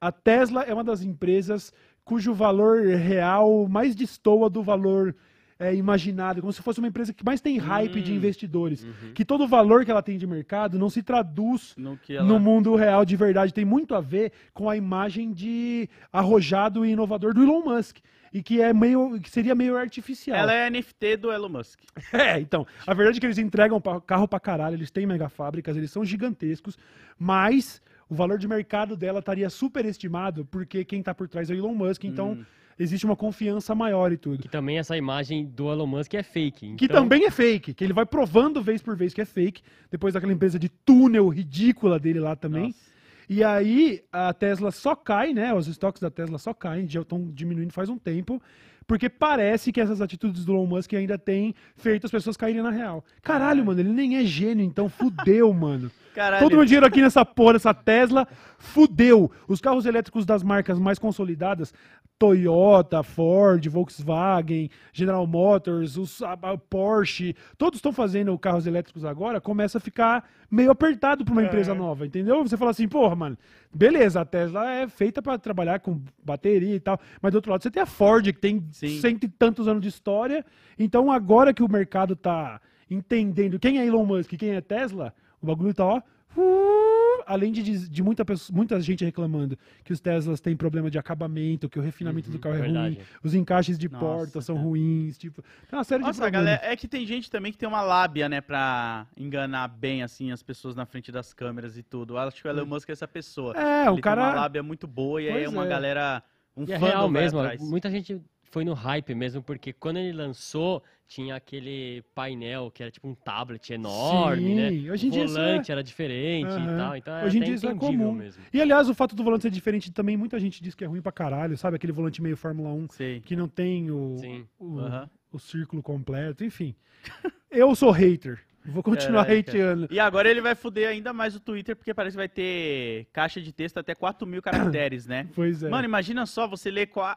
a 0.00 0.10
Tesla 0.10 0.62
é 0.62 0.74
uma 0.74 0.82
das 0.82 1.02
empresas 1.02 1.72
cujo 2.04 2.34
valor 2.34 2.86
real 2.86 3.68
mais 3.68 3.94
destoa 3.94 4.50
do 4.50 4.62
valor 4.62 5.14
é, 5.58 5.74
imaginado, 5.74 6.40
como 6.40 6.52
se 6.52 6.60
fosse 6.62 6.78
uma 6.78 6.88
empresa 6.88 7.12
que 7.14 7.24
mais 7.24 7.40
tem 7.40 7.56
hype 7.58 8.02
de 8.02 8.12
Hum. 8.12 8.16
investidores. 8.16 8.86
Que 9.14 9.24
todo 9.24 9.44
o 9.44 9.48
valor 9.48 9.84
que 9.84 9.90
ela 9.90 10.02
tem 10.02 10.18
de 10.18 10.26
mercado 10.26 10.78
não 10.78 10.90
se 10.90 11.02
traduz 11.02 11.74
No 11.76 11.98
ela... 12.08 12.24
no 12.24 12.38
mundo 12.38 12.74
real 12.74 13.04
de 13.04 13.16
verdade. 13.16 13.54
Tem 13.54 13.64
muito 13.64 13.94
a 13.94 14.00
ver 14.00 14.32
com 14.52 14.68
a 14.68 14.76
imagem 14.76 15.32
de 15.32 15.88
arrojado 16.12 16.84
e 16.84 16.90
inovador 16.90 17.32
do 17.34 17.42
Elon 17.42 17.62
Musk. 17.62 17.98
E 18.32 18.42
que 18.42 18.60
é 18.60 18.74
meio. 18.74 19.18
que 19.20 19.30
seria 19.30 19.54
meio 19.54 19.78
artificial. 19.78 20.36
Ela 20.36 20.52
é 20.52 20.68
NFT 20.68 21.16
do 21.16 21.32
Elon 21.32 21.48
Musk. 21.48 21.80
É, 22.12 22.38
então, 22.38 22.66
a 22.86 22.92
verdade 22.92 23.16
é 23.16 23.20
que 23.20 23.26
eles 23.26 23.38
entregam 23.38 23.80
carro 24.06 24.28
pra 24.28 24.38
caralho, 24.38 24.74
eles 24.76 24.90
têm 24.90 25.06
mega 25.06 25.28
fábricas, 25.30 25.74
eles 25.76 25.90
são 25.90 26.04
gigantescos, 26.04 26.76
mas 27.18 27.80
o 28.10 28.14
valor 28.14 28.38
de 28.38 28.46
mercado 28.46 28.94
dela 28.96 29.20
estaria 29.20 29.48
superestimado 29.48 30.44
porque 30.44 30.84
quem 30.84 31.02
tá 31.02 31.14
por 31.14 31.28
trás 31.28 31.48
é 31.50 31.54
o 31.54 31.56
Elon 31.56 31.74
Musk, 31.74 32.04
então 32.04 32.32
Hum. 32.32 32.44
Existe 32.78 33.04
uma 33.04 33.16
confiança 33.16 33.74
maior 33.74 34.12
e 34.12 34.16
tudo. 34.16 34.42
Que 34.42 34.48
também 34.48 34.78
essa 34.78 34.96
imagem 34.96 35.46
do 35.46 35.70
Elon 35.70 35.86
Musk 35.86 36.14
é 36.14 36.22
fake. 36.22 36.74
Que 36.76 36.84
então- 36.84 37.02
também 37.02 37.24
é 37.24 37.30
fake, 37.30 37.74
que 37.74 37.84
ele 37.84 37.92
vai 37.92 38.06
provando 38.06 38.62
vez 38.62 38.82
por 38.82 38.96
vez 38.96 39.14
que 39.14 39.20
é 39.20 39.24
fake, 39.24 39.62
depois 39.90 40.14
daquela 40.14 40.32
empresa 40.32 40.58
de 40.58 40.68
túnel 40.68 41.28
ridícula 41.28 41.98
dele 41.98 42.20
lá 42.20 42.36
também. 42.36 42.66
Nossa. 42.66 42.96
E 43.28 43.42
aí 43.42 44.02
a 44.12 44.32
Tesla 44.32 44.70
só 44.70 44.94
cai, 44.94 45.32
né? 45.32 45.52
Os 45.52 45.66
estoques 45.66 46.00
da 46.00 46.10
Tesla 46.10 46.38
só 46.38 46.54
caem, 46.54 46.88
já 46.88 47.00
estão 47.00 47.28
diminuindo 47.32 47.72
faz 47.72 47.88
um 47.88 47.98
tempo, 47.98 48.40
porque 48.86 49.08
parece 49.08 49.72
que 49.72 49.80
essas 49.80 50.00
atitudes 50.00 50.44
do 50.44 50.52
Elon 50.52 50.66
Musk 50.66 50.92
ainda 50.94 51.18
têm 51.18 51.52
feito 51.74 52.04
as 52.04 52.10
pessoas 52.10 52.36
caírem 52.36 52.62
na 52.62 52.70
real. 52.70 53.04
Caralho, 53.22 53.64
mano, 53.64 53.80
ele 53.80 53.88
nem 53.88 54.16
é 54.16 54.24
gênio, 54.24 54.64
então 54.64 54.88
fudeu, 54.88 55.52
mano. 55.52 55.90
Caralho. 56.14 56.42
Todo 56.42 56.56
meu 56.56 56.64
dinheiro 56.64 56.86
aqui 56.86 57.02
nessa 57.02 57.24
porra, 57.26 57.54
dessa 57.54 57.74
Tesla, 57.74 58.26
fudeu. 58.58 59.30
Os 59.46 59.60
carros 59.60 59.84
elétricos 59.84 60.24
das 60.24 60.42
marcas 60.42 60.78
mais 60.78 60.98
consolidadas, 60.98 61.74
Toyota, 62.18 63.02
Ford, 63.02 63.66
Volkswagen, 63.68 64.70
General 64.92 65.26
Motors, 65.26 65.96
os, 65.96 66.22
a, 66.22 66.32
a 66.32 66.56
Porsche, 66.56 67.34
todos 67.58 67.78
estão 67.78 67.92
fazendo 67.92 68.36
carros 68.38 68.66
elétricos 68.66 69.04
agora, 69.04 69.40
começa 69.40 69.78
a 69.78 69.80
ficar 69.80 70.24
meio 70.50 70.70
apertado 70.70 71.24
para 71.24 71.32
uma 71.32 71.42
É. 71.42 71.46
empresa 71.46 71.74
nova, 71.74 72.06
entendeu? 72.06 72.42
Você 72.42 72.56
fala 72.56 72.70
assim, 72.70 72.88
porra, 72.88 73.14
mano, 73.14 73.36
beleza, 73.74 74.20
a 74.20 74.24
Tesla 74.24 74.70
é 74.70 74.88
feita 74.88 75.20
para 75.20 75.38
trabalhar 75.38 75.80
com 75.80 76.00
bateria 76.24 76.74
e 76.74 76.80
tal, 76.80 76.98
mas 77.20 77.32
do 77.32 77.36
outro 77.36 77.50
lado 77.50 77.62
você 77.62 77.70
tem 77.70 77.82
a 77.82 77.86
Ford, 77.86 78.24
que 78.24 78.40
tem 78.40 78.64
Sim. 78.70 78.98
cento 79.00 79.24
e 79.24 79.28
tantos 79.28 79.68
anos 79.68 79.82
de 79.82 79.88
história, 79.88 80.44
então 80.78 81.10
agora 81.12 81.52
que 81.52 81.62
o 81.62 81.70
mercado 81.70 82.16
tá 82.16 82.60
entendendo 82.90 83.58
quem 83.58 83.78
é 83.78 83.86
Elon 83.86 84.06
Musk 84.06 84.32
e 84.32 84.36
quem 84.38 84.50
é 84.50 84.60
Tesla, 84.60 85.12
o 85.42 85.46
bagulho 85.46 85.74
tá, 85.74 85.84
ó, 85.84 86.00
uh, 86.40 87.22
além 87.26 87.50
de, 87.52 87.62
de, 87.62 87.88
de 87.88 88.02
muita, 88.02 88.24
pessoa- 88.24 88.54
muita 88.56 88.80
gente 88.80 89.04
reclamando 89.04 89.58
que 89.84 89.92
os 89.92 90.00
Teslas 90.00 90.40
têm 90.40 90.56
problema 90.56 90.90
de 90.90 90.98
acabamento, 90.98 91.68
que 91.68 91.78
o 91.78 91.82
refinamento 91.82 92.30
do 92.30 92.38
carro 92.38 92.56
é 92.56 92.60
verdade. 92.62 92.94
ruim, 92.96 93.06
os 93.22 93.34
encaixes 93.34 93.78
de 93.78 93.88
Nossa, 93.88 94.04
porta 94.04 94.40
são 94.40 94.56
cara. 94.56 94.66
ruins, 94.68 95.18
tipo, 95.18 95.42
tem 95.68 95.76
uma 95.78 95.84
série 95.84 96.02
de 96.02 96.06
Nossa, 96.08 96.20
problemas. 96.22 96.46
galera, 96.46 96.72
é 96.72 96.76
que 96.76 96.86
tem 96.88 97.04
gente 97.06 97.30
também 97.30 97.50
que 97.52 97.58
tem 97.58 97.68
uma 97.68 97.82
lábia, 97.82 98.28
né, 98.28 98.40
pra 98.40 99.06
enganar 99.16 99.68
bem, 99.68 100.02
assim, 100.02 100.30
as 100.32 100.42
pessoas 100.42 100.74
na 100.76 100.86
frente 100.86 101.10
das 101.10 101.32
câmeras 101.34 101.76
e 101.76 101.82
tudo. 101.82 102.14
Eu 102.14 102.18
acho 102.18 102.40
que 102.42 102.48
o 102.48 102.50
Elon 102.50 102.66
Musk 102.66 102.88
é 102.88 102.92
essa 102.92 103.08
pessoa. 103.08 103.54
É, 103.56 103.82
Ele 103.82 103.90
o 103.90 103.94
tem 103.94 104.02
cara... 104.02 104.22
uma 104.22 104.34
lábia 104.34 104.62
muito 104.62 104.86
boa 104.86 105.20
e 105.20 105.28
aí 105.28 105.44
é 105.44 105.48
uma 105.48 105.64
é. 105.64 105.68
galera, 105.68 106.22
um 106.56 106.64
E 106.64 106.72
é 106.72 106.78
fã 106.78 106.86
real 106.86 107.08
mesmo. 107.08 107.38
atrás. 107.40 107.60
Muita 107.60 107.90
gente 107.90 108.20
foi 108.50 108.64
no 108.64 108.72
hype 108.74 109.14
mesmo, 109.14 109.42
porque 109.42 109.72
quando 109.72 109.98
ele 109.98 110.12
lançou, 110.12 110.82
tinha 111.08 111.34
aquele 111.36 112.02
painel 112.14 112.70
que 112.70 112.82
era 112.82 112.90
tipo 112.90 113.06
um 113.08 113.14
tablet 113.14 113.72
enorme, 113.72 114.54
né? 114.54 114.70
Sim, 114.70 114.90
hoje 114.90 115.06
em 115.06 115.08
o 115.08 115.12
dia 115.12 115.24
isso 115.24 115.34
volante 115.34 115.72
era 115.72 115.82
diferente 115.82 116.46
Aham. 116.50 116.74
e 116.74 116.76
tal. 116.76 116.96
Então 116.96 117.16
é 117.16 117.24
Hoje 117.24 117.38
em 117.38 117.42
dia 117.42 117.54
isso 117.54 117.68
é 117.68 117.74
comum. 117.74 118.12
mesmo. 118.12 118.42
E 118.52 118.60
aliás, 118.60 118.88
o 118.88 118.94
fato 118.94 119.14
do 119.14 119.22
volante 119.22 119.42
ser 119.42 119.50
diferente 119.50 119.90
também, 119.92 120.16
muita 120.16 120.38
gente 120.38 120.62
diz 120.62 120.74
que 120.74 120.84
é 120.84 120.86
ruim 120.86 121.00
pra 121.02 121.12
caralho, 121.12 121.56
sabe? 121.56 121.76
Aquele 121.76 121.92
volante 121.92 122.20
meio 122.22 122.36
Fórmula 122.36 122.70
1 122.70 122.88
Sei. 122.90 123.20
que 123.20 123.36
não 123.36 123.48
tem 123.48 123.90
o, 123.90 124.16
Sim. 124.18 124.46
o, 124.58 124.78
Aham. 124.80 125.10
o 125.32 125.38
círculo 125.38 125.82
completo, 125.82 126.44
enfim. 126.44 126.74
Eu 127.50 127.74
sou 127.74 127.90
hater. 127.90 128.40
Vou 128.68 128.82
continuar 128.82 129.24
Caraca. 129.26 129.48
hateando. 129.50 129.86
E 129.92 130.00
agora 130.00 130.28
ele 130.28 130.40
vai 130.40 130.56
fuder 130.56 130.88
ainda 130.88 131.12
mais 131.12 131.36
o 131.36 131.40
Twitter, 131.40 131.76
porque 131.76 131.94
parece 131.94 132.14
que 132.14 132.18
vai 132.18 132.28
ter 132.28 133.06
caixa 133.12 133.40
de 133.40 133.52
texto 133.52 133.78
até 133.78 133.94
4 133.94 134.26
mil 134.26 134.42
caracteres, 134.42 135.06
né? 135.06 135.28
Pois 135.36 135.62
é. 135.62 135.68
Mano, 135.68 135.84
imagina 135.84 136.26
só, 136.26 136.48
você 136.48 136.68
qua- 136.84 137.16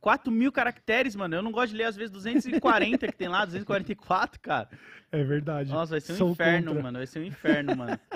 4 0.00 0.30
mil 0.30 0.52
caracteres, 0.52 1.16
mano. 1.16 1.34
Eu 1.34 1.42
não 1.42 1.50
gosto 1.52 1.72
de 1.72 1.78
ler, 1.78 1.84
às 1.84 1.96
vezes, 1.96 2.10
240 2.12 3.06
que 3.06 3.16
tem 3.16 3.28
lá, 3.28 3.44
244, 3.44 4.40
cara. 4.40 4.68
É 5.10 5.22
verdade. 5.24 5.70
Nossa, 5.72 5.92
vai 5.92 6.00
ser 6.00 6.12
um 6.12 6.16
Sou 6.16 6.30
inferno, 6.32 6.66
contra. 6.68 6.82
mano. 6.82 6.98
Vai 6.98 7.06
ser 7.06 7.18
um 7.20 7.24
inferno, 7.24 7.76
mano. 7.76 7.98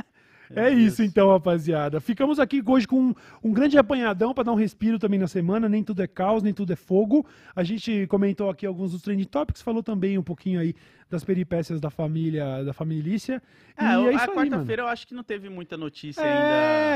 Meu 0.51 0.64
É 0.64 0.70
Deus. 0.70 0.80
isso 0.94 1.03
então, 1.03 1.30
rapaziada. 1.30 2.01
Ficamos 2.01 2.38
aqui 2.40 2.62
hoje 2.64 2.88
com 2.88 2.99
um, 3.11 3.14
um 3.44 3.53
grande 3.53 3.76
apanhadão 3.76 4.32
pra 4.32 4.42
dar 4.44 4.53
um 4.53 4.57
respiro 4.57 4.99
também 4.99 5.18
na 5.18 5.26
semana. 5.28 5.68
Nem 5.68 5.84
tudo 5.84 6.03
é 6.03 6.07
caos, 6.07 6.42
nem 6.42 6.55
tudo 6.55 6.72
é 6.72 6.76
fogo. 6.76 7.26
A 7.55 7.62
gente 7.62 8.07
comentou 8.07 8.49
aqui 8.49 8.64
alguns 8.64 8.92
dos 8.92 9.03
trending 9.03 9.24
topics, 9.24 9.61
falou 9.61 9.82
também 9.82 10.16
um 10.16 10.22
pouquinho 10.22 10.59
aí 10.59 10.74
das 11.11 11.24
peripécias 11.24 11.80
da 11.80 11.90
família, 11.90 12.62
da 12.64 12.72
família. 12.72 12.98
É, 13.76 13.82
e 13.94 13.96
o- 13.96 14.11
é 14.11 14.14
a 14.14 14.28
quarta-feira 14.28 14.82
eu 14.82 14.88
acho 14.88 15.06
que 15.06 15.14
não 15.14 15.22
teve 15.22 15.48
muita 15.48 15.76
notícia 15.76 16.20
É, 16.20 16.30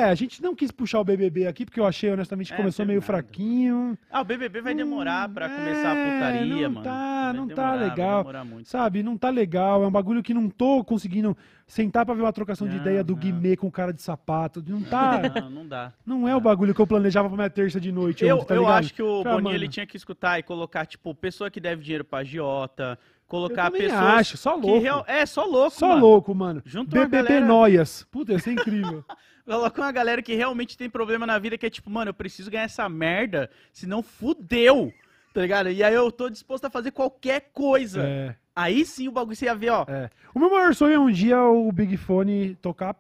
ainda. 0.03 0.11
a 0.11 0.15
gente 0.15 0.43
não 0.43 0.55
quis 0.55 0.71
puxar 0.71 1.01
o 1.01 1.05
BBB 1.05 1.47
aqui, 1.47 1.65
porque 1.65 1.79
eu 1.81 1.87
achei, 1.87 2.11
honestamente, 2.11 2.49
que 2.49 2.55
É, 2.55 2.57
começou 2.57 2.85
meio 2.85 2.99
nada. 3.01 3.07
fraquinho. 3.07 3.97
Ah, 4.11 4.21
o 4.21 4.25
BBB 4.25 4.61
vai 4.61 4.75
demorar 4.75 5.29
pra 5.29 5.47
Hum, 5.47 5.57
começar 5.57 5.93
a 5.93 5.97
é, 5.99 6.13
putaria, 6.13 6.69
não 6.69 6.75
mano. 6.75 6.85
tá, 6.85 7.23
Vai 7.25 7.33
não 7.33 7.49
tá 7.49 7.55
demorar, 7.55 7.77
vai 7.79 7.89
legal. 7.89 8.27
Sabe, 8.65 9.03
não 9.03 9.17
tá 9.17 9.31
legal. 9.31 9.83
É 9.85 9.87
um 9.87 9.91
bagulho 9.91 10.23
que 10.23 10.35
não 10.35 10.51
tô 10.51 10.85
conseguindo 10.85 11.37
sentar 11.67 12.05
pra 12.05 12.15
ver 12.15 12.23
uma 12.23 12.33
trocação 12.33 12.67
de 12.69 12.75
Não, 12.75 12.83
ideia 12.83 13.03
do 13.03 13.15
não. 13.15 13.21
Guimê 13.21 13.57
com 13.57 13.71
cara 13.71 13.93
de 13.93 14.03
sapato. 14.03 14.63
Não 14.67 14.83
tá. 14.83 15.23
Não, 15.41 15.51
não 15.51 15.67
dá. 15.67 15.93
não 16.05 16.29
é 16.29 16.37
o 16.37 16.41
bagulho 16.41 16.75
que 16.75 16.81
eu 16.81 16.87
planejava 16.87 17.29
pra 17.29 17.37
minha 17.37 17.49
terça 17.51 17.81
de 17.81 17.91
noite. 17.91 18.25
Eu, 18.25 18.37
ontem, 18.37 18.47
tá 18.49 18.55
eu 18.57 18.61
ligado? 18.63 18.79
acho 18.79 18.93
que 18.95 19.03
o 19.03 19.21
Ah, 19.21 19.33
Boninho 19.35 19.55
ele 19.55 19.69
tinha 19.69 19.87
que 19.87 19.97
escutar 19.97 20.39
e 20.39 20.43
colocar, 20.43 20.85
tipo, 20.85 21.15
pessoa 21.15 21.51
que 21.51 21.61
deve 21.61 21.83
dinheiro 21.83 22.05
pra 22.05 22.19
agiota, 22.19 22.99
colocar 23.33 23.67
Eu 23.67 23.73
pessoas 23.73 24.01
acho, 24.03 24.37
só 24.37 24.55
que 24.61 24.67
louco. 24.67 24.83
real- 24.83 25.05
É, 25.09 25.25
só 25.25 25.45
louco, 25.47 25.71
Só 25.79 25.89
mano. 25.89 26.01
louco, 26.03 26.35
mano. 26.35 26.63
Junta 26.67 26.95
uma 26.99 27.07
BBB 27.07 27.29
galera- 27.29 27.47
Noias. 27.47 28.07
Puta, 28.13 28.35
isso 28.35 28.51
é 28.51 28.53
incrível. 28.53 29.03
Coloca 29.47 29.81
uma 29.81 29.91
galera 29.91 30.21
que 30.23 30.35
realmente 30.35 30.77
tem 30.77 30.89
problema 30.91 31.27
na 31.27 31.39
vida, 31.39 31.57
que 31.57 31.65
é 31.67 31.71
tipo, 31.71 31.89
mano, 31.91 32.11
eu 32.11 32.15
preciso 32.15 32.51
ganhar 32.51 32.65
essa 32.65 32.87
merda, 32.89 33.49
senão 33.73 34.03
fudeu, 34.03 34.93
tá 35.35 35.41
ligado? 35.41 35.71
E 35.71 35.83
aí 35.83 35.95
eu 35.95 36.13
tô 36.13 36.29
disposto 36.29 36.67
a 36.67 36.71
fazer 36.71 36.91
qualquer 36.91 37.51
coisa. 37.53 38.03
é, 38.03 38.35
Aí 38.55 38.85
sim 38.85 39.09
o 39.09 39.13
bagulho 39.13 39.35
você 39.35 39.47
ia 39.47 39.55
ver, 39.55 39.71
ó. 39.71 39.87
é. 39.89 40.11
O 40.35 40.39
meu 40.39 40.51
maior 40.51 40.75
sonho 40.75 40.93
é 40.95 40.99
um 40.99 41.11
dia 41.11 41.41
o 41.43 41.73
Big 41.73 41.97
Fone 41.97 42.55
tocar, 42.57 42.95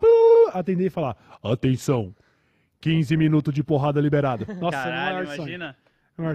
atender 0.54 0.86
e 0.86 0.90
falar: 0.90 1.14
Atenção, 1.44 2.14
15 2.80 3.16
minutos 3.18 3.52
de 3.54 3.62
porrada 3.62 4.00
liberado. 4.00 4.46
Nossa, 4.58 4.78
Caralho, 4.82 5.24
imagina. 5.34 5.76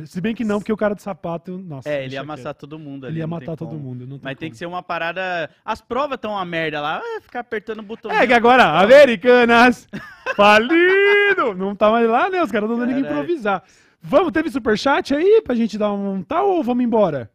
Se 0.05 0.19
bem 0.21 0.33
que 0.35 0.43
não, 0.43 0.59
porque 0.59 0.71
o 0.73 0.77
cara 0.77 0.93
do 0.95 1.01
sapato. 1.01 1.57
Nossa, 1.57 1.89
É, 1.89 1.95
ele 1.95 2.03
ia 2.05 2.09
quieto. 2.09 2.21
amassar 2.23 2.53
todo 2.53 2.77
mundo 2.79 3.05
ali. 3.05 3.13
Ele 3.15 3.19
ia 3.19 3.25
tem 3.25 3.29
matar 3.29 3.55
todo 3.55 3.69
como. 3.69 3.79
mundo. 3.79 4.05
Não 4.07 4.19
Mas 4.21 4.37
tem 4.37 4.47
como. 4.49 4.51
que 4.51 4.57
ser 4.57 4.65
uma 4.65 4.81
parada. 4.83 5.49
As 5.65 5.81
provas 5.81 6.15
estão 6.15 6.31
uma 6.31 6.45
merda 6.45 6.81
lá. 6.81 7.01
Ah, 7.03 7.21
ficar 7.21 7.39
apertando 7.41 7.79
o 7.79 7.83
botão. 7.83 8.11
É 8.11 8.25
que 8.27 8.33
agora, 8.33 8.63
Americanas, 8.79 9.87
falido! 10.35 11.53
Não 11.55 11.75
tá 11.75 11.89
mais 11.91 12.07
lá, 12.09 12.29
né? 12.29 12.41
Os 12.43 12.51
caras 12.51 12.69
estão 12.69 12.85
dando 12.85 12.93
que 12.95 13.01
improvisar. 13.01 13.63
Vamos, 14.01 14.31
teve 14.31 14.49
superchat 14.49 15.13
aí 15.15 15.41
pra 15.43 15.55
gente 15.55 15.77
dar 15.77 15.91
um 15.91 16.21
tal 16.21 16.49
ou 16.49 16.63
vamos 16.63 16.83
embora? 16.83 17.29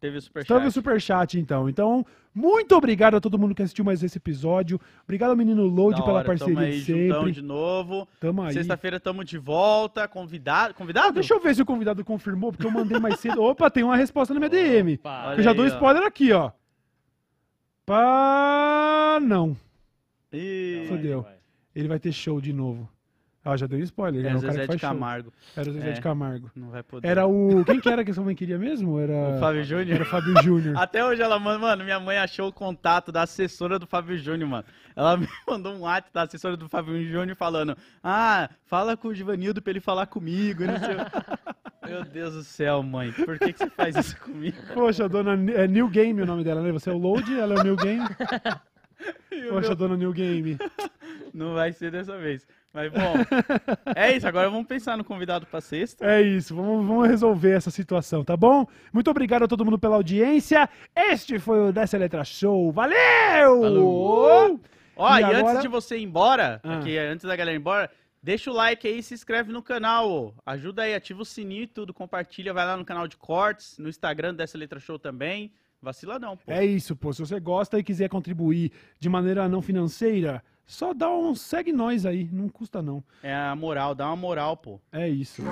Teve 0.00 0.18
o 0.18 0.22
superchat. 0.22 0.54
Teve 0.54 0.66
o 0.68 0.70
superchat 0.70 1.38
então. 1.38 1.68
Então, 1.68 2.06
muito 2.32 2.76
obrigado 2.76 3.16
a 3.16 3.20
todo 3.20 3.36
mundo 3.38 3.52
que 3.54 3.62
assistiu 3.62 3.84
mais 3.84 4.00
esse 4.02 4.16
episódio. 4.16 4.80
Obrigado 5.02 5.30
ao 5.30 5.36
menino 5.36 5.66
Load 5.66 6.02
pela 6.04 6.22
parceria 6.22 6.54
tamo 6.54 6.66
aí, 6.66 6.78
de 6.78 6.84
sempre. 6.84 7.32
de 7.32 7.42
novo. 7.42 8.06
Tamo 8.20 8.42
aí. 8.42 8.52
Sexta-feira 8.52 9.00
tamo 9.00 9.24
de 9.24 9.38
volta. 9.38 10.06
Convidado? 10.06 10.72
Convidado? 10.74 11.12
deixa 11.12 11.34
eu 11.34 11.40
ver 11.40 11.54
se 11.54 11.62
o 11.62 11.66
convidado 11.66 12.04
confirmou, 12.04 12.52
porque 12.52 12.66
eu 12.66 12.70
mandei 12.70 12.98
mais 13.00 13.18
cedo. 13.18 13.42
Opa, 13.42 13.68
tem 13.68 13.82
uma 13.82 13.96
resposta 13.96 14.32
na 14.32 14.38
minha 14.38 14.50
DM. 14.50 14.94
Opa. 14.94 15.34
Eu 15.36 15.42
já 15.42 15.50
aí, 15.50 15.56
dou 15.56 15.64
ó. 15.64 15.68
spoiler 15.68 16.02
aqui, 16.04 16.32
ó. 16.32 16.52
Pá, 17.84 19.18
não. 19.20 19.56
Fodeu. 20.88 21.26
Ele 21.74 21.88
vai 21.88 21.98
ter 21.98 22.12
show 22.12 22.40
de 22.40 22.52
novo. 22.52 22.88
Ah, 23.50 23.56
já 23.56 23.66
deu 23.66 23.78
spoiler. 23.80 24.24
É 24.24 24.28
Era 24.28 24.34
o 24.34 24.38
o 24.38 24.40
Zezé 24.40 24.60
de 24.60 24.66
faz 24.66 24.80
show. 24.80 24.90
Camargo. 24.90 25.32
Era 25.56 25.70
o 25.70 25.72
Zezé 25.72 25.88
É. 25.88 25.92
de 25.92 26.00
Camargo. 26.00 26.50
Não 26.54 26.70
vai 26.70 26.82
poder. 26.82 27.08
Era 27.08 27.26
o. 27.26 27.64
Quem 27.64 27.80
que 27.80 27.88
era 27.88 28.04
que 28.04 28.12
sua 28.12 28.24
mãe 28.24 28.34
queria 28.34 28.58
mesmo? 28.58 28.98
Era. 28.98 29.12
o 29.12 29.38
Fábio 29.40 29.60
Era 29.60 29.64
Júnior. 29.64 30.00
o 30.02 30.04
Fábio 30.04 30.42
Júnior. 30.42 30.76
Até 30.78 31.04
hoje 31.04 31.22
ela 31.22 31.38
manda, 31.38 31.58
mano, 31.58 31.84
minha 31.84 31.98
mãe 31.98 32.18
achou 32.18 32.48
o 32.48 32.52
contato 32.52 33.10
da 33.10 33.22
assessora 33.22 33.78
do 33.78 33.86
Fábio 33.86 34.18
Júnior, 34.18 34.48
mano. 34.50 34.64
Ela 34.94 35.16
me 35.18 35.28
mandou 35.46 35.72
um 35.74 35.80
WhatsApp 35.80 36.10
da 36.12 36.22
assessora 36.22 36.56
do 36.56 36.68
Fábio 36.68 37.02
Júnior 37.04 37.36
falando: 37.36 37.76
Ah, 38.04 38.50
fala 38.66 38.96
com 38.96 39.08
o 39.08 39.14
Givanildo 39.14 39.62
pra 39.62 39.70
ele 39.70 39.80
falar 39.80 40.06
comigo. 40.06 40.64
Não 40.64 40.78
sei. 40.78 40.94
o- 40.96 41.48
Meu 41.88 42.04
Deus 42.04 42.34
do 42.34 42.42
céu, 42.42 42.82
mãe. 42.82 43.10
Por 43.12 43.38
que, 43.38 43.50
que 43.50 43.58
você 43.60 43.70
faz 43.70 43.96
isso 43.96 44.14
comigo? 44.20 44.58
Poxa, 44.74 45.08
dona. 45.08 45.32
É 45.52 45.66
New 45.66 45.88
Game 45.88 46.20
o 46.20 46.26
nome 46.26 46.44
dela, 46.44 46.60
né? 46.60 46.70
Você 46.70 46.90
é 46.90 46.92
o 46.92 46.98
Load, 46.98 47.38
ela 47.38 47.54
é 47.54 47.58
o 47.60 47.64
New 47.64 47.76
Game. 47.76 48.04
Poxa, 49.50 49.68
meu- 49.68 49.76
dona 49.76 49.96
New 49.96 50.12
Game. 50.12 50.56
Não 51.32 51.54
vai 51.54 51.72
ser 51.72 51.90
dessa 51.90 52.16
vez. 52.18 52.46
Mas 52.72 52.92
bom, 52.92 53.14
é 53.96 54.14
isso. 54.16 54.26
Agora 54.28 54.50
vamos 54.50 54.66
pensar 54.66 54.96
no 54.96 55.04
convidado 55.04 55.46
pra 55.46 55.60
sexta. 55.60 56.04
É 56.04 56.20
isso, 56.20 56.54
vamos, 56.54 56.86
vamos 56.86 57.08
resolver 57.08 57.52
essa 57.52 57.70
situação, 57.70 58.22
tá 58.24 58.36
bom? 58.36 58.66
Muito 58.92 59.10
obrigado 59.10 59.44
a 59.44 59.48
todo 59.48 59.64
mundo 59.64 59.78
pela 59.78 59.96
audiência. 59.96 60.68
Este 60.94 61.38
foi 61.38 61.68
o 61.68 61.72
Dessa 61.72 61.96
Letra 61.96 62.24
Show. 62.24 62.70
Valeu! 62.72 63.62
Falou! 63.62 64.60
Ó, 64.96 65.16
E 65.16 65.20
e, 65.20 65.24
agora- 65.24 65.50
antes 65.50 65.62
de 65.62 65.68
você 65.68 65.96
ir 65.98 66.02
embora, 66.02 66.60
Ah. 66.62 66.78
aqui, 66.78 66.96
antes 66.98 67.24
da 67.24 67.34
galera 67.36 67.56
ir 67.56 67.60
embora, 67.60 67.90
deixa 68.22 68.50
o 68.50 68.54
like 68.54 68.86
aí 68.86 68.98
e 68.98 69.02
se 69.02 69.14
inscreve 69.14 69.50
no 69.52 69.62
canal. 69.62 70.10
ô. 70.10 70.34
Ajuda 70.44 70.82
aí, 70.82 70.94
ativa 70.94 71.22
o 71.22 71.24
sininho 71.24 71.62
e 71.62 71.66
tudo, 71.66 71.94
compartilha, 71.94 72.52
vai 72.52 72.66
lá 72.66 72.76
no 72.76 72.84
canal 72.84 73.06
de 73.08 73.16
cortes, 73.16 73.78
no 73.78 73.88
Instagram 73.88 74.34
dessa 74.34 74.58
letra 74.58 74.78
show 74.78 74.98
também. 74.98 75.52
Vacila 75.80 76.18
não, 76.18 76.36
pô. 76.36 76.50
É 76.50 76.64
isso, 76.64 76.96
pô. 76.96 77.12
Se 77.12 77.20
você 77.20 77.38
gosta 77.38 77.78
e 77.78 77.84
quiser 77.84 78.08
contribuir 78.08 78.72
de 78.98 79.08
maneira 79.08 79.48
não 79.48 79.62
financeira, 79.62 80.42
só 80.66 80.92
dá 80.92 81.08
um 81.10 81.34
segue 81.34 81.72
nós 81.72 82.04
aí, 82.04 82.28
não 82.32 82.48
custa 82.48 82.82
não. 82.82 83.02
É 83.22 83.34
a 83.34 83.54
moral, 83.54 83.94
dá 83.94 84.06
uma 84.06 84.16
moral, 84.16 84.56
pô. 84.56 84.80
É 84.92 85.08
isso. 85.08 85.42